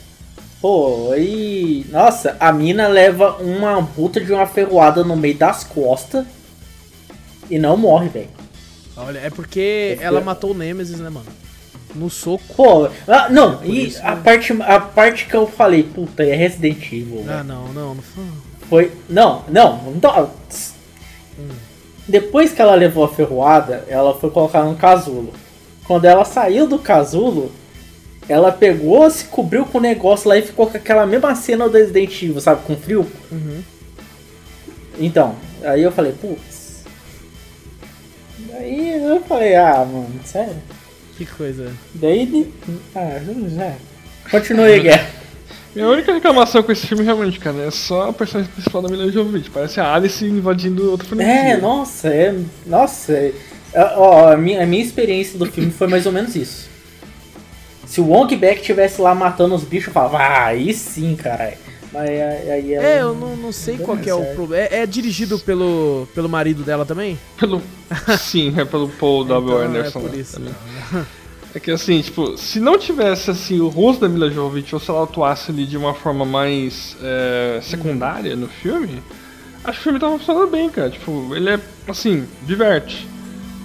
[0.61, 1.87] Pô, aí.
[1.91, 6.27] Nossa, a mina leva uma puta de uma ferroada no meio das costas
[7.51, 8.29] e não morre, velho.
[8.97, 11.27] Olha, é porque ela matou o Nemesis, né, mano?
[11.95, 12.45] No soco.
[12.55, 14.21] Pô, ah, não, e isso, a, né?
[14.23, 18.25] parte, a parte que eu falei, puta, é Resident Evil, Ah, não, não, não foi.
[18.69, 18.93] Foi.
[19.09, 20.31] Não, não, não.
[20.49, 20.75] tss.
[22.07, 25.33] Depois que ela levou a ferroada, ela foi colocar no casulo.
[25.85, 27.51] Quando ela saiu do casulo,
[28.31, 31.77] ela pegou, se cobriu com o negócio lá e ficou com aquela mesma cena do
[31.77, 32.63] Resident Evil, sabe?
[32.65, 33.07] Com frio.
[33.31, 33.63] Uhum.
[34.99, 35.35] Então,
[35.65, 36.85] aí eu falei, putz.
[38.51, 40.55] Daí eu falei, ah, mano, sério?
[41.17, 41.71] Que coisa.
[41.95, 42.25] Daí.
[42.27, 42.47] de-
[42.95, 43.21] Ah,
[43.55, 43.75] já.
[44.31, 45.07] Continue aí, Guerra.
[45.75, 49.11] Minha única reclamação com esse filme, realmente, cara, é só a personagem principal da Mila
[49.13, 49.51] Jovovich.
[49.51, 51.27] Parece a Alice invadindo outra franquia.
[51.27, 52.35] É, nossa, é.
[52.67, 53.13] Nossa.
[53.13, 53.33] é-
[53.73, 56.70] é- ó, a, minha, a minha experiência do filme foi mais ou menos isso.
[57.91, 61.57] Se o Wong Beck tivesse lá matando os bichos, eu falava, ah, aí sim, caralho.
[61.93, 64.63] Mas aí, aí ela É, eu não, não sei deu qual que é o problema.
[64.63, 67.19] É, é dirigido pelo, pelo marido dela também?
[67.37, 67.61] Pelo...
[68.17, 69.55] Sim, é pelo Paul W.
[69.57, 69.99] Então, Anderson.
[69.99, 70.19] É por né?
[70.19, 70.41] isso.
[71.53, 74.89] É que assim, tipo, se não tivesse assim o rosto da Mila Jovovich ou se
[74.89, 79.03] ela atuasse ali de uma forma mais é, secundária no filme,
[79.65, 80.91] acho que o filme tava funcionando bem, cara.
[80.91, 83.09] Tipo, ele é assim, diverte.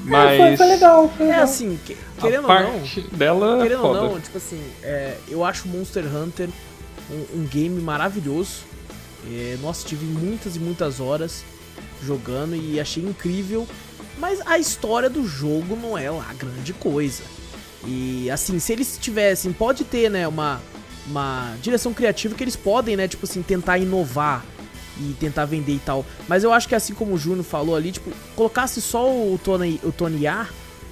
[0.06, 1.44] Mas É, foi, foi legal, foi É legal.
[1.44, 2.72] assim, que- a querendo ou não.
[2.80, 6.50] parte dela é Querendo ou não, tipo assim, é, eu acho Monster Hunter
[7.12, 8.60] um, um game maravilhoso.
[9.28, 11.44] É, nossa, tive muitas e muitas horas
[12.04, 13.68] jogando e achei incrível.
[14.18, 17.24] Mas a história do jogo não é lá grande coisa.
[17.86, 20.62] E assim, se eles tivessem, pode ter, né, uma,
[21.08, 24.46] uma direção criativa que eles podem, né, tipo assim, tentar inovar
[25.00, 26.06] e tentar vender e tal.
[26.28, 29.80] Mas eu acho que assim como o Júnior falou ali, tipo, colocasse só o Tony,
[29.84, 30.50] o Tony Yar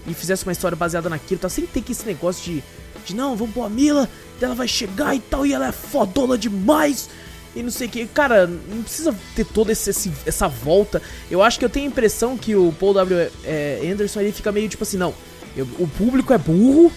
[0.07, 1.49] e fizesse uma história baseada naquilo, tá?
[1.49, 2.63] Sem ter que esse negócio de,
[3.05, 4.09] de não, vamos pôr a Mila,
[4.41, 7.09] ela vai chegar e tal, e ela é fodona demais.
[7.55, 11.01] E não sei o que, cara, não precisa ter toda esse, esse- essa volta.
[11.31, 13.30] Eu acho que eu tenho a impressão que o Paul W.
[13.45, 15.13] é, Anderson ele fica meio tipo assim, não,
[15.55, 16.91] eu- o público é burro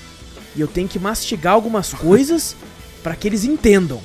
[0.56, 2.56] e eu tenho que mastigar algumas coisas
[3.02, 4.00] pra que eles entendam.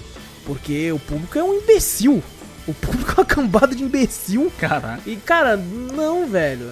[0.46, 2.22] Porque o público é um imbecil.
[2.68, 4.52] O público é uma cambada de imbecil.
[4.58, 5.02] Caralho.
[5.06, 6.70] E, cara, não, velho.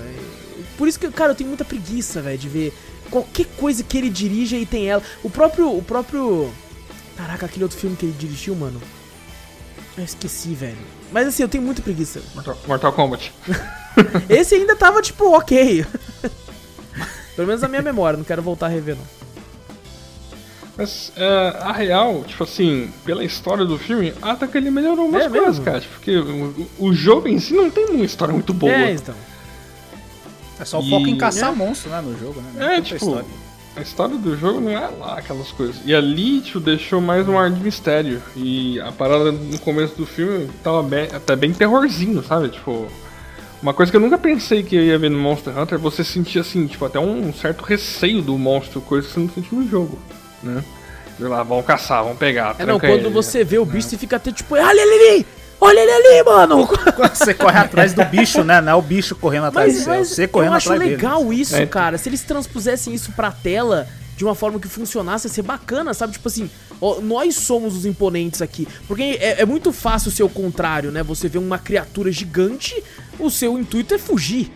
[0.77, 2.73] Por isso que, cara, eu tenho muita preguiça, velho, de ver
[3.09, 5.01] qualquer coisa que ele dirija e tem ela.
[5.23, 5.75] O próprio.
[5.75, 6.51] O próprio.
[7.17, 8.81] Caraca, aquele outro filme que ele dirigiu, mano.
[9.97, 10.77] Eu esqueci, velho.
[11.11, 12.21] Mas assim, eu tenho muita preguiça.
[12.33, 13.33] Mortal, Mortal Kombat.
[14.29, 15.85] Esse ainda tava, tipo, ok.
[17.35, 19.18] Pelo menos na minha memória, não quero voltar a rever, não.
[20.79, 25.25] Mas é, a real, tipo assim, pela história do filme, até que ele melhorou umas
[25.25, 25.65] É coisas, mesmo?
[25.65, 25.81] cara.
[25.81, 28.71] tipo, Porque o, o jogo em si não tem uma história muito boa.
[28.71, 29.13] É, então.
[30.59, 31.55] É só o foco em E- caçar é.
[31.55, 32.51] monstro, né, no jogo, né?
[32.55, 33.25] Não É, tipo, história.
[33.75, 35.77] a história do jogo não é lá aquelas coisas.
[35.85, 38.21] E ali, tipo, deixou mais um ar de mistério.
[38.35, 42.49] E a parada no começo do filme tava bem- até bem terrorzinho, sabe?
[42.49, 42.87] Tipo,
[43.61, 46.03] uma coisa que eu nunca pensei que eu ia ver no Monster Hunter é você
[46.05, 49.67] sentir, assim, tipo, até um certo receio do monstro, coisa que você não sente no
[49.67, 49.97] jogo,
[50.43, 50.63] né?
[51.17, 53.09] Sei lá, vão caçar, vão pegar, É, não, quando ele.
[53.09, 55.25] você vê o bicho, você fica até tipo, olha ele ali!
[55.61, 56.65] Olha ele ali, mano!
[56.95, 58.61] Quando você corre atrás do bicho, né?
[58.61, 59.93] Não é o bicho correndo atrás Mas, do céu.
[59.99, 61.41] mas Você correndo eu acho atrás legal dele.
[61.41, 61.65] isso, É.
[61.65, 61.97] cara.
[61.97, 63.85] Se eles transpusessem isso pra tela
[64.15, 66.13] de uma forma que funcionasse, ia ser bacana, sabe?
[66.13, 66.49] Tipo assim,
[66.79, 68.65] ó, nós somos os imponentes aqui.
[68.87, 71.03] Porque é, é muito fácil ser o contrário, né?
[71.03, 72.81] Você vê uma criatura gigante,
[73.19, 74.49] o seu intuito é fugir.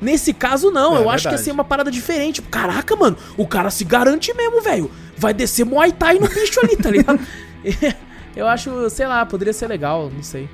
[0.00, 0.96] Nesse caso, não.
[0.96, 2.42] É, eu acho que ia ser uma parada diferente.
[2.42, 4.90] Caraca, mano, o cara se garante mesmo, velho.
[5.16, 7.18] Vai descer Muay Thai no bicho ali, tá ligado?
[8.36, 10.48] eu acho, sei lá, poderia ser legal, não sei.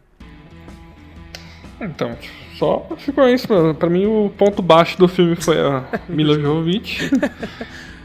[1.81, 2.16] Então,
[2.56, 3.74] Só ficou isso, mano.
[3.74, 7.10] Pra mim, o ponto baixo do filme foi a Mila Jovovich.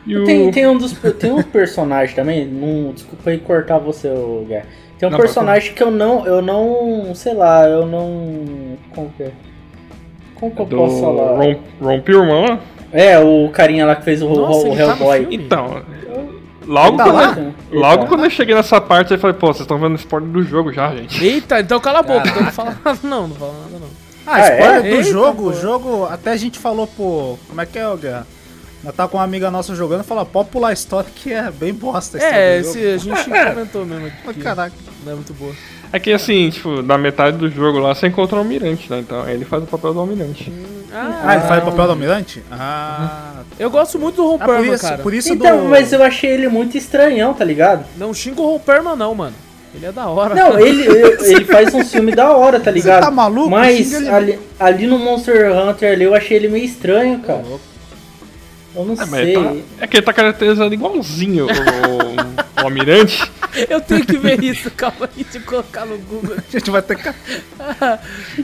[0.05, 0.23] e o...
[0.23, 4.65] Tem, tem um dos tem um personagem também, não, desculpa aí cortar você, ô Guerra.
[4.97, 9.23] Tem um Não, personagem que eu não, eu não, sei lá, eu não, como que
[9.23, 9.31] é?
[10.39, 11.37] Como que eu do posso falar?
[11.37, 12.59] Ron, Ron Perlman lá.
[12.91, 15.19] É, o carinha lá que fez o, Nossa, o tá no Hellboy.
[15.19, 15.35] filme?
[15.35, 15.81] Então,
[16.65, 17.37] logo, Tá quando, lá?
[17.71, 20.43] eu, logo quando eu cheguei nessa parte, eu falei, pô, vocês estão vendo spoiler do
[20.43, 21.23] jogo já, gente.
[21.23, 23.87] Eita, então cala a boca, então não fala nada não, não fala nada não.
[24.25, 24.81] Ah, Ah, spoiler é?
[24.81, 25.49] do Eita, jogo, pô.
[25.49, 28.27] o jogo, até a gente falou, pô, como é que é, Guerra?
[28.83, 31.49] Nós tá com uma amiga nossa jogando e falou, pode pular a história que é
[31.51, 32.77] bem bosta a história É, do jogo.
[32.77, 34.39] esse, a gente comentou mesmo aqui.
[34.39, 34.75] Caraca.
[35.03, 35.53] Não é muito boa.
[35.91, 38.99] É que assim, tipo, na metade do jogo lá você encontra o almirante, né?
[38.99, 40.51] Então ele faz o papel do almirante.
[40.93, 42.43] Ah, ele faz o papel do almirante?
[42.51, 44.97] Ah, Eu gosto muito do Ron ah por isso, cara.
[44.99, 45.69] por isso Então, do...
[45.69, 47.85] mas eu achei ele muito estranhão, tá ligado?
[47.97, 49.35] Não xinga o Ron não, mano.
[49.73, 50.33] Ele é da hora.
[50.33, 53.03] Não, ele, ele faz um filme da hora, tá ligado?
[53.03, 53.49] tá maluco?
[53.49, 57.43] Mas ali, ali no Monster Hunter ali eu achei ele meio estranho, cara.
[58.75, 59.33] Eu não É, sei.
[59.33, 61.49] tá, é que ele tá caracterizando igualzinho o
[62.67, 63.31] almirante.
[63.69, 66.35] Eu tenho que ver isso, calma aí, de colocar no Google.
[66.37, 67.09] A gente vai ter que...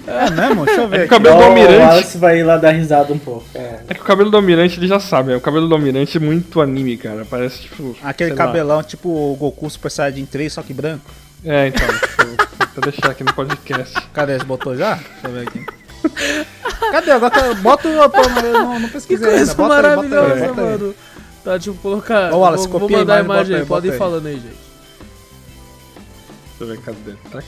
[0.08, 0.66] É mesmo?
[0.66, 1.82] Deixa eu ver É que o cabelo do Ó, o almirante.
[1.95, 3.45] Alice vai ir lá dar risada um pouco.
[3.54, 3.80] É.
[3.90, 6.20] É que o cabelo do almirante ele já sabe, é o cabelo do almirante é
[6.20, 7.26] muito anime, cara.
[7.30, 7.95] Parece tipo.
[8.04, 8.45] Aquele sei lá.
[8.48, 11.12] cabelão tipo o Goku Super Saiyajin 3, só que branco.
[11.45, 13.94] É, então, tipo, vou deixar aqui no podcast.
[14.14, 14.38] Cadê?
[14.40, 14.95] Você botou já?
[14.95, 15.66] Deixa eu ver aqui.
[16.91, 17.12] Cadê?
[17.12, 17.91] Agora tá- bota o...
[17.94, 19.38] não, não Que pesquisei ainda.
[19.38, 20.68] coisa Bota aí, bota aí, maravilhosa, bota aí.
[20.80, 20.95] mano.
[21.44, 22.34] Tá, tipo, colocar.
[22.34, 24.28] Ô, Wallace, vou, vou copia a mandar a imagem, imagem aí, aí, podem ir falando
[24.28, 24.57] aí, gente.
[26.60, 27.14] Deixa eu ver, cadê?
[27.32, 27.44] Tá?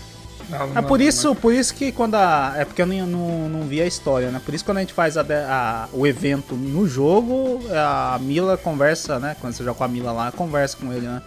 [0.49, 2.53] Não, É não, por não, isso, por isso que quando a.
[2.57, 4.41] É porque eu não, não, não vi a história, né?
[4.45, 8.57] Por isso que quando a gente faz a, a- o evento no jogo, a Mila
[8.57, 9.35] conversa, né?
[9.41, 11.21] Quando você joga com a Mila lá, conversa com ele, né?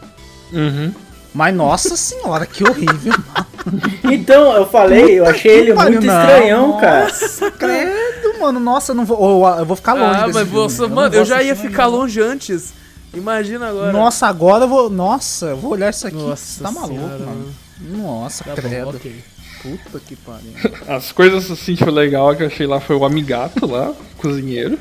[0.53, 0.93] Uhum.
[1.35, 3.83] Mas nossa senhora, que horrível, mano.
[4.05, 6.21] Então, eu falei, eu achei ele Pariu, muito não.
[6.21, 7.05] estranhão, cara.
[7.05, 8.08] Nossa, credo,
[8.39, 8.61] mano.
[8.61, 9.47] Nossa, eu não vou.
[9.49, 10.69] Eu vou ficar longe Ah, desse mas filme.
[10.69, 11.91] você, mano, eu já ia ficar não.
[11.99, 12.73] longe antes.
[13.15, 13.93] Imagina agora.
[13.93, 14.91] Nossa, agora eu vou.
[14.91, 16.17] Nossa, eu vou olhar isso aqui.
[16.17, 17.55] Nossa Você tá maluco, senhora, mano.
[17.81, 18.89] Nossa, Tá bom, credo.
[18.91, 19.25] ok.
[19.63, 20.53] Puta que pariu.
[20.87, 24.79] As coisas assim, tipo, legal que eu achei lá foi o amigato lá, cozinheiro.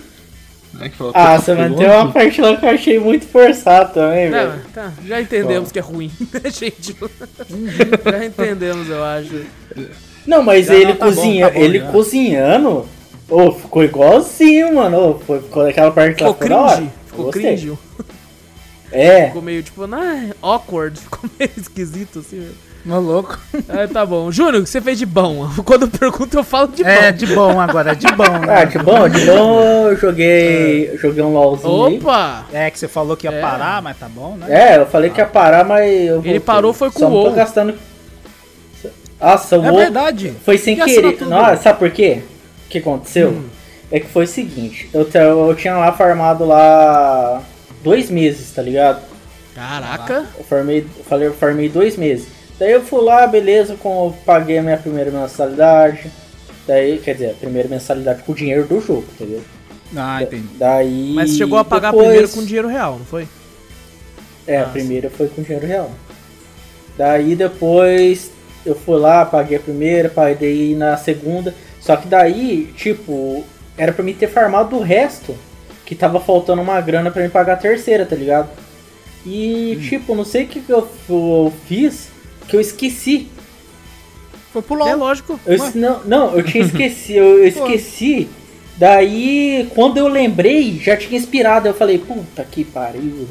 [0.73, 1.95] Né, que o Ah, Tofu você vai ter Piloto.
[1.95, 4.49] uma parte lá que eu achei muito forçado também, velho.
[4.51, 6.95] Não, tá, já entendemos que é ruim, né, gente?
[8.11, 9.41] já entendemos, eu acho.
[10.27, 11.87] Não, mas Já ele não, tá bom, cozinha, tá bom, ele já.
[11.91, 12.85] cozinhando.
[13.29, 15.19] Ô, ficou igualzinho, mano.
[15.19, 16.75] Ficou aquela parte lá Ficou hora.
[16.77, 16.91] cringe.
[17.07, 17.41] Ficou Gostei.
[17.43, 17.73] cringe.
[18.89, 19.25] É.
[19.27, 20.95] Ficou meio tipo, ah, awkward.
[21.01, 22.39] Ficou meio esquisito assim.
[22.39, 22.55] velho.
[22.85, 23.37] Maluco.
[23.67, 24.31] Ah, tá bom.
[24.31, 25.45] Júnior, o que você fez de bom?
[25.65, 27.17] Quando eu pergunto, eu falo de É, bom.
[27.17, 28.61] de bom agora, é de bom, né?
[28.61, 30.97] Ah, de bom, de bom eu joguei.
[31.01, 31.97] Joguei um LOLzinho aí.
[31.97, 32.45] Opa!
[32.53, 33.41] É que você falou que ia É.
[33.41, 34.45] parar, mas tá bom, né?
[34.49, 36.39] É, eu falei que ia parar, mas eu voltei.
[36.39, 37.35] parou foi com Só o não tô WoW.
[37.35, 37.73] gastando.
[39.19, 40.33] Nossa, o É WoW verdade.
[40.45, 41.21] foi sem Que querer.
[41.25, 42.21] Nossa, sabe por quê?
[42.67, 43.29] O que aconteceu?
[43.29, 43.45] Hum.
[43.89, 47.41] É que foi o seguinte, eu, eu tinha lá farmado lá
[47.81, 49.01] dois meses, tá ligado?
[49.55, 50.25] Caraca.
[50.37, 52.27] Eu farmei, eu falei, eu farmei dois meses.
[52.59, 56.11] Daí eu fui lá, beleza, com, eu paguei a minha primeira mensalidade.
[56.67, 59.41] Daí, quer dizer, a primeira mensalidade com o dinheiro do jogo, entendeu?
[59.95, 60.49] Ah, entendi.
[60.57, 61.13] Daí.
[61.15, 63.25] Mas chegou a pagar depois- primeiro com dinheiro real, não foi?
[64.45, 65.91] É, a Ah, primeira foi com dinheiro real.
[66.97, 68.31] Daí depois
[68.65, 71.53] eu fui lá, paguei a primeira, paguei na segunda.
[71.81, 73.45] Só que daí, tipo,
[73.77, 75.35] era pra mim ter farmado o resto.
[75.85, 78.49] Que tava faltando uma grana pra me pagar a terceira, tá ligado?
[79.25, 82.09] E, tipo, não sei o que, que eu, eu fiz,
[82.47, 83.29] que eu esqueci.
[84.51, 84.97] Foi pro É LOL.
[84.97, 85.39] lógico.
[85.45, 88.27] Eu, não, não, eu tinha esquecido, eu, eu esqueci.
[88.75, 91.67] Daí, quando eu lembrei, já tinha expirado.
[91.67, 93.27] Eu falei, puta que pariu.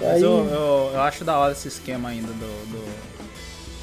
[0.00, 2.84] Mas Aí, eu, eu, eu acho da hora esse esquema ainda do, do,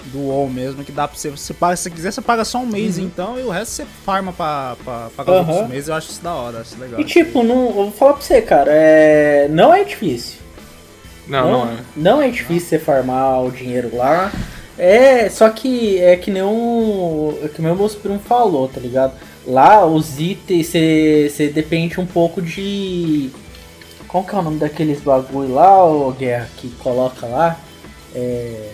[0.05, 1.29] do WoW mesmo, que dá pra você.
[1.29, 3.85] você paga, se você quiser, você paga só um mês então, e o resto você
[4.05, 5.51] farma pra, pra pagar os Aham.
[5.51, 5.89] outros meses.
[5.89, 6.99] Eu acho isso da hora, acho legal.
[6.99, 10.39] E tipo, não, eu vou falar pra você, cara, é, não é difícil.
[11.27, 11.77] Não, não é.
[11.95, 14.31] não é difícil você farmar o dinheiro lá.
[14.77, 17.37] É, só que é que nem um.
[17.43, 19.13] é que nem o meu primo falou, tá ligado?
[19.45, 23.29] Lá os itens, você você depende um pouco de.
[24.07, 27.59] Qual que é o nome daqueles bagulho lá, ô Guerra, que coloca lá?
[28.15, 28.71] É.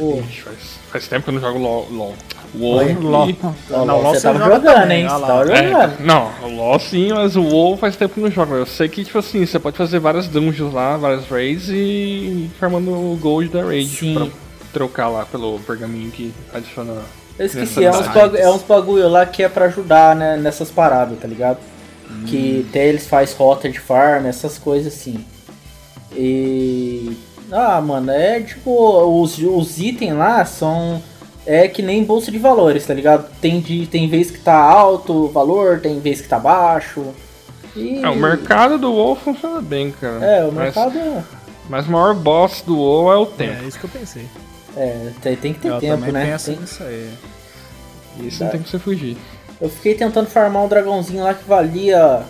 [0.00, 0.56] Ixi, faz,
[0.90, 1.88] faz tempo que eu não jogo LOL.
[1.90, 2.14] LOL.
[2.54, 3.28] WoW Olha, e- LOL.
[3.70, 5.08] Não, Não, LOL você você tava joga jogando, também, hein?
[5.08, 6.00] Você tava É, jogando.
[6.00, 8.54] não, o LoL sim, mas o WoW faz tempo que eu não jogo.
[8.54, 12.50] Eu sei que, tipo assim, você pode fazer várias dungeons lá, várias raids e ir
[12.58, 14.14] farmando o gold da raid Sim.
[14.14, 14.26] pra
[14.72, 16.94] trocar lá pelo pergaminho que adiciona.
[17.38, 18.14] Eu esqueci, é uns, cidade.
[18.18, 21.58] bagu- é uns bagulho lá que é pra ajudar né, nessas paradas, tá ligado?
[22.26, 25.24] Que até eles faz rota de farm, essas coisas assim.
[26.16, 27.16] E.
[27.50, 28.70] Ah, mano, é tipo.
[29.22, 31.02] Os, os itens lá são.
[31.46, 33.28] é que nem bolsa de valores, tá ligado?
[33.40, 37.04] Tem, de, tem vez que tá alto o valor, tem vez que tá baixo.
[37.76, 38.00] E...
[38.04, 40.24] É, o mercado do WoW funciona bem, cara.
[40.24, 41.22] É, o Mas- mercado é-
[41.68, 43.62] Mas, o maior boss do WoW é o tempo.
[43.64, 44.26] É isso que eu pensei.
[44.76, 46.26] é, tem, tem que ter Eu tempo, né?
[46.32, 47.10] penso Tem- nisso aí.
[48.20, 49.16] Isso não tem que você fugir.
[49.60, 52.22] Eu fiquei tentando farmar um dragãozinho lá que valia.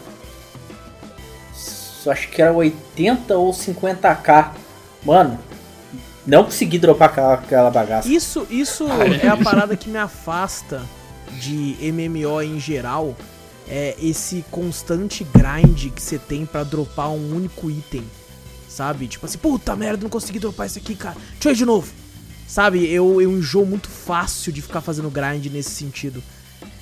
[2.07, 4.53] Acho que era 80 ou 50k.
[5.05, 5.39] Mano,
[6.27, 8.09] não consegui dropar aquela, aquela bagaça.
[8.09, 8.87] Isso, isso
[9.23, 10.83] é a parada que me afasta
[11.41, 13.17] de MMO em geral.
[13.69, 18.05] É esse constante grind que você tem pra dropar um único item.
[18.69, 19.07] Sabe?
[19.07, 21.17] Tipo assim, puta merda, não consegui dropar isso aqui, cara.
[21.33, 21.93] Deixa eu ir de novo.
[22.47, 22.89] Sabe?
[22.91, 26.23] Eu, eu enjoo muito fácil de ficar fazendo grind nesse sentido.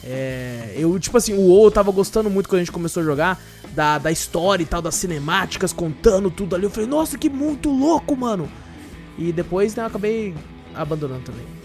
[0.04, 3.06] É, eu, tipo assim, o WoW eu tava gostando muito quando a gente começou a
[3.06, 3.40] jogar
[3.74, 6.64] da, da história e tal, das cinemáticas, contando tudo ali.
[6.64, 8.48] Eu falei, nossa, que muito louco, mano.
[9.18, 10.34] E depois, né, eu acabei
[10.74, 11.58] abandonando também.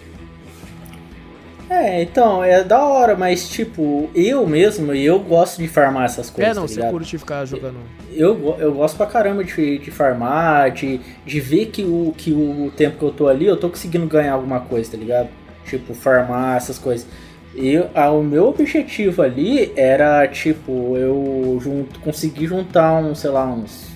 [1.70, 6.52] É, então, é da hora, mas tipo, eu mesmo, eu gosto de farmar essas coisas.
[6.52, 6.92] é, não, tá você ligado?
[6.92, 7.78] curte ficar jogando.
[8.12, 12.72] Eu, eu gosto pra caramba de, de farmar, de, de ver que o, que o
[12.76, 15.30] tempo que eu tô ali, eu tô conseguindo ganhar alguma coisa, tá ligado?
[15.66, 17.08] Tipo, farmar essas coisas.
[17.56, 23.46] Eu, ah, o meu objetivo ali era, tipo, eu junto, conseguir juntar uns, sei lá,
[23.46, 23.88] uns.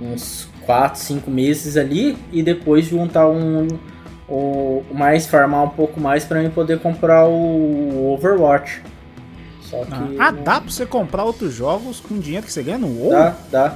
[0.00, 3.66] uns 4, 5 meses ali e depois juntar um.
[4.28, 8.82] O, mais farmar um pouco mais pra mim poder comprar o Overwatch.
[9.62, 10.16] Só que.
[10.18, 13.10] Ah, não- dá pra você comprar outros jogos com dinheiro que você ganha no WoW?
[13.10, 13.74] Dá, dá.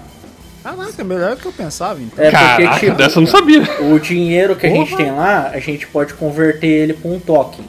[0.62, 2.22] Caraca, é melhor do que eu pensava, então.
[2.24, 3.62] É Caraca, porque, tipo, dessa eu não sabia.
[3.92, 7.64] O dinheiro que a gente tem lá, a gente pode converter ele para um token.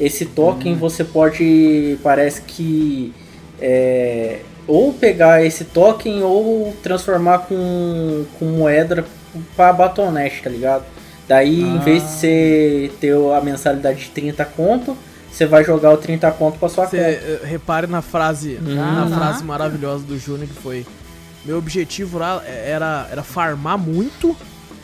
[0.00, 3.12] Esse token você pode, parece que,
[3.60, 9.04] é, ou pegar esse token ou transformar com, com moeda
[9.56, 10.84] para Battle.net, tá ligado?
[11.26, 11.82] Daí, em Ah.
[11.82, 14.96] vez de você ter a mensalidade de 30 conto,
[15.30, 17.08] você vai jogar o 30 conto para sua Você conta.
[17.10, 20.86] eh, repare na frase, na frase maravilhosa do Júnior que foi:
[21.44, 24.34] Meu objetivo lá eh, era, era farmar muito,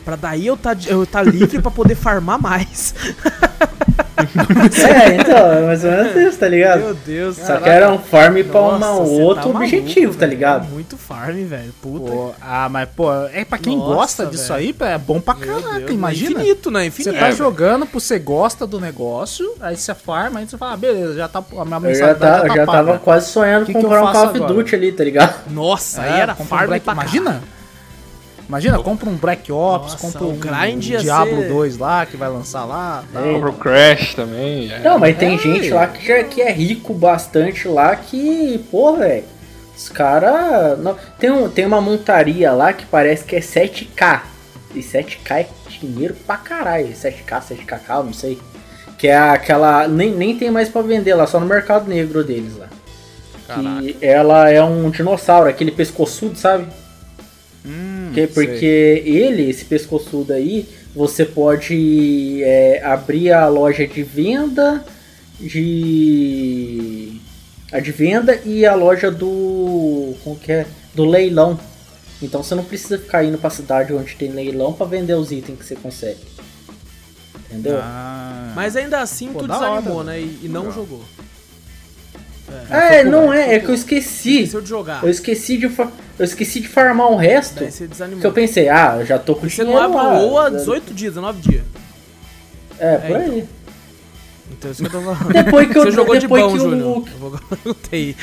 [0.03, 2.93] pra daí eu tá, eu tá livre pra poder farmar mais.
[4.17, 6.79] É, então, é mais ou menos isso, tá ligado?
[6.81, 10.25] Meu Deus, Só que era um farm para um você outro tá objetivo, maluco, tá
[10.25, 10.65] ligado?
[10.67, 11.73] É muito farm, velho.
[11.81, 12.11] Puta.
[12.11, 14.59] Pô, ah, mas pô, é pra quem Nossa, gosta disso velho.
[14.67, 16.39] aí, pô, é bom pra Meu caraca, Deus, imagina.
[16.39, 16.81] Infinito, né?
[16.81, 17.19] Você Infinito.
[17.19, 20.77] tá É, jogando porque você gosta do negócio, aí você farma, aí você fala, ah,
[20.77, 23.29] beleza, já tá, a minha Eu já, mensalidade tá, já eu tá já tava quase
[23.31, 24.53] sonhando Que com que eu comprar um Call of?
[24.53, 25.51] Duty ali, tá ligado?
[25.51, 27.43] Nossa, aí É, era compra um farm pra Imagina?
[28.47, 32.05] Imagina, compra um Black Ops, Nossa, compra o um grind ia Diablo ser- 2 lá,
[32.05, 33.03] que vai lançar lá.
[33.11, 34.71] Compra o Crash também.
[34.71, 34.79] é.
[34.79, 35.37] Não, mas tem É.
[35.37, 39.23] gente lá que, já, que é rico bastante lá que, pô, velho,
[39.75, 40.77] os caras.
[41.17, 44.21] Tem, um, tem uma montaria lá que parece que é 7K.
[44.75, 45.47] E 7K é
[45.79, 46.93] dinheiro pra caralho.
[46.95, 48.37] 7K, 7KK, não sei.
[48.97, 49.87] Que é aquela.
[49.87, 52.67] Nem, nem tem mais pra vender lá, só no mercado negro deles lá.
[53.55, 56.65] Que ela é um dinossauro, aquele pescoçudo, sabe?
[57.65, 58.27] Hum, Sei.
[58.27, 64.83] porque ele, esse pescoçudo aí, você pode é, abrir a loja de venda
[65.39, 67.19] de.
[67.71, 70.15] A de venda e a loja do.
[70.23, 70.65] Como que é?
[70.93, 71.59] Do leilão.
[72.21, 75.59] Então você não precisa ficar indo pra cidade onde tem leilão pra vender os itens
[75.59, 76.19] que você consegue.
[77.49, 77.79] Entendeu?
[77.81, 80.19] Ah, Mas ainda assim Pô, tu desanimou, hora, né?
[80.21, 81.03] E, e não jogou.
[82.69, 84.41] É, não é, é que eu esqueci.
[84.43, 85.03] Esqueceu de jogar.
[85.03, 87.59] Eu esqueci de, eu esqueci de farmar o resto.
[87.59, 88.21] Daí você desanimou.
[88.21, 90.45] Que eu pensei, ah, eu já tô com Você não abre lá.
[90.45, 91.63] há 18 dias, 19 dias.
[92.79, 93.45] É, por É, aí.
[94.51, 95.33] Então isso que eu tô falando.
[95.33, 96.97] Depois que eu Você jogou de bom, que Júnior.
[96.97, 98.15] o, Eu vou perguntei.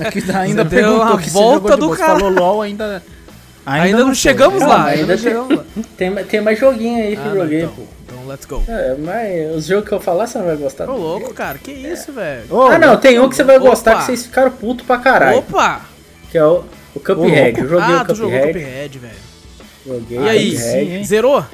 [0.00, 1.96] Aqui ainda Você perguntou que volta do boa.
[1.96, 2.18] Você cara.
[2.20, 3.02] falou LOL ainda...
[3.64, 4.14] Ainda, não, foi.
[4.16, 5.64] chegamos Não, lá, ainda ainda não tem- chegamos lá.
[5.96, 7.74] Tem, tem mais joguinho aí que Ah, eu não, joguei, então.
[7.76, 7.82] pô.
[8.32, 8.64] Let's go.
[8.66, 10.88] É, mas os jogos que eu falar você não vai gostar.
[10.88, 12.46] Ô louco, cara, que isso, velho?
[12.48, 13.68] Ô, ah, não, tem um que você vai Opa.
[13.68, 15.38] gostar que vocês ficaram puto pra caralho.
[15.38, 15.82] Opa!
[16.30, 16.64] Que é o,
[16.94, 17.60] o Cuphead.
[17.60, 18.58] Eu joguei ah, o tu jogou Cuphead.
[18.58, 19.14] Cuphead, velho.
[19.86, 20.70] Joguei E aí, Cuphead.
[20.70, 21.04] sim, hein?
[21.04, 21.44] zerou?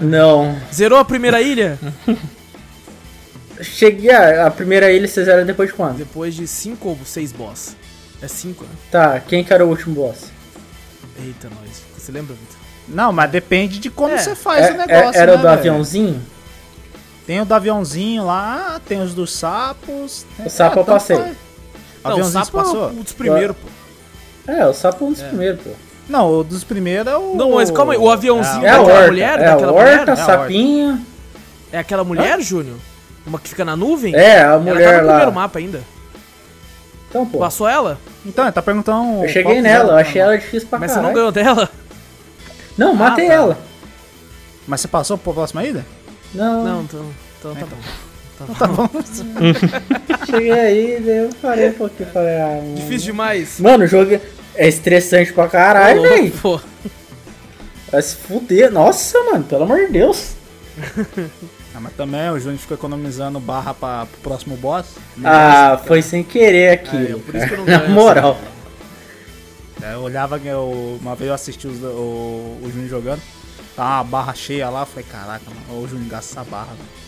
[0.00, 0.56] Não.
[0.72, 1.76] Zerou a primeira ilha?
[3.60, 5.96] Cheguei a, a primeira ilha, vocês eram depois de quando?
[5.98, 7.76] Depois de 5 ou 6 boss.
[8.22, 8.70] É 5, né?
[8.88, 10.26] Tá, quem que era o último boss?
[11.18, 11.82] Eita, nós.
[11.98, 12.59] Você lembra, Vitor?
[12.90, 15.36] Não, mas depende de como É, você faz É- o negócio, é- era né, o
[15.36, 15.54] do velho?
[15.58, 16.22] aviãozinho?
[17.26, 20.26] Tem o do aviãozinho lá, tem os dos sapos.
[20.44, 21.16] O sapo eu tanto passei.
[21.16, 21.28] faz.
[21.28, 21.34] Não,
[22.10, 22.84] o Aviãozinho sapo você passou?
[22.88, 24.52] é um dos primeiros, pô.
[24.52, 25.70] É, o sapo é um dos primeiros, pô.
[26.08, 27.36] Não, o dos primeiros é o...
[27.36, 29.90] Não, mas calma aí, o aviãozinho É a daquela horta, mulher, é a daquela horta,
[29.90, 30.08] mulher?
[30.08, 31.06] É a sapinho.
[31.72, 32.76] É aquela mulher, Júnior?
[33.24, 34.12] Uma que fica na nuvem?
[34.16, 35.12] É, a Ela tá mulher no lá.
[35.12, 35.82] primeiro mapa ainda.
[37.08, 37.38] Então, pô.
[37.38, 37.96] Passou ela?
[38.26, 39.22] Então, ele tá perguntando...
[39.22, 41.68] Eu cheguei nela, eu achei ela difícil pra Mas você não ganhou dela?
[42.76, 43.34] Não, matei tá.
[43.34, 43.58] ela.
[44.66, 45.84] Mas você passou pra próxima ilha?
[46.34, 47.06] Não, Não, então,
[47.38, 47.76] então tá bom.
[48.54, 48.88] Tá bom.
[50.24, 52.74] cheguei aí, daí eu parei um pouquinho falei, ah, mano.
[52.76, 53.60] Difícil demais.
[53.60, 54.18] Mano, o jogo
[54.54, 56.32] é estressante pra caralho, velho.
[57.90, 58.70] Vai se fuder.
[58.70, 60.34] Nossa, mano, pelo amor de Deus.
[61.74, 64.86] Ah, mas também o Júnior ficou economizando barra pra, pro próximo boss.
[65.24, 67.18] Ah, foi sem querer aquilo.
[67.18, 67.78] É, por isso que eu não cara.
[67.84, 68.38] ganho Na moral.
[68.42, 68.59] É,
[69.86, 73.20] eu olhava, eu, uma vez eu assisti os- o, o Júnior jogando,
[73.76, 76.66] tá uma barra cheia lá, eu falei, caraca, mano, o Júnior gasta essa barra.
[76.76, 77.00] velho.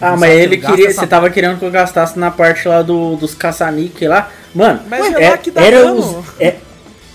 [0.00, 0.92] Ah, mas ele queria.
[0.92, 4.30] Você tava querendo que eu gastasse na parte lá do, dos caça-níquel lá.
[4.54, 6.20] Mano, Mas é- é lá que dá era dano.
[6.20, 6.40] os.
[6.40, 6.56] É,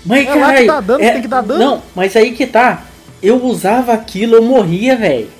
[0.04, 0.66] mas É lá que caralho.
[0.66, 1.58] dá dano, é- tem que dar dano.
[1.64, 2.82] Não, mas aí que tá.
[3.22, 5.30] Eu usava aquilo, eu morria, velho.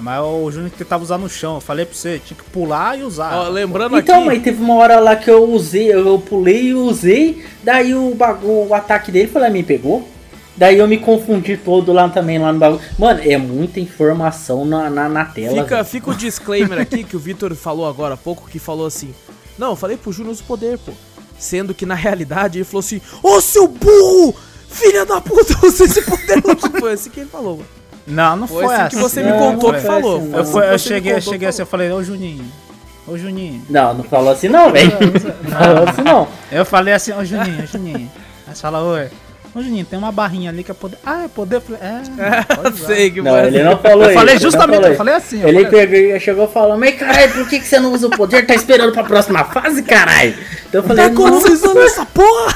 [0.00, 3.02] Mas o Júnior tentava usar no chão, eu falei pra você, tinha que pular e
[3.02, 3.34] usar.
[3.34, 4.26] ó, lembrando Então, aqui.
[4.26, 8.66] mas teve uma hora lá que eu usei, eu, pulei e usei, daí o, bagu-
[8.68, 10.08] o ataque dele foi lá e me pegou.
[10.56, 12.80] Daí eu me confundi todo lá também, lá no bagulho.
[12.98, 15.62] Mano, é muita informação na, na, na tela.
[15.62, 19.14] Fica, fica o disclaimer aqui que o Vitor falou agora há pouco, que falou assim:
[19.56, 20.90] Não, eu falei pro Júnior usa o poder, pô.
[21.38, 24.34] Sendo que na realidade ele falou assim: Ô seu burro!
[24.68, 26.42] Filha da puta, usa esse poder.
[26.80, 27.68] Foi assim que ele falou, mano.
[28.08, 28.96] Não, não Foi foi, assim assim.
[28.96, 30.16] que você me contou que falou.
[30.16, 30.38] assim, Foi.
[30.38, 32.44] Eu, assim eu cheguei, eu contou cheguei assim, eu falei, ô Juninho,
[33.06, 33.62] ô Juninho.
[33.68, 34.90] Não, não falou assim não, velho.
[35.42, 36.28] Não falou assim não.
[36.50, 38.10] Eu falei assim, ô Juninho, ô Juninho.
[38.46, 39.08] Aí você fala, oi.
[39.54, 40.98] Ô Juninho, tem uma barrinha ali que é poder.
[41.04, 41.56] Ah, é poder?
[41.56, 42.02] Eu falei, é.
[42.86, 43.64] Sei que Não, ele assim.
[43.68, 44.18] não falou Eu isso.
[44.18, 44.98] falei ele não justamente, falou eu isso.
[44.98, 45.40] falei assim.
[45.42, 48.06] eu Ele falei- pegou e chegou falando, mas caralho, por que, que você não usa
[48.06, 48.46] o poder?
[48.46, 50.34] Tá esperando pra próxima fase, caralho?
[50.68, 52.54] Então eu Tá falei, não, economizando essa porra!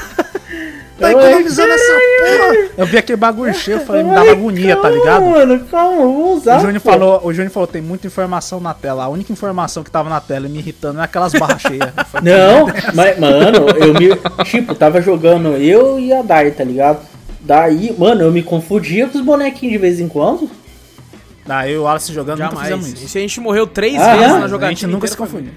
[0.99, 2.69] Tá Eu- economizando essa porra.
[2.77, 5.25] Eu vi aquele bagulho cheio, eu falei, me dava agonia, tá calma, ligado?
[5.25, 6.57] Mano, calma, eu vou usar.
[6.57, 6.91] O Júnior pô.
[6.91, 9.03] falou, o Júnior falou, tem muita informação na tela.
[9.05, 11.89] A única informação que tava na tela me irritando é aquelas barras cheias.
[11.97, 14.09] Eu falei, Não, mas, mano, eu me.
[14.45, 16.99] Tipo, tava jogando eu e a Dai, tá ligado?
[17.41, 20.49] Daí, mano, eu me confundia com os bonequinhos de vez em quando.
[21.45, 22.67] Daí eu e o Wallace jogando, nunca Jamais.
[22.67, 23.05] fizemos isso.
[23.05, 24.39] Isso a gente morreu três Ah, vezes é?
[24.39, 24.69] na A jogatina.
[24.79, 25.51] gente nunca se confundiu.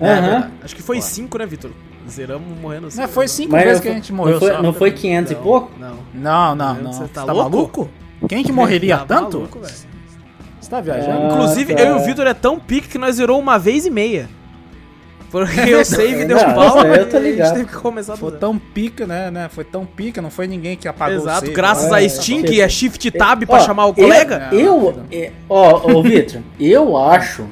[0.00, 0.20] É, Aham.
[0.22, 0.52] verdade.
[0.62, 1.70] Acho que foi cinco, né, Vitor?
[2.08, 3.00] Zeramos morrendo assim.
[3.00, 4.62] Não, foi cinco Mas vezes não que a foi- gente morreu Não foi, só.
[4.62, 5.70] não foi 500 e pouco?
[5.78, 5.96] Não.
[6.14, 6.92] Não, não, Você não.
[6.92, 7.50] Você tá tá, louco?
[7.50, 7.90] maluco?
[8.28, 9.38] Quem que morreria Tá tanto?
[9.38, 9.58] maluco.
[9.60, 11.22] Você tá viajando?
[11.22, 11.82] Ah, Inclusive, tá.
[11.82, 14.28] eu e o Vitor é tão pique que nós zerou uma vez e meia.
[15.30, 17.52] Porque o save deu Não, pau eu e tô a gente ligado.
[17.54, 19.48] teve que começar Foi tão pica, né, né?
[19.48, 21.52] Foi tão pica, não foi ninguém que apagou o Exato, save.
[21.52, 22.42] graças É, a Steam, é.
[22.42, 24.48] que é Shift Tab pra Ó, chamar o eu- colega.
[24.52, 27.46] Eu, é, ó, ô Vitor, eu acho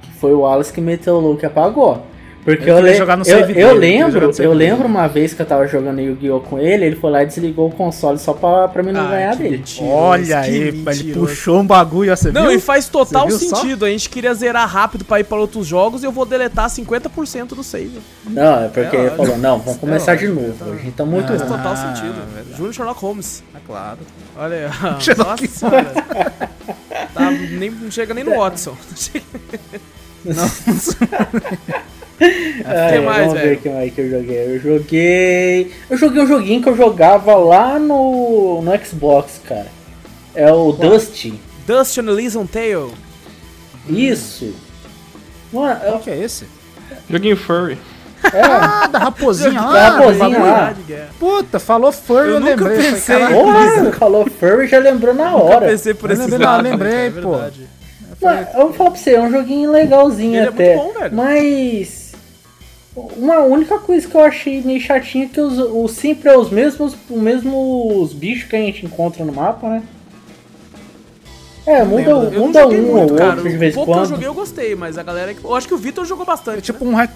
[0.00, 2.06] que foi o Wallace que meteu o louco e apagou.
[2.44, 5.40] Porque Eu eu, le- jogar no eu, save eu lembro, eu lembro uma vez que
[5.40, 6.40] eu tava jogando Yu-Gi-Oh!
[6.40, 9.10] com ele, ele foi lá e desligou o console só pra, pra mim não Ai,
[9.10, 9.56] ganhar dele.
[9.58, 12.58] mentiroso, Olha aí, ele puxou um bagulho, ó, você Não, viu?
[12.58, 13.56] e faz total viu só?
[13.56, 13.86] sentido.
[13.86, 17.48] A gente queria zerar rápido pra ir pra outros jogos e eu vou deletar 50%
[17.54, 17.98] do save.
[18.28, 20.52] Não, é porque É ele falou, não, vamos começar É de novo.
[20.58, 20.66] tá.
[20.66, 21.56] A gente tá muito Faz Ah, ruim.
[21.56, 22.14] total sentido.
[22.56, 23.42] Júnior Sherlock Holmes.
[23.54, 23.98] É claro.
[24.36, 24.70] Olha aí.
[25.00, 25.92] Sherlock Nossa senhora.
[27.14, 28.76] Tá, nem, não chega nem no Watson.
[32.18, 33.58] Que mais, vamos ver velho?
[33.58, 34.44] o que mais que eu joguei.
[34.54, 35.72] Eu joguei.
[35.90, 39.66] Eu joguei um joguinho que eu jogava lá no, no Xbox, cara.
[40.34, 41.34] É o Dusty.
[41.66, 42.92] Dust on Elysian Tale.
[43.88, 44.54] Isso.
[45.52, 46.46] Mano, Qual eu- que é esse?
[47.10, 47.78] Joguinho furry.
[48.32, 48.40] é.
[48.40, 49.72] Ah, da raposinha lá.
[49.72, 50.74] Da raposinha lá.
[51.18, 52.90] Puta, falou furry, Eu eu, nunca lembrei.
[52.92, 53.18] Pensei.
[53.26, 55.66] Porra, falou Furry já lembrou na Nunca hora.
[55.68, 57.30] pensei por Eu esse lembrei, lado, não, lembrei, é pô.
[57.32, 57.52] Mano,
[58.54, 60.76] eu vou falar pra você, é um joguinho legalzinho Ele é até.
[60.76, 61.14] muito bom, velho.
[61.14, 62.03] Mas.
[62.96, 66.48] Uma única coisa que eu achei meio chatinha é que os, os- sempre é os
[66.50, 69.82] mesmos, os mesmos bichos que a gente encontra no mapa, né?
[71.66, 73.30] É, muda, muda um muito, ou cara.
[73.36, 74.08] outro de vez em que eu quando.
[74.08, 75.34] joguei eu gostei, mas a galera...
[75.42, 76.58] Eu acho que o Vitor jogou bastante.
[76.58, 77.10] É tipo um hack...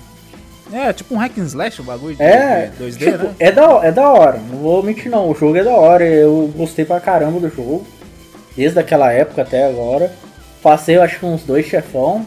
[0.72, 3.34] É, tipo um hack and slash o bagulho de, É, de 2D, tipo, né?
[3.38, 6.52] é, da, é da hora, não vou mentir não, o jogo é da hora, eu
[6.54, 7.86] gostei pra caramba do jogo,
[8.54, 10.12] desde aquela época até agora.
[10.62, 12.26] Passei, eu acho que uns dois chefão.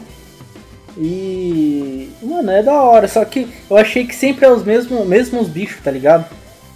[0.98, 2.10] E.
[2.22, 5.80] Mano, é da hora, só que eu achei que sempre é os mesmos, mesmos bichos,
[5.82, 6.24] tá ligado?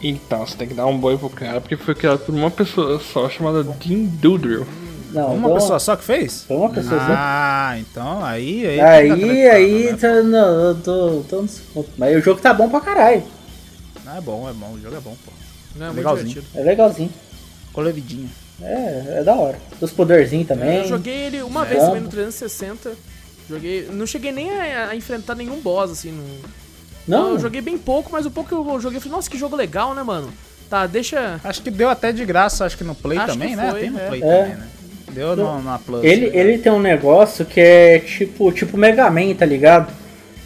[0.03, 3.01] Então, você tem que dar um boi pro cara, porque foi criado por uma pessoa
[3.01, 4.67] só chamada Jim Doodle.
[5.13, 6.45] Não, Uma então- pessoa só que fez?
[6.45, 7.07] Foi uma pessoa só.
[7.09, 8.67] Ah, então aí...
[8.67, 9.97] Aí, Aí, fica aí, tranquilo, né?
[9.97, 11.63] tá, não, eu tô, tô nos.
[11.97, 13.23] Mas o jogo tá bom pra caralho.
[14.15, 15.33] É bom, é bom, o jogo é bom, pô.
[15.77, 16.29] Não, é muito Legalzinho.
[16.29, 16.59] divertido.
[16.61, 17.11] É legalzinho.
[17.73, 18.29] Colevidinha.
[18.61, 19.59] É, é da hora.
[19.81, 20.79] Dos poderzinhos também.
[20.83, 21.69] Eu joguei ele uma É.
[21.69, 22.93] vez também no 360.
[23.49, 23.89] Joguei...
[23.93, 26.25] Não cheguei nem a, a enfrentar nenhum boss, assim, no...
[27.07, 29.39] Não, Eu joguei bem pouco, mas o pouco que eu joguei, eu falei, nossa, que
[29.39, 30.33] jogo legal, né, mano?
[30.69, 31.41] Tá, deixa...
[31.45, 33.71] Acho que deu até de graça, acho que no Play Acho também, que né?
[33.71, 34.07] foi, Tem no é.
[34.09, 34.43] Play É.
[34.43, 34.69] também, né?
[35.13, 36.05] Deu no, na Plus.
[36.05, 36.37] Ele, né?
[36.37, 39.93] ele tem um negócio que é tipo, tipo Mega Man, tá ligado?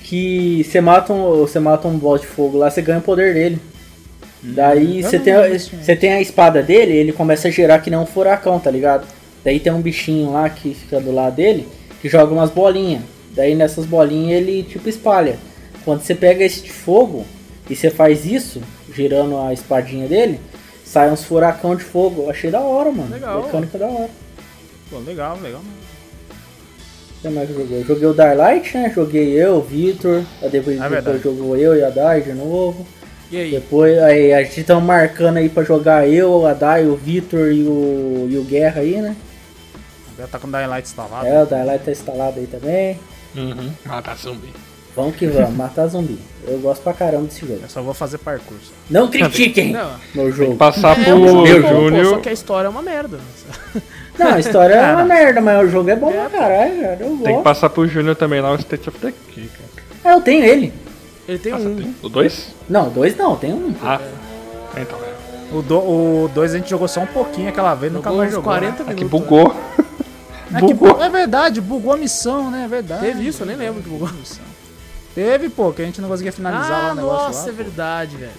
[0.03, 3.35] Que você mata um, você mata um boss de fogo lá, você ganha o poder
[3.35, 3.61] dele.
[4.43, 7.91] Daí eu você não tem, você tem a espada dele, ele começa a gerar que
[7.91, 9.07] nem um furacão, tá ligado?
[9.45, 11.67] Daí tem um bichinho lá que fica do lado dele,
[12.01, 13.03] que joga umas bolinhas.
[13.35, 15.39] Daí nessas bolinhas ele tipo espalha.
[15.85, 17.25] Quando você pega esse de fogo
[17.69, 18.61] e você faz isso,
[18.95, 20.41] girando a espadinha dele,
[20.85, 22.23] sai uns furacão de fogo.
[22.23, 23.11] Eu achei da hora, mano.
[23.11, 23.45] Legal.
[23.45, 24.11] Mecânica da hora.
[24.91, 25.61] Pô, legal, legal.
[25.61, 27.81] O que mais que eu joguei?
[27.81, 28.93] Eu joguei o Darlight, né?
[28.95, 30.23] Joguei eu, o Vitor.
[30.43, 32.87] Aí Depois, É depois jogou eu e a Dai de novo.
[33.31, 33.51] E aí?
[33.53, 37.63] Depois aí, a gente tá marcando aí pra jogar eu, a Dai, o Vitor e
[37.63, 39.15] o, e o Guerra aí, né?
[40.21, 41.27] Já tá com o Dying Light instalado.
[41.27, 42.99] É, o Darlight tá instalado aí também.
[43.35, 43.71] Uhum.
[44.03, 44.53] Tá zumbi.
[44.95, 46.19] Vamos que vamos, matar zumbi.
[46.47, 47.61] Eu gosto pra caramba desse jogo.
[47.63, 48.57] Eu só vou fazer parkour.
[48.63, 48.73] só.
[48.91, 49.93] Não critiquem Não.
[50.15, 50.57] meu jogo.
[50.57, 52.07] Passar É, pro o jogo é pô, Júnior.
[52.07, 53.19] só que a história é uma merda.
[54.19, 56.99] Não, a história é uma merda, mas o jogo é bom pra caralho, cara.
[57.01, 59.71] Eu Tem que passar pro Júnior também lá o State of the Key, cara.
[60.05, 60.73] Ah, eu tenho ele.
[61.29, 61.77] Ele tem Passa, um.
[61.77, 61.95] tem?
[62.03, 62.49] O 2?
[62.69, 63.73] Não, dois não, tem um.
[63.83, 64.01] Ah,
[64.77, 65.55] então é.
[65.55, 68.31] O 2 o dois a gente jogou só um pouquinho aquela vez, nunca Jogou mais
[68.31, 68.53] uns jogou.
[68.53, 68.93] 40 né?
[68.93, 69.21] É que minutos.
[69.29, 69.55] bugou.
[69.79, 69.83] É,
[70.59, 71.03] que, bugou.
[71.03, 72.65] é verdade, bugou a missão, né?
[72.65, 73.03] É verdade.
[73.03, 74.11] Teve isso, eu nem lembro que bugou.
[75.15, 77.49] Teve, pô, que a gente não conseguia finalizar lá Ah, o negócio nossa, lá.
[77.49, 78.33] é verdade, velho.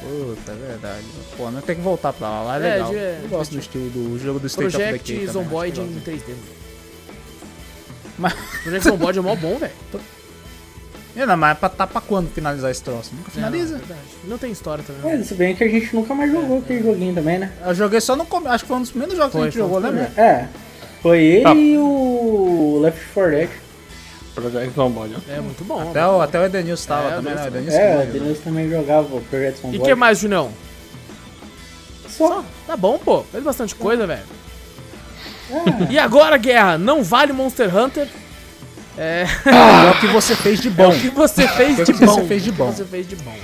[0.00, 1.04] Puta, é verdade.
[1.36, 2.90] Pô, não tem que voltar pra lá, lá é É, legal.
[2.90, 5.44] de- é, eu gosto do estilo do jogo do State of the Project Decay também,
[5.44, 6.28] Zomboid em que 3D.
[6.32, 6.42] mano.
[8.18, 9.72] Mas- Project Zomboid é mó bom, velho.
[11.16, 13.10] eu- Não, mas é pra, tá pra quando finalizar esse troço?
[13.14, 13.74] Nunca Não, finaliza.
[13.74, 14.00] é verdade.
[14.24, 15.20] Não tem história também.
[15.20, 17.52] É, se bem que a gente nunca mais jogou aquele joguinho também, né?
[17.64, 19.50] Eu joguei só no começo, acho que foi um dos primeiros jogos Foi, que a
[19.50, 20.10] gente jogou, lembra?
[20.16, 20.48] É.
[21.02, 21.54] Foi ele Tá.
[21.54, 23.48] e o Left 4 Dead.
[24.34, 25.14] Project Zomboid.
[25.16, 25.32] ó.
[25.32, 25.90] É muito bom.
[25.90, 27.42] Até o, até o Edenilson tava É, também, né?
[27.42, 28.20] O Edenilson- Edenilson É, o que jogou.
[28.20, 29.82] Denilson também jogava o Project E Zomboid.
[29.82, 30.50] o que mais, Junão?
[32.08, 32.44] Só.
[32.66, 33.22] Tá bom, pô.
[33.24, 34.22] Fez bastante coisa, velho.
[35.50, 35.92] É.
[35.92, 36.78] E agora, Guerra?
[36.78, 38.06] Não vale Monster Hunter?
[38.96, 39.24] É.
[39.46, 40.90] É o que você fez de É bom.
[40.90, 42.14] o que você fez É de que bom.
[42.14, 42.72] você fez de O que bom.
[42.72, 43.36] você fez de bom.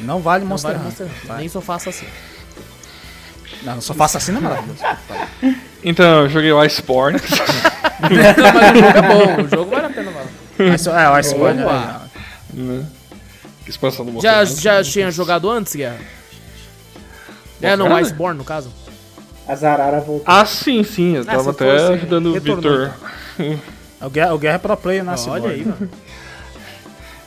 [0.00, 1.06] Não vale Não Monster vale Hunter.
[1.06, 1.36] Monster Hunter.
[1.36, 2.06] Nem só faça assim.
[3.62, 4.80] Não, só faça assim, não é maravilhoso.
[5.82, 7.18] Então, eu joguei o Iceborne.
[8.00, 9.42] Não, mas o jogo é bom.
[9.42, 10.30] O jogo vale a pena, mano.
[10.58, 11.62] É, o Iceborne.
[11.62, 12.02] Opa.
[12.54, 12.86] é, né?
[13.64, 14.56] Que expansão do Já, Hunter.
[14.56, 15.98] já tinha jogado antes, Guerra?
[17.62, 17.98] É, não, Hunter?
[17.98, 18.72] Iceborne, no caso.
[19.46, 20.24] A Zarara voltou.
[20.26, 21.16] Ah, sim, sim.
[21.16, 22.90] Eu Ah, tava você até foi, ajudando o Victor.
[23.38, 23.56] é.
[24.02, 25.90] O Guerra, o Guerra é pro player na Olha aí, mano.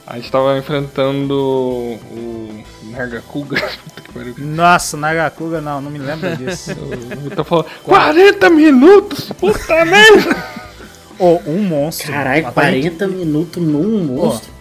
[0.05, 3.55] A gente tava enfrentando o Nargacuga.
[3.85, 4.35] Puta que pariu.
[4.37, 6.71] Nossa, Nagakuga não, não me lembro disso.
[7.17, 9.31] O Victor falou: 40 minutos!
[9.39, 10.45] Puta merda!
[11.17, 12.11] Ô, um monstro.
[12.11, 14.51] Caralho, Até a gente- 40 minutos num monstro.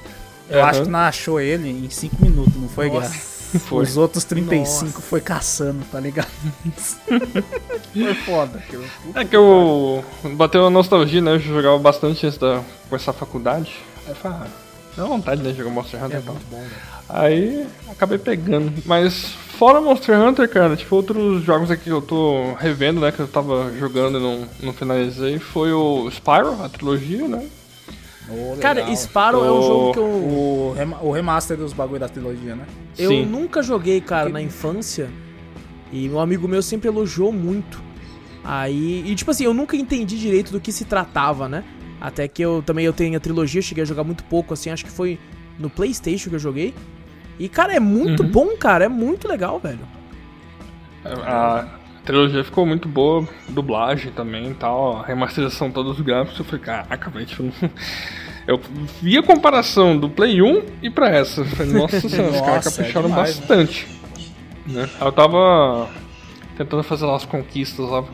[0.48, 0.84] Eu acho Aham.
[0.84, 3.08] que nós achou ele em 5 minutos, não foi, Guerra?
[3.08, 3.82] Foi.
[3.84, 5.00] Os outros 35 Nossa.
[5.00, 6.28] foi caçando, tá ligado?
[7.92, 8.58] foi foda.
[8.58, 8.84] aquilo.
[9.14, 10.04] É que eu
[10.36, 11.32] bateu a nostalgia, né?
[11.32, 13.72] Eu jogava bastante antes da começar a faculdade.
[14.06, 14.46] Aí eu falei, ah,
[14.96, 16.34] dá vontade né, de jogar Monster Hunter É e tal.
[16.34, 16.70] muito bom, velho.
[17.08, 18.72] Aí acabei pegando.
[18.86, 19.24] Mas
[19.58, 23.12] fora Monster Hunter, cara, tipo, outros jogos aqui que eu tô revendo, né?
[23.12, 27.46] Que eu tava jogando e não, não finalizei, foi o Spyro, a trilogia, né?
[28.30, 28.90] Ô, Cara.
[28.94, 32.64] Spyro é um jogo que eu, O, o remaster dos bagulho da trilogia, né?
[32.96, 33.26] eu Sim.
[33.26, 35.10] nunca joguei, cara, na infância.
[35.92, 37.82] E um amigo meu sempre elogiou muito.
[38.44, 41.62] Aí, e tipo assim, eu nunca entendi direito do que se tratava, né?
[42.02, 44.84] Até que eu também eu tenho a trilogia, cheguei a jogar muito pouco, assim, acho
[44.84, 45.20] que foi
[45.56, 46.74] no PlayStation que eu joguei.
[47.38, 48.28] E cara, é muito Uhum.
[48.28, 49.86] bom, cara, é muito legal, velho.
[51.04, 51.64] A
[52.04, 56.60] trilogia ficou muito boa, dublagem também e tal, a remasterização todos os gráficos, eu falei,
[56.60, 57.44] caraca, velho, tipo,
[58.48, 58.60] eu
[59.00, 62.70] vi a comparação do Play 1 e pra essa, falei, nossa senhora, os caras é
[62.70, 63.86] capricharam demais, bastante.
[64.66, 64.88] Né?
[65.00, 65.88] Eu tava
[66.56, 68.04] tentando fazer lá as conquistas lá.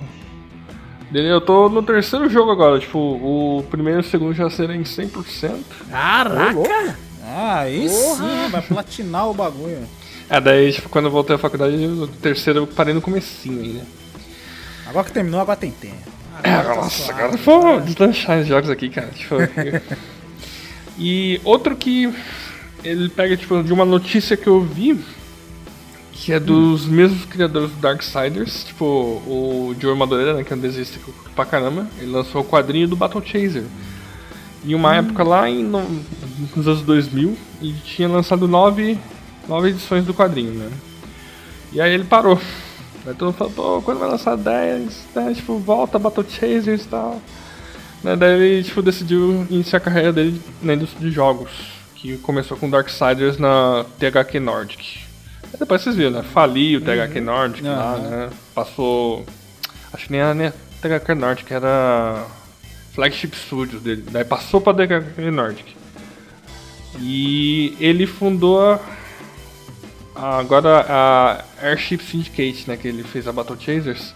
[1.11, 4.83] Dele, Eu tô no terceiro jogo agora, tipo, o primeiro e o segundo já serem
[4.83, 5.55] 100%.
[5.91, 6.97] Caraca!
[7.25, 9.87] Ah, aí sim, vai platinar o bagulho.
[10.29, 13.87] É, daí, tipo, quando eu voltei à faculdade, o terceiro eu parei no comecinho ainda.
[14.87, 15.97] Agora que terminou, agora tem tempo.
[16.43, 19.09] É, nossa, agora vou deslanchar os jogos aqui, cara.
[19.09, 19.37] Tipo,
[20.99, 22.13] e outro que
[22.85, 24.99] ele pega, tipo, de uma notícia que eu vi,
[26.21, 30.59] que é dos mesmos criadores do Darksiders, tipo, o Joe Madureira, né, que é um
[30.59, 30.99] desenhista
[31.35, 33.65] pra caramba, ele lançou o quadrinho do Battle Chaser.
[34.65, 35.89] Em uma época lá em, no-
[36.57, 38.99] nos anos 2000, e tinha lançado nove,
[39.49, 40.69] nove edições do quadrinho, né.
[41.73, 42.39] E aí ele parou.
[43.07, 46.89] Aí todo mundo falou, pô, quando vai lançar 10, né, tipo, volta Battle Chasers e
[46.89, 47.23] tal.
[48.03, 51.51] Né, daí ele, tipo, decidiu iniciar a carreira dele na indústria de jogos,
[51.95, 55.08] que começou com Darksiders na THQ Nordic.
[55.57, 57.99] Depois vocês viram, né, faliu o THQ Nordic lá, Aham.
[58.09, 59.25] né, passou...
[59.93, 60.53] Acho que nem era nem
[60.83, 62.27] THQ Nordic, era
[62.95, 65.77] Flagship Studios dele, daí passou pra THQ Nordic.
[67.01, 68.81] E ele fundou a
[70.19, 74.13] Agora a Airship Syndicate, né, que ele fez a Battle Chasers,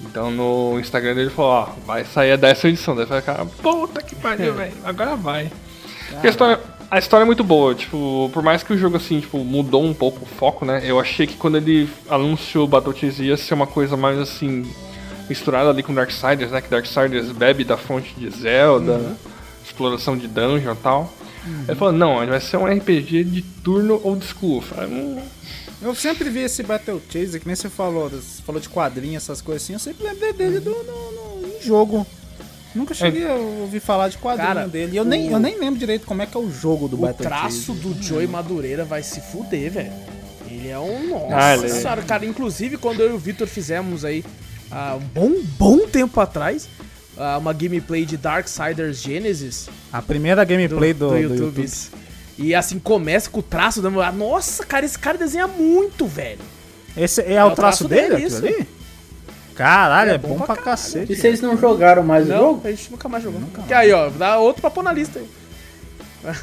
[0.00, 2.96] Então no Instagram dele falou, ó, vai sair a dessa edição.
[2.96, 5.52] Daí vai ficar, puta que pariu, velho, agora vai.
[6.08, 9.20] Porque a história, a história é muito boa, tipo, por mais que o jogo assim,
[9.20, 10.82] tipo, mudou um pouco o foco, né?
[10.84, 14.68] Eu achei que quando ele anunciou Battletoads ia ser uma coisa mais assim,
[15.28, 16.60] misturada ali com Darksiders, né?
[16.60, 19.16] Que Darksiders bebe da fonte de Zelda,
[19.64, 21.12] exploração de dungeon e tal.
[21.68, 24.56] Ele falou, não, vai ser um RPG de turno old school.
[24.56, 25.22] Eu falei, hum,
[25.80, 29.40] Eu sempre vi esse Battle Chaser, que nem você falou, você falou de quadrinhos, essas
[29.40, 32.06] coisas assim, eu sempre lembrei dele do, no, no- em jogo.
[32.74, 34.92] Nunca cheguei a ouvir falar de quadrinho Cara, dele.
[34.92, 36.94] E eu, nem, o- eu nem lembro direito como é que é o jogo do
[36.96, 37.82] O Battle traço Chaser.
[37.94, 39.92] do Joey Madureira vai se fuder, velho.
[40.48, 41.08] Ele é um.
[41.10, 42.24] Nossa Ah, ele é- senhora, cara.
[42.24, 44.24] Inclusive, quando eu e o Victor fizemos aí,
[44.70, 46.68] há um bom, bom tempo atrás,
[47.18, 51.62] ah, uma gameplay de Darksiders Genesis A primeira gameplay do, do YouTube.
[51.64, 51.90] isso.
[52.38, 53.88] E assim, começa com o traço da.
[54.06, 56.38] ah, Nossa, cara, esse cara desenha muito, velho.
[56.96, 58.38] Esse é, o traço dele, aquilo isso.
[58.38, 58.66] ali?
[59.60, 61.12] Caralho, É é, bom bom, pra cacete.
[61.12, 62.62] E vocês não jogaram mais o Não, jogo?
[62.64, 63.42] a gente nunca mais jogou.
[63.68, 65.28] Que aí, ó, dá outro pra pôr na lista aí.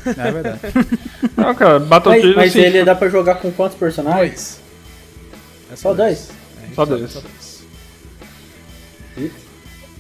[0.06, 0.60] É verdade.
[1.35, 4.60] Não, cara, Battletoads Mas, mas assim, ele dá pra jogar com quantos personagens?
[4.60, 5.72] Dois.
[5.72, 6.30] É Só dois?
[6.76, 7.11] Só dois.
[7.11, 7.57] Só dois.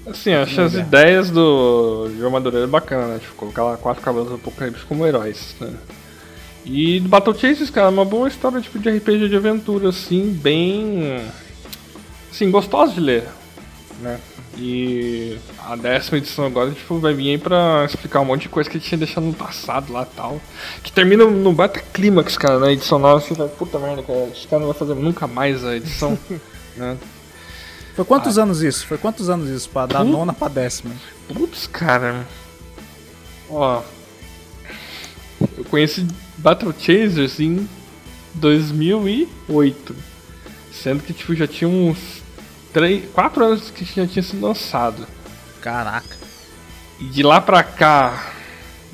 [0.05, 3.19] Assim, acho as ideias do João Madureira é bacana, né?
[3.19, 5.73] Tipo, colocar lá quatro cavalos do Apocalipse como heróis, né?
[6.63, 10.31] E do Battle Chasers, cara, é uma boa história tipo de RPG de aventura, assim,
[10.31, 11.19] bem.
[12.37, 13.27] Assim, gostosa de ler,
[13.99, 14.19] né?
[14.59, 18.69] E a décima edição agora, tipo, vai vir aí pra explicar um monte de coisa
[18.69, 20.41] que ele tinha deixado no passado lá e tal.
[20.81, 24.47] Que termina no Bata Clímax, cara, na edição nova, você vai, puta merda, cara, esse
[24.47, 26.17] cara não vai fazer nunca mais a edição,
[26.77, 26.97] né?
[27.95, 28.85] Foi quantos anos isso?
[28.85, 29.69] Foi quantos anos isso?
[29.69, 30.11] Pra dar Puta.
[30.11, 30.93] nona pra décima?
[31.27, 32.27] Putz, cara.
[33.49, 33.81] Ó.
[35.57, 36.05] Eu conheci
[36.37, 37.67] Battle Chasers em
[38.35, 39.95] 2008.
[40.71, 42.16] Sendo que, tipo, já tinha uns
[42.77, 45.07] 3, 4 anos que já tinha sido lançado.
[45.61, 46.15] Caraca.
[46.99, 48.33] E de lá pra cá,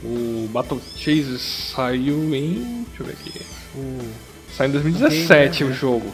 [0.01, 2.85] o Battle Chasers saiu em.
[2.88, 3.41] Deixa eu ver aqui.
[4.55, 5.73] Saiu em 2017 Ok, né?
[5.73, 6.14] o jogo.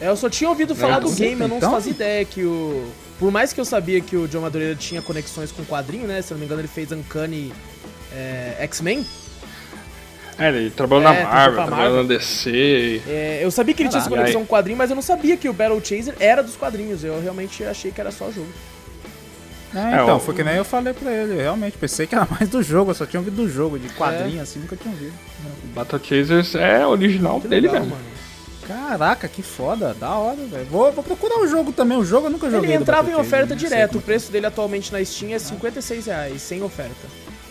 [0.00, 1.16] É, eu só tinha ouvido falar do Então?
[1.18, 1.72] game, eu não Então?
[1.72, 2.88] fazia ideia que o.
[3.18, 6.22] Por mais que eu sabia que o John Madureira tinha conexões com o quadrinho, né?
[6.22, 7.52] Se eu não me engano, ele fez Uncanny
[8.12, 9.04] é, X-Men.
[10.38, 12.02] É, ele trabalhou É, na Marvel, pra trabalhou Marvel.
[12.04, 13.02] na DC.
[13.08, 15.36] É, eu sabia que ele tinha essa conexão com o quadrinho, mas eu não sabia
[15.36, 17.02] que o Battle Chaser era dos quadrinhos.
[17.02, 18.46] Eu realmente achei que era só jogo.
[19.74, 21.34] É, É, então, o- foi que nem eu falei pra ele.
[21.34, 23.88] Eu realmente pensei que era mais do jogo, eu só tinha ouvido do jogo, de
[23.90, 25.12] quadrinho assim, nunca tinha ouvido.
[25.64, 27.96] O Battle Chasers é original Que dele legal, mesmo.
[27.96, 28.08] mano.
[28.66, 30.66] Caraca, que foda, da hora, velho.
[30.66, 32.70] Vou, vou procurar o jogo também, o jogo eu nunca joguei.
[32.70, 33.94] Ele entrava em oferta direto.
[33.96, 34.02] O é.
[34.02, 36.94] preço dele atualmente na Steam é 56 reais, sem oferta.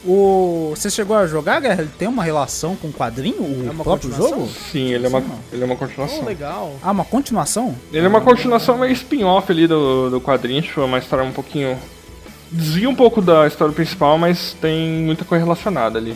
[0.08, 0.72] O...
[0.74, 1.82] Você chegou a jogar, Guerra?
[1.82, 4.40] Ele tem uma relação com o quadrinho, o É uma próprio continuação?
[4.40, 4.52] jogo?
[4.72, 6.24] Sim, ele é uma, Sim, ele é uma Oh, continuação.
[6.24, 6.76] legal.
[6.82, 7.76] Ah, uma continuação?
[7.92, 11.34] Ele é uma continuação meio spin-off ali do, do quadrinho, tipo, é uma história um
[11.34, 11.78] pouquinho.
[12.50, 16.16] Desvia um pouco da história principal, mas tem muita coisa relacionada ali.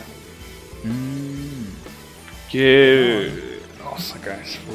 [2.49, 3.29] Que.
[3.83, 4.71] Nossa, cara, tipo.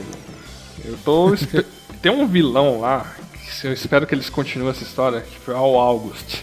[0.85, 1.33] Eu tô.
[2.03, 3.07] tem um vilão lá,
[3.61, 6.43] que eu espero que eles continuem essa história, tipo, é o August.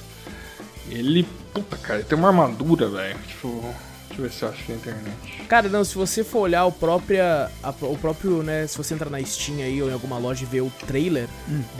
[0.90, 1.28] Ele.
[1.54, 3.18] Puta, cara, tem uma armadura, velho.
[3.28, 3.64] Tipo.
[4.10, 5.18] Deixa eu ver se eu acho na internet.
[5.48, 9.10] Cara, não, se você for olhar o, própria, a- o próprio, né, se você entrar
[9.10, 11.28] na Steam aí ou em alguma loja e ver o trailer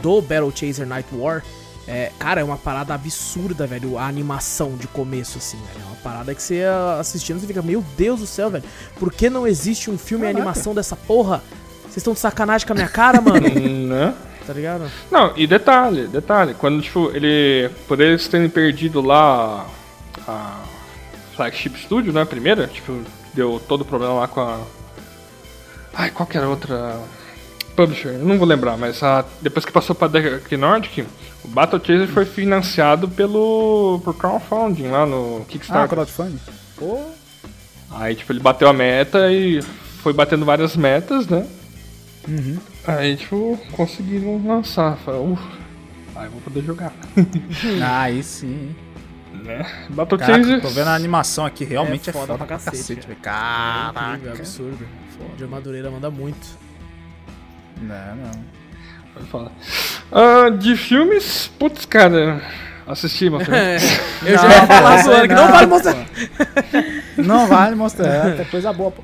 [0.02, 1.44] do Battle Chaser Night War,
[1.86, 5.84] é, cara, é uma parada absurda, velho, a animação de começo, assim, velho.
[5.84, 6.64] É uma parada que você
[6.98, 8.64] assistindo, você fica, meu Deus do céu, velho,
[8.98, 10.40] por que não existe um filme e Caraca.
[10.48, 11.40] animação dessa porra?
[11.82, 13.46] Vocês estão de sacanagem com a minha cara, mano?
[13.46, 14.12] Hum, né?
[14.46, 14.90] Tá ligado?
[15.10, 17.70] Não, e detalhe, detalhe, quando tipo, ele.
[17.88, 19.66] Por eles terem perdido lá
[20.26, 20.60] a
[21.34, 22.22] Flagship Studio, né?
[22.22, 23.02] A primeira, tipo,
[23.32, 24.60] deu todo o problema lá com a.
[25.94, 26.98] Ai, qual que era a outra.
[27.76, 31.04] Publisher, eu não vou lembrar, mas a, depois que passou pra Dark Nordic,
[31.44, 34.00] o Battle Chaser foi financiado pelo.
[34.04, 35.88] por crowdfunding lá no Ah, Kickstarter.
[35.88, 36.38] crowdfunding.
[36.76, 37.00] Pô,
[37.96, 39.60] Aí, tipo, ele bateu a meta e
[40.02, 41.46] foi batendo várias metas, né?
[42.28, 42.58] Uhum.
[42.86, 44.96] Aí, tipo, conseguiram lançar.
[44.98, 45.42] Falei, uff,
[46.14, 46.92] aí eu vou poder jogar.
[47.82, 48.74] Ah, aí sim.
[49.32, 49.66] né?
[49.90, 53.06] Battle Caraca, tô vendo a animação aqui, realmente é, foda, pra cacete.
[53.10, 54.10] É Caraca.
[54.10, 54.88] incrível, é absurdo.
[55.36, 56.46] De Madureira manda muito.
[57.80, 58.30] Não, não.
[59.14, 59.52] Pode falar.
[60.12, 62.42] Ah, de filmes, putz, cara,
[62.86, 63.54] assisti, meu filho.
[63.56, 63.76] É,
[64.26, 66.06] eu já ia falar zoando que não não, vale mostrar.
[67.16, 69.02] Não vale mostrar, é coisa boa, pô.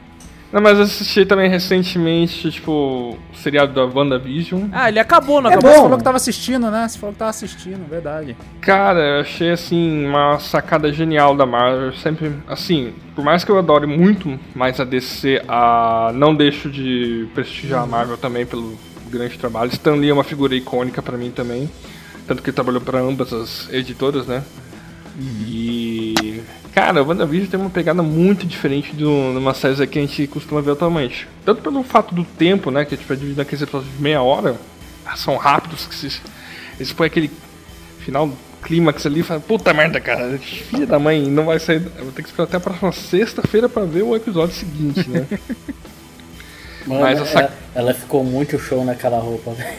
[0.52, 4.64] Não, mas assisti também recentemente, tipo, o seriado da WandaVision.
[4.72, 5.70] Ah, ele acabou, não É acabou?
[5.70, 5.76] bom.
[5.76, 6.88] Você falou que tava assistindo, né?
[6.88, 8.36] Você falou que tava assistindo, verdade.
[8.60, 11.86] Cara, eu achei, assim, uma sacada genial da Marvel.
[11.86, 16.10] Eu sempre, assim, por mais que eu adore muito mais a DC, a...
[16.14, 18.76] não deixo de prestigiar a Marvel também pelo
[19.08, 19.70] grande trabalho.
[19.70, 21.70] Stan Lee é uma figura icônica pra mim também.
[22.26, 24.42] Tanto que ele trabalhou pra ambas as editoras, né?
[25.46, 26.09] E.
[26.74, 30.60] Cara, o WandaVision tem uma pegada muito diferente de uma série que a gente costuma
[30.60, 31.26] ver atualmente.
[31.44, 32.84] Tanto pelo fato do tempo, né?
[32.84, 34.56] Que a gente vai dividir naqueles episódios de meia hora.
[35.16, 36.20] São rápidos, que se,
[36.78, 37.30] eles põem aquele
[37.98, 38.30] final
[38.62, 41.82] clímax ali e falam, puta merda, cara, filha da mãe, não vai sair.
[41.98, 45.26] Eu vou ter que esperar até a próxima sexta-feira pra ver o episódio seguinte, né?
[46.86, 49.76] Mano, Mas a sac- ela, ela ficou muito show naquela roupa, velho.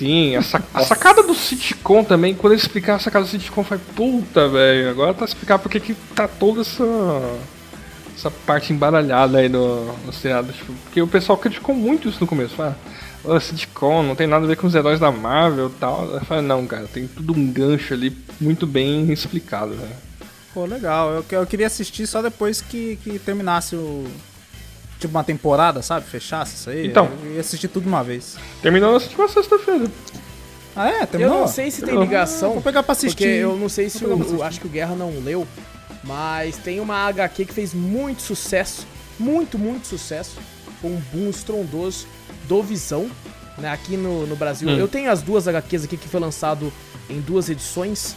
[0.00, 0.40] Sim, a,
[0.72, 4.88] a sacada do sitcom também, quando ele explicar a sacada do sitcom, foi puta, velho.
[4.88, 6.82] Agora tá explicar porque que tá toda essa.
[8.16, 10.54] essa parte embaralhada aí no, no seriado.
[10.54, 12.54] Tipo, porque o pessoal criticou muito isso no começo.
[12.54, 12.78] Fala,
[13.22, 16.06] "Ô, sitcom, não tem nada a ver com os heróis da Marvel e tal.
[16.06, 19.92] Eu falei, não, cara, tem tudo um gancho ali muito bem explicado, velho.
[20.54, 21.10] Pô, legal.
[21.10, 24.06] Eu, eu queria assistir só depois que, que terminasse o.
[25.00, 26.06] Tipo uma temporada, sabe?
[26.06, 26.86] Fechasse isso aí.
[26.86, 27.08] Então.
[27.24, 28.36] Eu ia assistir tudo de uma vez.
[28.62, 29.90] Terminou na última sexta-feira.
[30.76, 31.02] Ah, é?
[31.02, 31.40] Eu Terminou?
[31.40, 32.52] não sei se tem Eu- ligação.
[32.52, 33.16] Vou pegar pra assistir.
[33.16, 34.42] Porque eu não sei se o, assistir.
[34.42, 35.46] acho que o Guerra não leu,
[36.04, 38.86] mas tem uma HQ que fez muito sucesso,
[39.18, 40.36] muito, muito sucesso,
[40.80, 42.06] com um boom estrondoso
[42.46, 43.10] do Visão,
[43.58, 44.68] né, aqui no, no Brasil.
[44.68, 44.76] Hum.
[44.78, 46.72] Eu tenho as duas HQs aqui que foi lançado
[47.08, 48.14] em duas edições.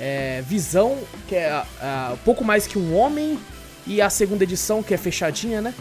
[0.00, 0.98] É, Visão,
[1.28, 3.38] que é ah, um pouco mais que um homem,
[3.86, 5.72] e a segunda edição, que é fechadinha, né?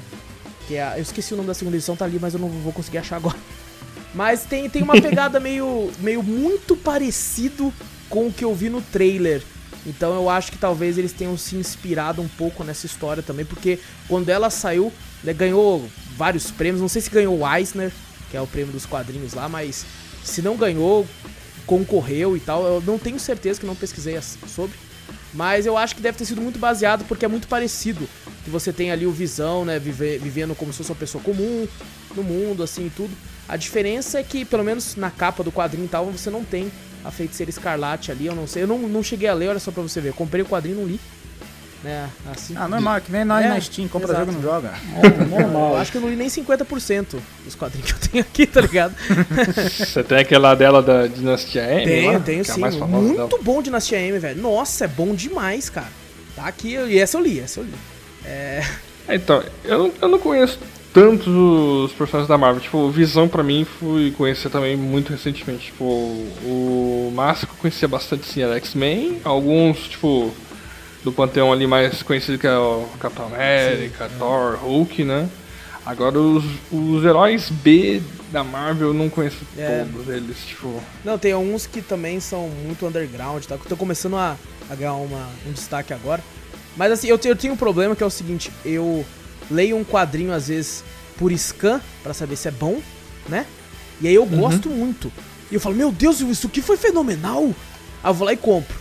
[0.67, 2.49] Que é a- eu esqueci o nome da segunda edição, tá ali, mas eu não
[2.49, 3.37] vou conseguir achar agora.
[4.13, 7.73] Mas tem, tem uma pegada meio, meio muito parecido
[8.09, 9.43] com o que eu vi no trailer.
[9.85, 13.77] Então eu acho que talvez eles tenham se inspirado um pouco nessa história também, porque
[14.07, 14.89] quando ela saiu,
[15.21, 15.85] né, ganhou
[16.15, 16.79] vários prêmios.
[16.79, 17.91] Não sei se ganhou o Eisner,
[18.31, 19.85] que é o prêmio dos quadrinhos lá, mas
[20.23, 21.05] se não ganhou,
[21.65, 22.63] concorreu e tal.
[22.65, 24.17] Eu não tenho certeza que não pesquisei
[24.47, 24.77] sobre.
[25.33, 28.07] Mas eu acho que deve ter sido muito baseado porque é muito parecido.
[28.45, 29.77] Que você tem ali o Visão, né?
[29.79, 31.67] vive- vivendo como se fosse uma pessoa comum
[32.15, 33.11] no mundo, assim e tudo.
[33.49, 36.71] A diferença é que, pelo menos na capa do quadrinho e tal, você não tem
[37.03, 38.27] a feiticeira escarlate ali.
[38.27, 38.63] Eu não sei.
[38.63, 40.09] Eu não, não cheguei a ler, olha só pra você ver.
[40.09, 40.99] Eu comprei o quadrinho e não li.
[41.83, 42.09] Né?
[42.31, 42.53] Assim.
[42.57, 44.25] Ah, normal, que nem nós É, na Steam, compra exato.
[44.25, 44.73] jogo e não joga.
[45.29, 45.73] Normal.
[45.73, 48.61] Eu acho que eu não li nem 50% dos quadrinhos que eu tenho aqui, tá
[48.61, 48.95] ligado?
[49.77, 51.85] Você tem aquela dela da Dinastia M?
[51.85, 52.61] Tenho, lá, tenho é sim.
[52.61, 53.29] famosa Muito dela.
[53.43, 54.41] bom Dinastia M, velho.
[54.41, 55.89] Nossa, é bom demais, cara.
[56.35, 57.73] Tá aqui, e essa eu li, essa eu li.
[58.25, 58.61] É.
[59.07, 60.59] É, Então, eu não, eu não conheço
[60.93, 62.61] tantos os personagens da Marvel.
[62.61, 65.65] Tipo, Visão pra mim fui conhecer também muito recentemente.
[65.67, 69.19] Tipo, o eu conhecia bastante sim, era X-Men.
[69.23, 70.33] Alguns, tipo,
[71.03, 75.29] do panteão ali mais conhecido que é o Capitão América, Thor, Hulk, né?
[75.85, 79.85] Agora os, os heróis B da Marvel eu não conheço É.
[79.91, 80.81] todos eles, tipo.
[81.03, 83.55] Não, tem uns que também são muito underground, tá?
[83.55, 84.35] Que eu tô começando a,
[84.69, 86.23] a ganhar uma, um destaque agora.
[86.75, 89.05] Mas assim, eu, eu tenho um problema que é o seguinte, eu
[89.49, 90.83] leio um quadrinho às vezes
[91.17, 92.81] por scan pra saber se é bom,
[93.29, 93.45] né?
[94.01, 95.11] E aí eu gosto muito.
[95.49, 97.45] E eu falo, meu Deus, isso aqui foi fenomenal.
[98.03, 98.75] Aí eu vou lá e compro.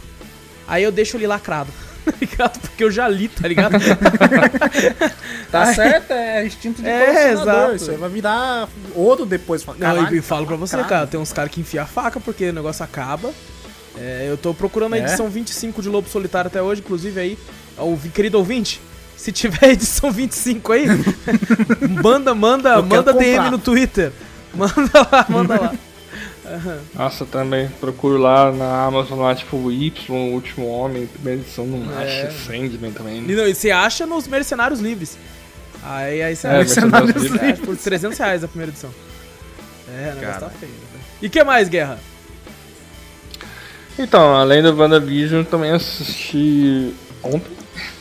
[0.66, 1.70] Aí eu deixo ele lacrado.
[2.04, 2.58] tá ligado?
[2.60, 3.76] Porque eu já li, tá ligado?
[5.50, 7.52] Tá certo, é instinto de É, colecionador.
[7.54, 7.76] exato.
[7.76, 9.62] Isso aí vai virar ouro depois.
[9.62, 11.86] Fala, Não, "Caralho, e falo pra você, caralho." cara, tem uns caras que enfiam a
[11.86, 13.32] faca porque o negócio acaba.
[13.96, 15.00] É, eu tô procurando a É?
[15.02, 17.38] edição 25 de Lobo Solitário até hoje, inclusive aí,
[17.78, 18.80] ouvi- querido ouvinte,
[19.16, 20.86] se tiver edição 25 aí,
[22.02, 23.50] manda, manda, Eu manda DM comprar.
[23.50, 24.12] no Twitter.
[24.54, 25.74] Manda lá, manda lá.
[26.94, 32.00] Nossa, também procuro lá na Amazon lá, tipo, Y, o Último Homem, primeira edição, não
[32.00, 32.04] É.
[32.26, 33.16] acha Sandman também.
[33.28, 35.18] E não, e você acha nos Mercenários Livres.
[35.82, 37.42] Aí, aí você É, acha, Mercenários você Livres.
[37.42, 38.90] acha por 300 reais a primeira edição.
[39.88, 40.70] É, o negócio tá feio.
[40.72, 41.00] né?
[41.20, 41.98] E que mais, Guerra?
[43.98, 47.53] Então, além do WandaVision, também assisti ontem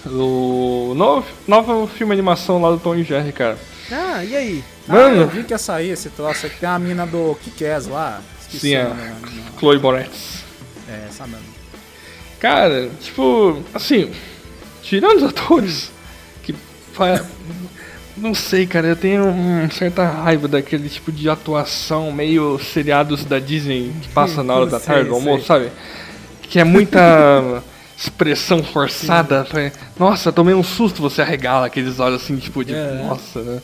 [0.06, 3.58] o novo, novo filme animação lá do Tom e Jerry, cara.
[3.92, 4.64] Ah, e aí?
[4.88, 6.58] Ah, Mano, eu vi que ia sair esse troço aqui.
[6.60, 8.22] Tem a mina do Kikaz lá.
[8.42, 8.92] Esqueci Sim, é.
[9.60, 10.44] Chloe Moretz.
[10.90, 11.46] É, essa mesmo.
[12.40, 14.12] Cara, tipo, assim,
[14.82, 15.92] tirando os atores,
[16.44, 16.54] que
[16.94, 17.24] fa-
[18.18, 23.40] não sei, cara, eu tenho uma certa raiva daquele tipo de atuação meio seriados da
[23.40, 25.70] Disney que passa na hora da tarde do almoço, sabe?
[26.42, 27.64] Que é muita
[28.04, 29.48] expressão forçada.
[29.98, 33.04] Nossa, tomei um susto, você arregala aqueles olhos assim, tipo, de É.
[33.08, 33.62] nossa, né?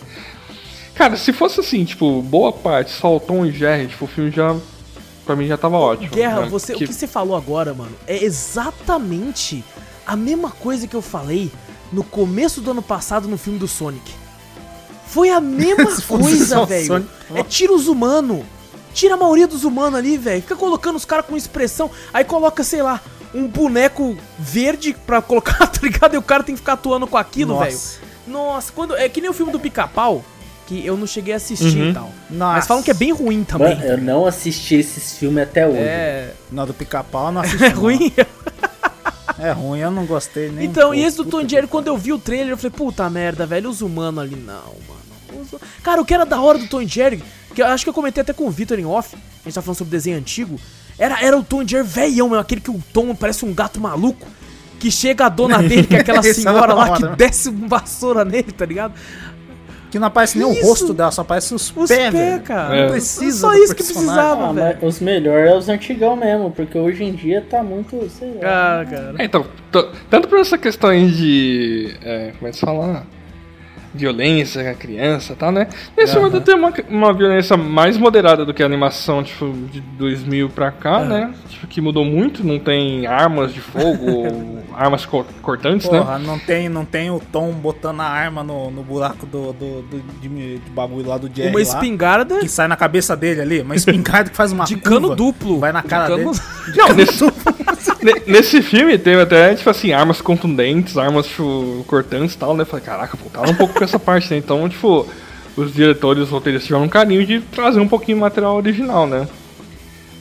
[0.96, 4.32] Cara, se fosse assim, tipo, boa parte, só o Tom e Jerry, tipo, o filme
[4.32, 4.56] já,
[5.26, 6.12] pra mim já tava ótimo.
[6.12, 6.50] Guerra, né?
[6.50, 9.64] você, Que- o que você falou agora, mano, é exatamente
[10.06, 11.52] a mesma coisa que eu falei
[11.92, 14.12] no começo do ano passado no filme do Sonic.
[15.08, 17.08] Foi a mesma coisa, velho.
[17.34, 18.44] É tira os humanos.
[18.94, 20.42] Tira a maioria dos humanos ali, velho.
[20.42, 21.90] Fica colocando os caras com expressão.
[22.14, 23.00] Aí coloca, sei lá,
[23.34, 26.16] um boneco verde pra colocar, tá ligado?
[26.16, 27.72] E o cara tem que ficar atuando com aquilo, velho.
[27.72, 28.00] Nossa.
[28.28, 28.96] Nossa, quando.
[28.96, 30.24] É que nem o filme do pica-pau.
[30.68, 31.90] que eu não cheguei a assistir Uhum.
[31.90, 32.12] e tal.
[32.30, 32.54] Nossa.
[32.58, 33.76] Mas falam que é bem ruim também.
[33.76, 35.80] Mano, eu não assisti esses filmes até hoje.
[35.80, 37.64] É, Não, do pica-pau eu não assisti.
[37.66, 37.82] é não.
[37.82, 38.14] ruim.
[39.40, 40.66] É ruim, eu não gostei nem.
[40.66, 43.10] Então, um e esse do Tom Jerry, quando eu vi o trailer, eu falei, puta
[43.10, 45.42] merda, velho, os humanos ali, não, mano.
[45.42, 47.24] Os- Cara, o que era da hora do Tom Jerry,
[47.56, 49.62] que eu acho que eu comentei até com o Vitor em off, a gente tá
[49.62, 50.60] falando sobre desenho antigo,
[51.00, 54.28] era, era o Tom Jerry velhão, meu, aquele que o Tom parece um gato maluco,
[54.80, 58.24] que chega a dona dele, que é aquela é senhora lá que desce uma vassoura
[58.26, 58.94] nele, tá ligado?
[59.92, 60.62] Que não aparece nem Isso.
[60.64, 62.42] o rosto dela, só aparece os, Os pés, velho.
[62.44, 62.76] cara.
[62.76, 62.84] É.
[62.84, 64.78] Não precisa Só isso que precisava, Ah, velho.
[64.88, 68.82] os melhores é os antigão mesmo, porque hoje em dia tá muito, sei lá.
[68.82, 69.16] Ah, cara.
[69.18, 69.44] É, então,
[70.10, 71.98] tanto por essa questão aí de.
[72.04, 73.04] É, como é que se fala?
[73.94, 75.68] Violência, criança e tal, né?
[75.98, 79.82] Esse filme até tem uma, uma violência mais moderada do que a animação, tipo, de
[79.82, 81.34] 2000 pra cá, né?
[81.50, 86.00] Tipo, que mudou muito, não tem armas de fogo, armas co- cortantes, né?
[86.00, 89.82] Porra, não tem, não tem o Tom botando a arma no, no buraco do, do,
[89.82, 90.30] do- de,
[90.60, 93.76] de bagulho lá do Jerry Uma lá, espingarda que sai na cabeça dele ali, uma
[93.76, 95.60] espingarda que faz uma de curva, cano duplo.
[95.60, 96.78] vai na cara De cano- dele.
[96.78, 97.32] Não, nesse, ne-
[98.28, 102.66] nesse filme teve até, tipo assim, armas contundentes, armas, tipo, cortantes e tal, né?
[102.66, 104.38] Falei, caraca, voltaram um pouco com essa parte, né?
[104.38, 105.08] Então, tipo,
[105.56, 109.28] os diretores, os roteiristas tiveram um carinho de trazer um pouquinho de material original, né?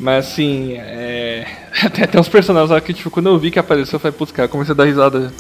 [0.00, 1.46] Mas, assim, é...
[1.92, 4.32] Tem até uns personagens lá que, tipo, quando eu vi que apareceu, eu falei, putz,
[4.32, 5.32] cara, comecei a dar risada.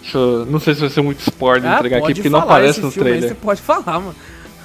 [0.00, 0.46] Deixa eu...
[0.46, 2.90] Não sei se vai ser muito spoiler Ah, entregar aqui, porque não aparece esse no
[2.90, 3.36] filme aí trailer.
[3.36, 4.14] Você pode falar, mano.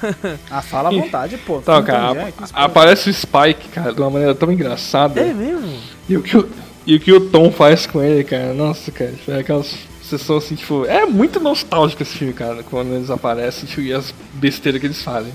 [0.51, 1.57] Ah, fala à vontade, pô.
[1.57, 5.19] Então, cara, que a- aparece o Spike, cara, de uma maneira tão engraçada.
[5.19, 5.75] É mesmo?
[6.07, 6.47] E o, que o,
[6.87, 10.45] e o que o Tom faz com ele, cara, nossa, cara, tipo, é aquelas sessões
[10.45, 14.79] assim, tipo, é muito nostálgico esse filme, cara, quando eles aparecem tipo, e as besteiras
[14.79, 15.33] que eles fazem.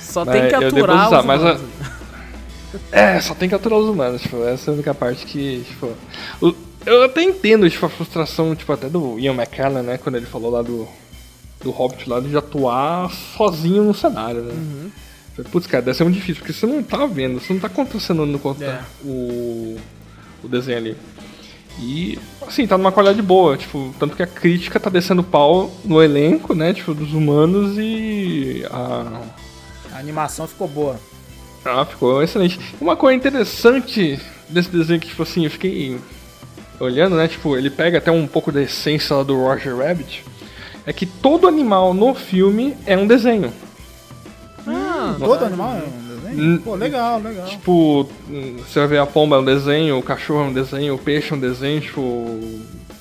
[0.00, 1.60] Só Mas tem que aturar usar, os mas humanos.
[2.90, 5.92] É, só tem que aturar os humanos, tipo, essa é a única parte que, tipo.
[6.42, 6.54] o-
[6.84, 10.50] eu até entendo, tipo, a frustração, tipo, até do Ian McKellen, né, quando ele falou
[10.50, 10.86] lá do.
[11.62, 14.52] Do Hobbit lá de atuar sozinho no cenário, né?
[14.52, 15.44] Uhum.
[15.50, 18.26] Putz, cara, deve ser muito difícil, porque você não tá vendo, você não tá acontecendo
[18.26, 18.80] no conta É.
[19.02, 19.76] o,
[20.44, 20.96] o desenho ali.
[21.80, 26.00] E, assim, tá numa qualidade boa, tipo, tanto que a crítica tá descendo pau no
[26.00, 29.20] elenco, né, tipo, dos humanos e a,
[29.92, 31.00] A animação ficou boa.
[31.64, 32.60] ah, ficou excelente.
[32.80, 35.98] Uma coisa interessante desse desenho que, tipo assim, eu fiquei
[36.78, 37.26] olhando, né?
[37.26, 40.24] Tipo, ele pega até um pouco da essência lá do Roger Rabbit.
[40.86, 43.52] É que todo animal no filme é um desenho.
[44.66, 45.86] Ah, Todo animal é um?
[45.86, 46.03] Hum.
[46.64, 47.46] Pô, legal, legal.
[47.46, 48.08] Tipo,
[48.66, 51.32] você vai ver a pomba é um desenho, o cachorro é um desenho, o peixe
[51.32, 52.40] é um desenho, tipo.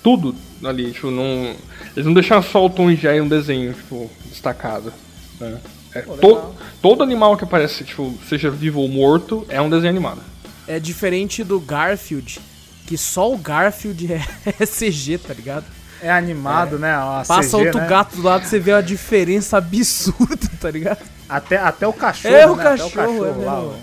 [0.02, 1.56] Tudo ali, tipo, não.
[1.96, 4.92] Eles não deixaram só o Tom e Jerry um desenho, tipo, destacado.
[5.40, 5.60] né?
[5.96, 9.92] É, Pô, to- todo animal que aparece, tipo, seja vivo ou morto, é um desenho
[9.92, 10.22] animado.
[10.68, 12.40] é diferente do Garfield,
[12.88, 14.22] que só o Garfield é,
[14.60, 15.66] é CG, tá ligado?
[16.02, 16.92] É animado, né?
[16.94, 17.88] A Passa CG, outro né?
[17.88, 20.98] gato do lado, você vê a diferença absurda, tá ligado?
[21.34, 22.64] Até, até o cachorro, É, o né?
[22.64, 23.76] Até cachorro, é lá, o,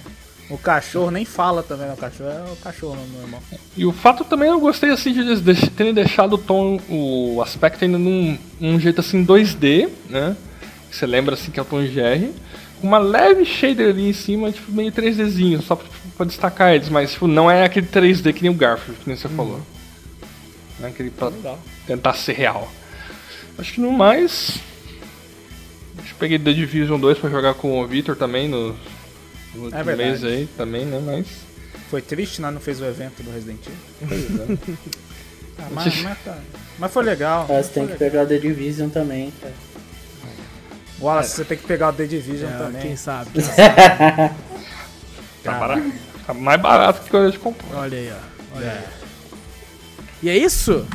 [0.51, 1.95] o cachorro nem fala também, né?
[1.95, 3.43] O cachorro é o cachorro normal.
[3.77, 7.85] E o fato também eu gostei assim de eles terem deixado o tom, o aspecto
[7.85, 10.37] ainda num, num jeito assim 2D, né?
[10.89, 11.81] Você lembra assim que é o Tom.
[12.81, 16.73] Com uma leve shader ali em cima, tipo, meio 3Dzinho, só pra, tipo, pra destacar
[16.73, 19.61] eles, mas tipo, não é aquele 3D que nem o Garfield, que nem você falou.
[20.79, 21.33] Não é aquele pra
[21.87, 22.71] tentar ser real.
[23.59, 24.61] Acho que no mais.
[26.03, 28.69] Acho que peguei The Division 2 pra jogar com o Victor também no,
[29.55, 29.97] no último verdade.
[29.97, 31.01] mês aí também, né?
[31.05, 31.27] Mas.
[31.91, 32.51] Foi triste, né?
[32.51, 33.79] Não fez o evento do Resident Evil.
[34.09, 34.77] Pois é.
[35.59, 36.39] Ah, mas, mas, tá-
[36.79, 37.47] mas foi legal.
[37.49, 38.25] Mas tem Foi que legal.
[38.27, 39.53] pegar The Division também, cara.
[41.01, 42.83] Wallace, você tem que pegar o The Division É, também.
[42.83, 44.35] quem sabe, quem sabe.
[45.43, 45.93] Tá, barato.
[46.27, 47.79] Tá mais barato que quando a gente comprou.
[47.81, 48.57] Olha aí, ó.
[48.57, 48.85] Olha aí.
[50.23, 50.87] E é isso?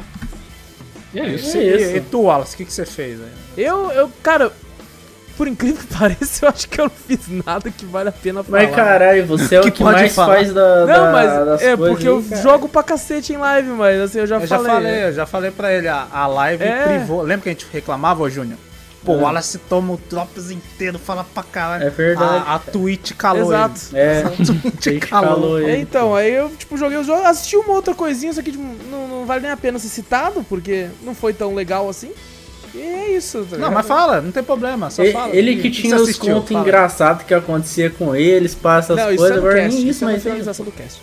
[1.14, 1.52] E é isso.
[1.52, 1.92] Sim, É isso.
[1.92, 3.32] E, e tu, Wallace, o que, que você fez aí?
[3.58, 4.52] Eu, eu, cara,
[5.38, 8.44] por incrível que pareça, eu acho que eu não fiz nada que vale a pena
[8.44, 8.64] falar.
[8.64, 10.36] Mas caralho, você é Que o que pode mais falar.
[10.36, 12.42] faz da, Não, da- mas das é porque aí, eu cara.
[12.42, 14.72] jogo pra cacete em live, mas assim, eu já Eu já falei.
[14.74, 16.84] falei, eu já falei pra ele, a, a live É.
[16.84, 17.22] privou.
[17.22, 18.58] Lembra que a gente reclamava, ô Júnior?
[19.04, 19.16] Pô, É.
[19.18, 21.84] o Wallace toma o Drops inteiro, fala pra caralho.
[21.86, 23.80] É verdade, A, a Twitch calou Exato.
[23.94, 24.74] É, ele.
[24.80, 25.30] a gente calou.
[25.30, 25.82] falou É, ele.
[25.84, 29.08] então, aí eu, tipo, joguei os jogos, assisti uma outra coisinha, isso aqui tipo, não,
[29.08, 32.12] não vale nem a pena ser citado, porque não foi tão legal assim.
[32.76, 35.34] E é isso, tá Não, mas fala, não tem problema, só E- fala.
[35.36, 39.38] Ele que tinha os contos engraçados que acontecia com eles, passa as Não, isso coisas,
[39.38, 41.02] é no agora cast, nem isso isso, é mas finalização do cast.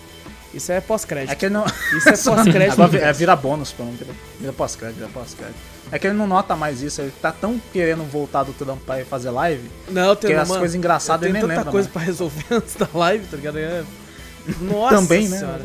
[0.53, 1.35] Isso é É pós-crédito.
[1.35, 1.65] que ele não.
[1.65, 2.73] Isso é pós-crédito.
[2.79, 3.83] Agora é, vira bônus, pô.
[3.85, 5.55] Vira, vira pós-crédito, vira pós-crédito.
[5.91, 8.99] É que ele não nota mais isso, ele tá tão querendo voltar do trampo pra
[9.01, 11.71] ir fazer live, Não, tem que as mano, coisas engraçadas ele nem tanta lembra.
[11.71, 11.93] coisa mais.
[11.93, 13.57] pra resolver antes da live, tá ligado?
[13.57, 13.83] É...
[14.61, 15.37] Nossa Também, né?
[15.39, 15.61] senhora.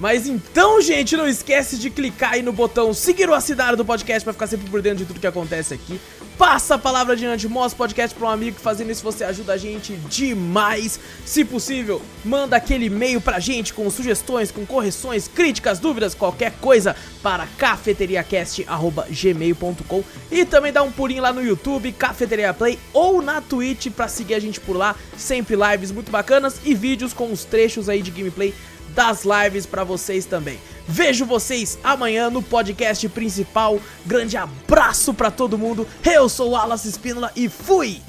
[0.00, 4.24] Mas então, gente, não esquece de clicar aí no botão seguir o assinar do podcast
[4.24, 6.00] pra ficar sempre por dentro de tudo que acontece aqui.
[6.38, 9.52] Passa a palavra adiante, mostra o podcast pra um amigo que fazendo isso você ajuda
[9.52, 10.98] a gente demais.
[11.26, 16.96] Se possível, manda aquele e-mail pra gente com sugestões, com correções, críticas, dúvidas, qualquer coisa
[17.22, 23.88] para cafeteriacast.gmail.com e também dá um pulinho lá no YouTube, Cafeteria Play ou na Twitch
[23.88, 24.96] pra seguir a gente por lá.
[25.18, 28.54] Sempre lives muito bacanas e vídeos com os trechos aí de gameplay
[28.94, 30.58] das lives pra vocês também.
[30.86, 33.78] Vejo vocês amanhã no podcast principal.
[34.04, 35.86] Grande abraço pra todo mundo.
[36.04, 38.02] Eu sou o Alas Espínola e fui!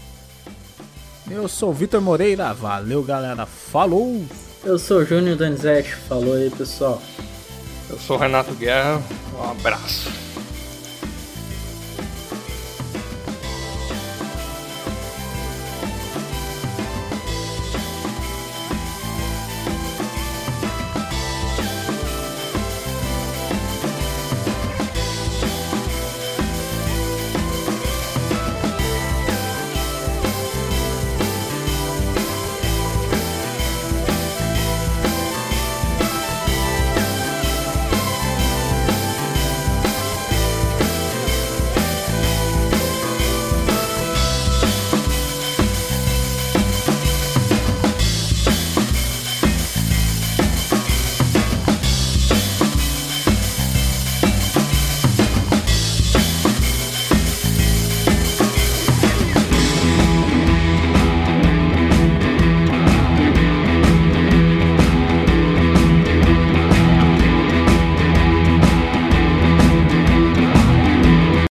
[1.29, 4.25] Eu sou o Vitor Moreira, valeu galera, falou!
[4.63, 7.01] Eu sou o Júnior Donizete, falou aí pessoal.
[7.89, 9.01] Eu sou o Renato Guerra,
[9.37, 10.09] um abraço.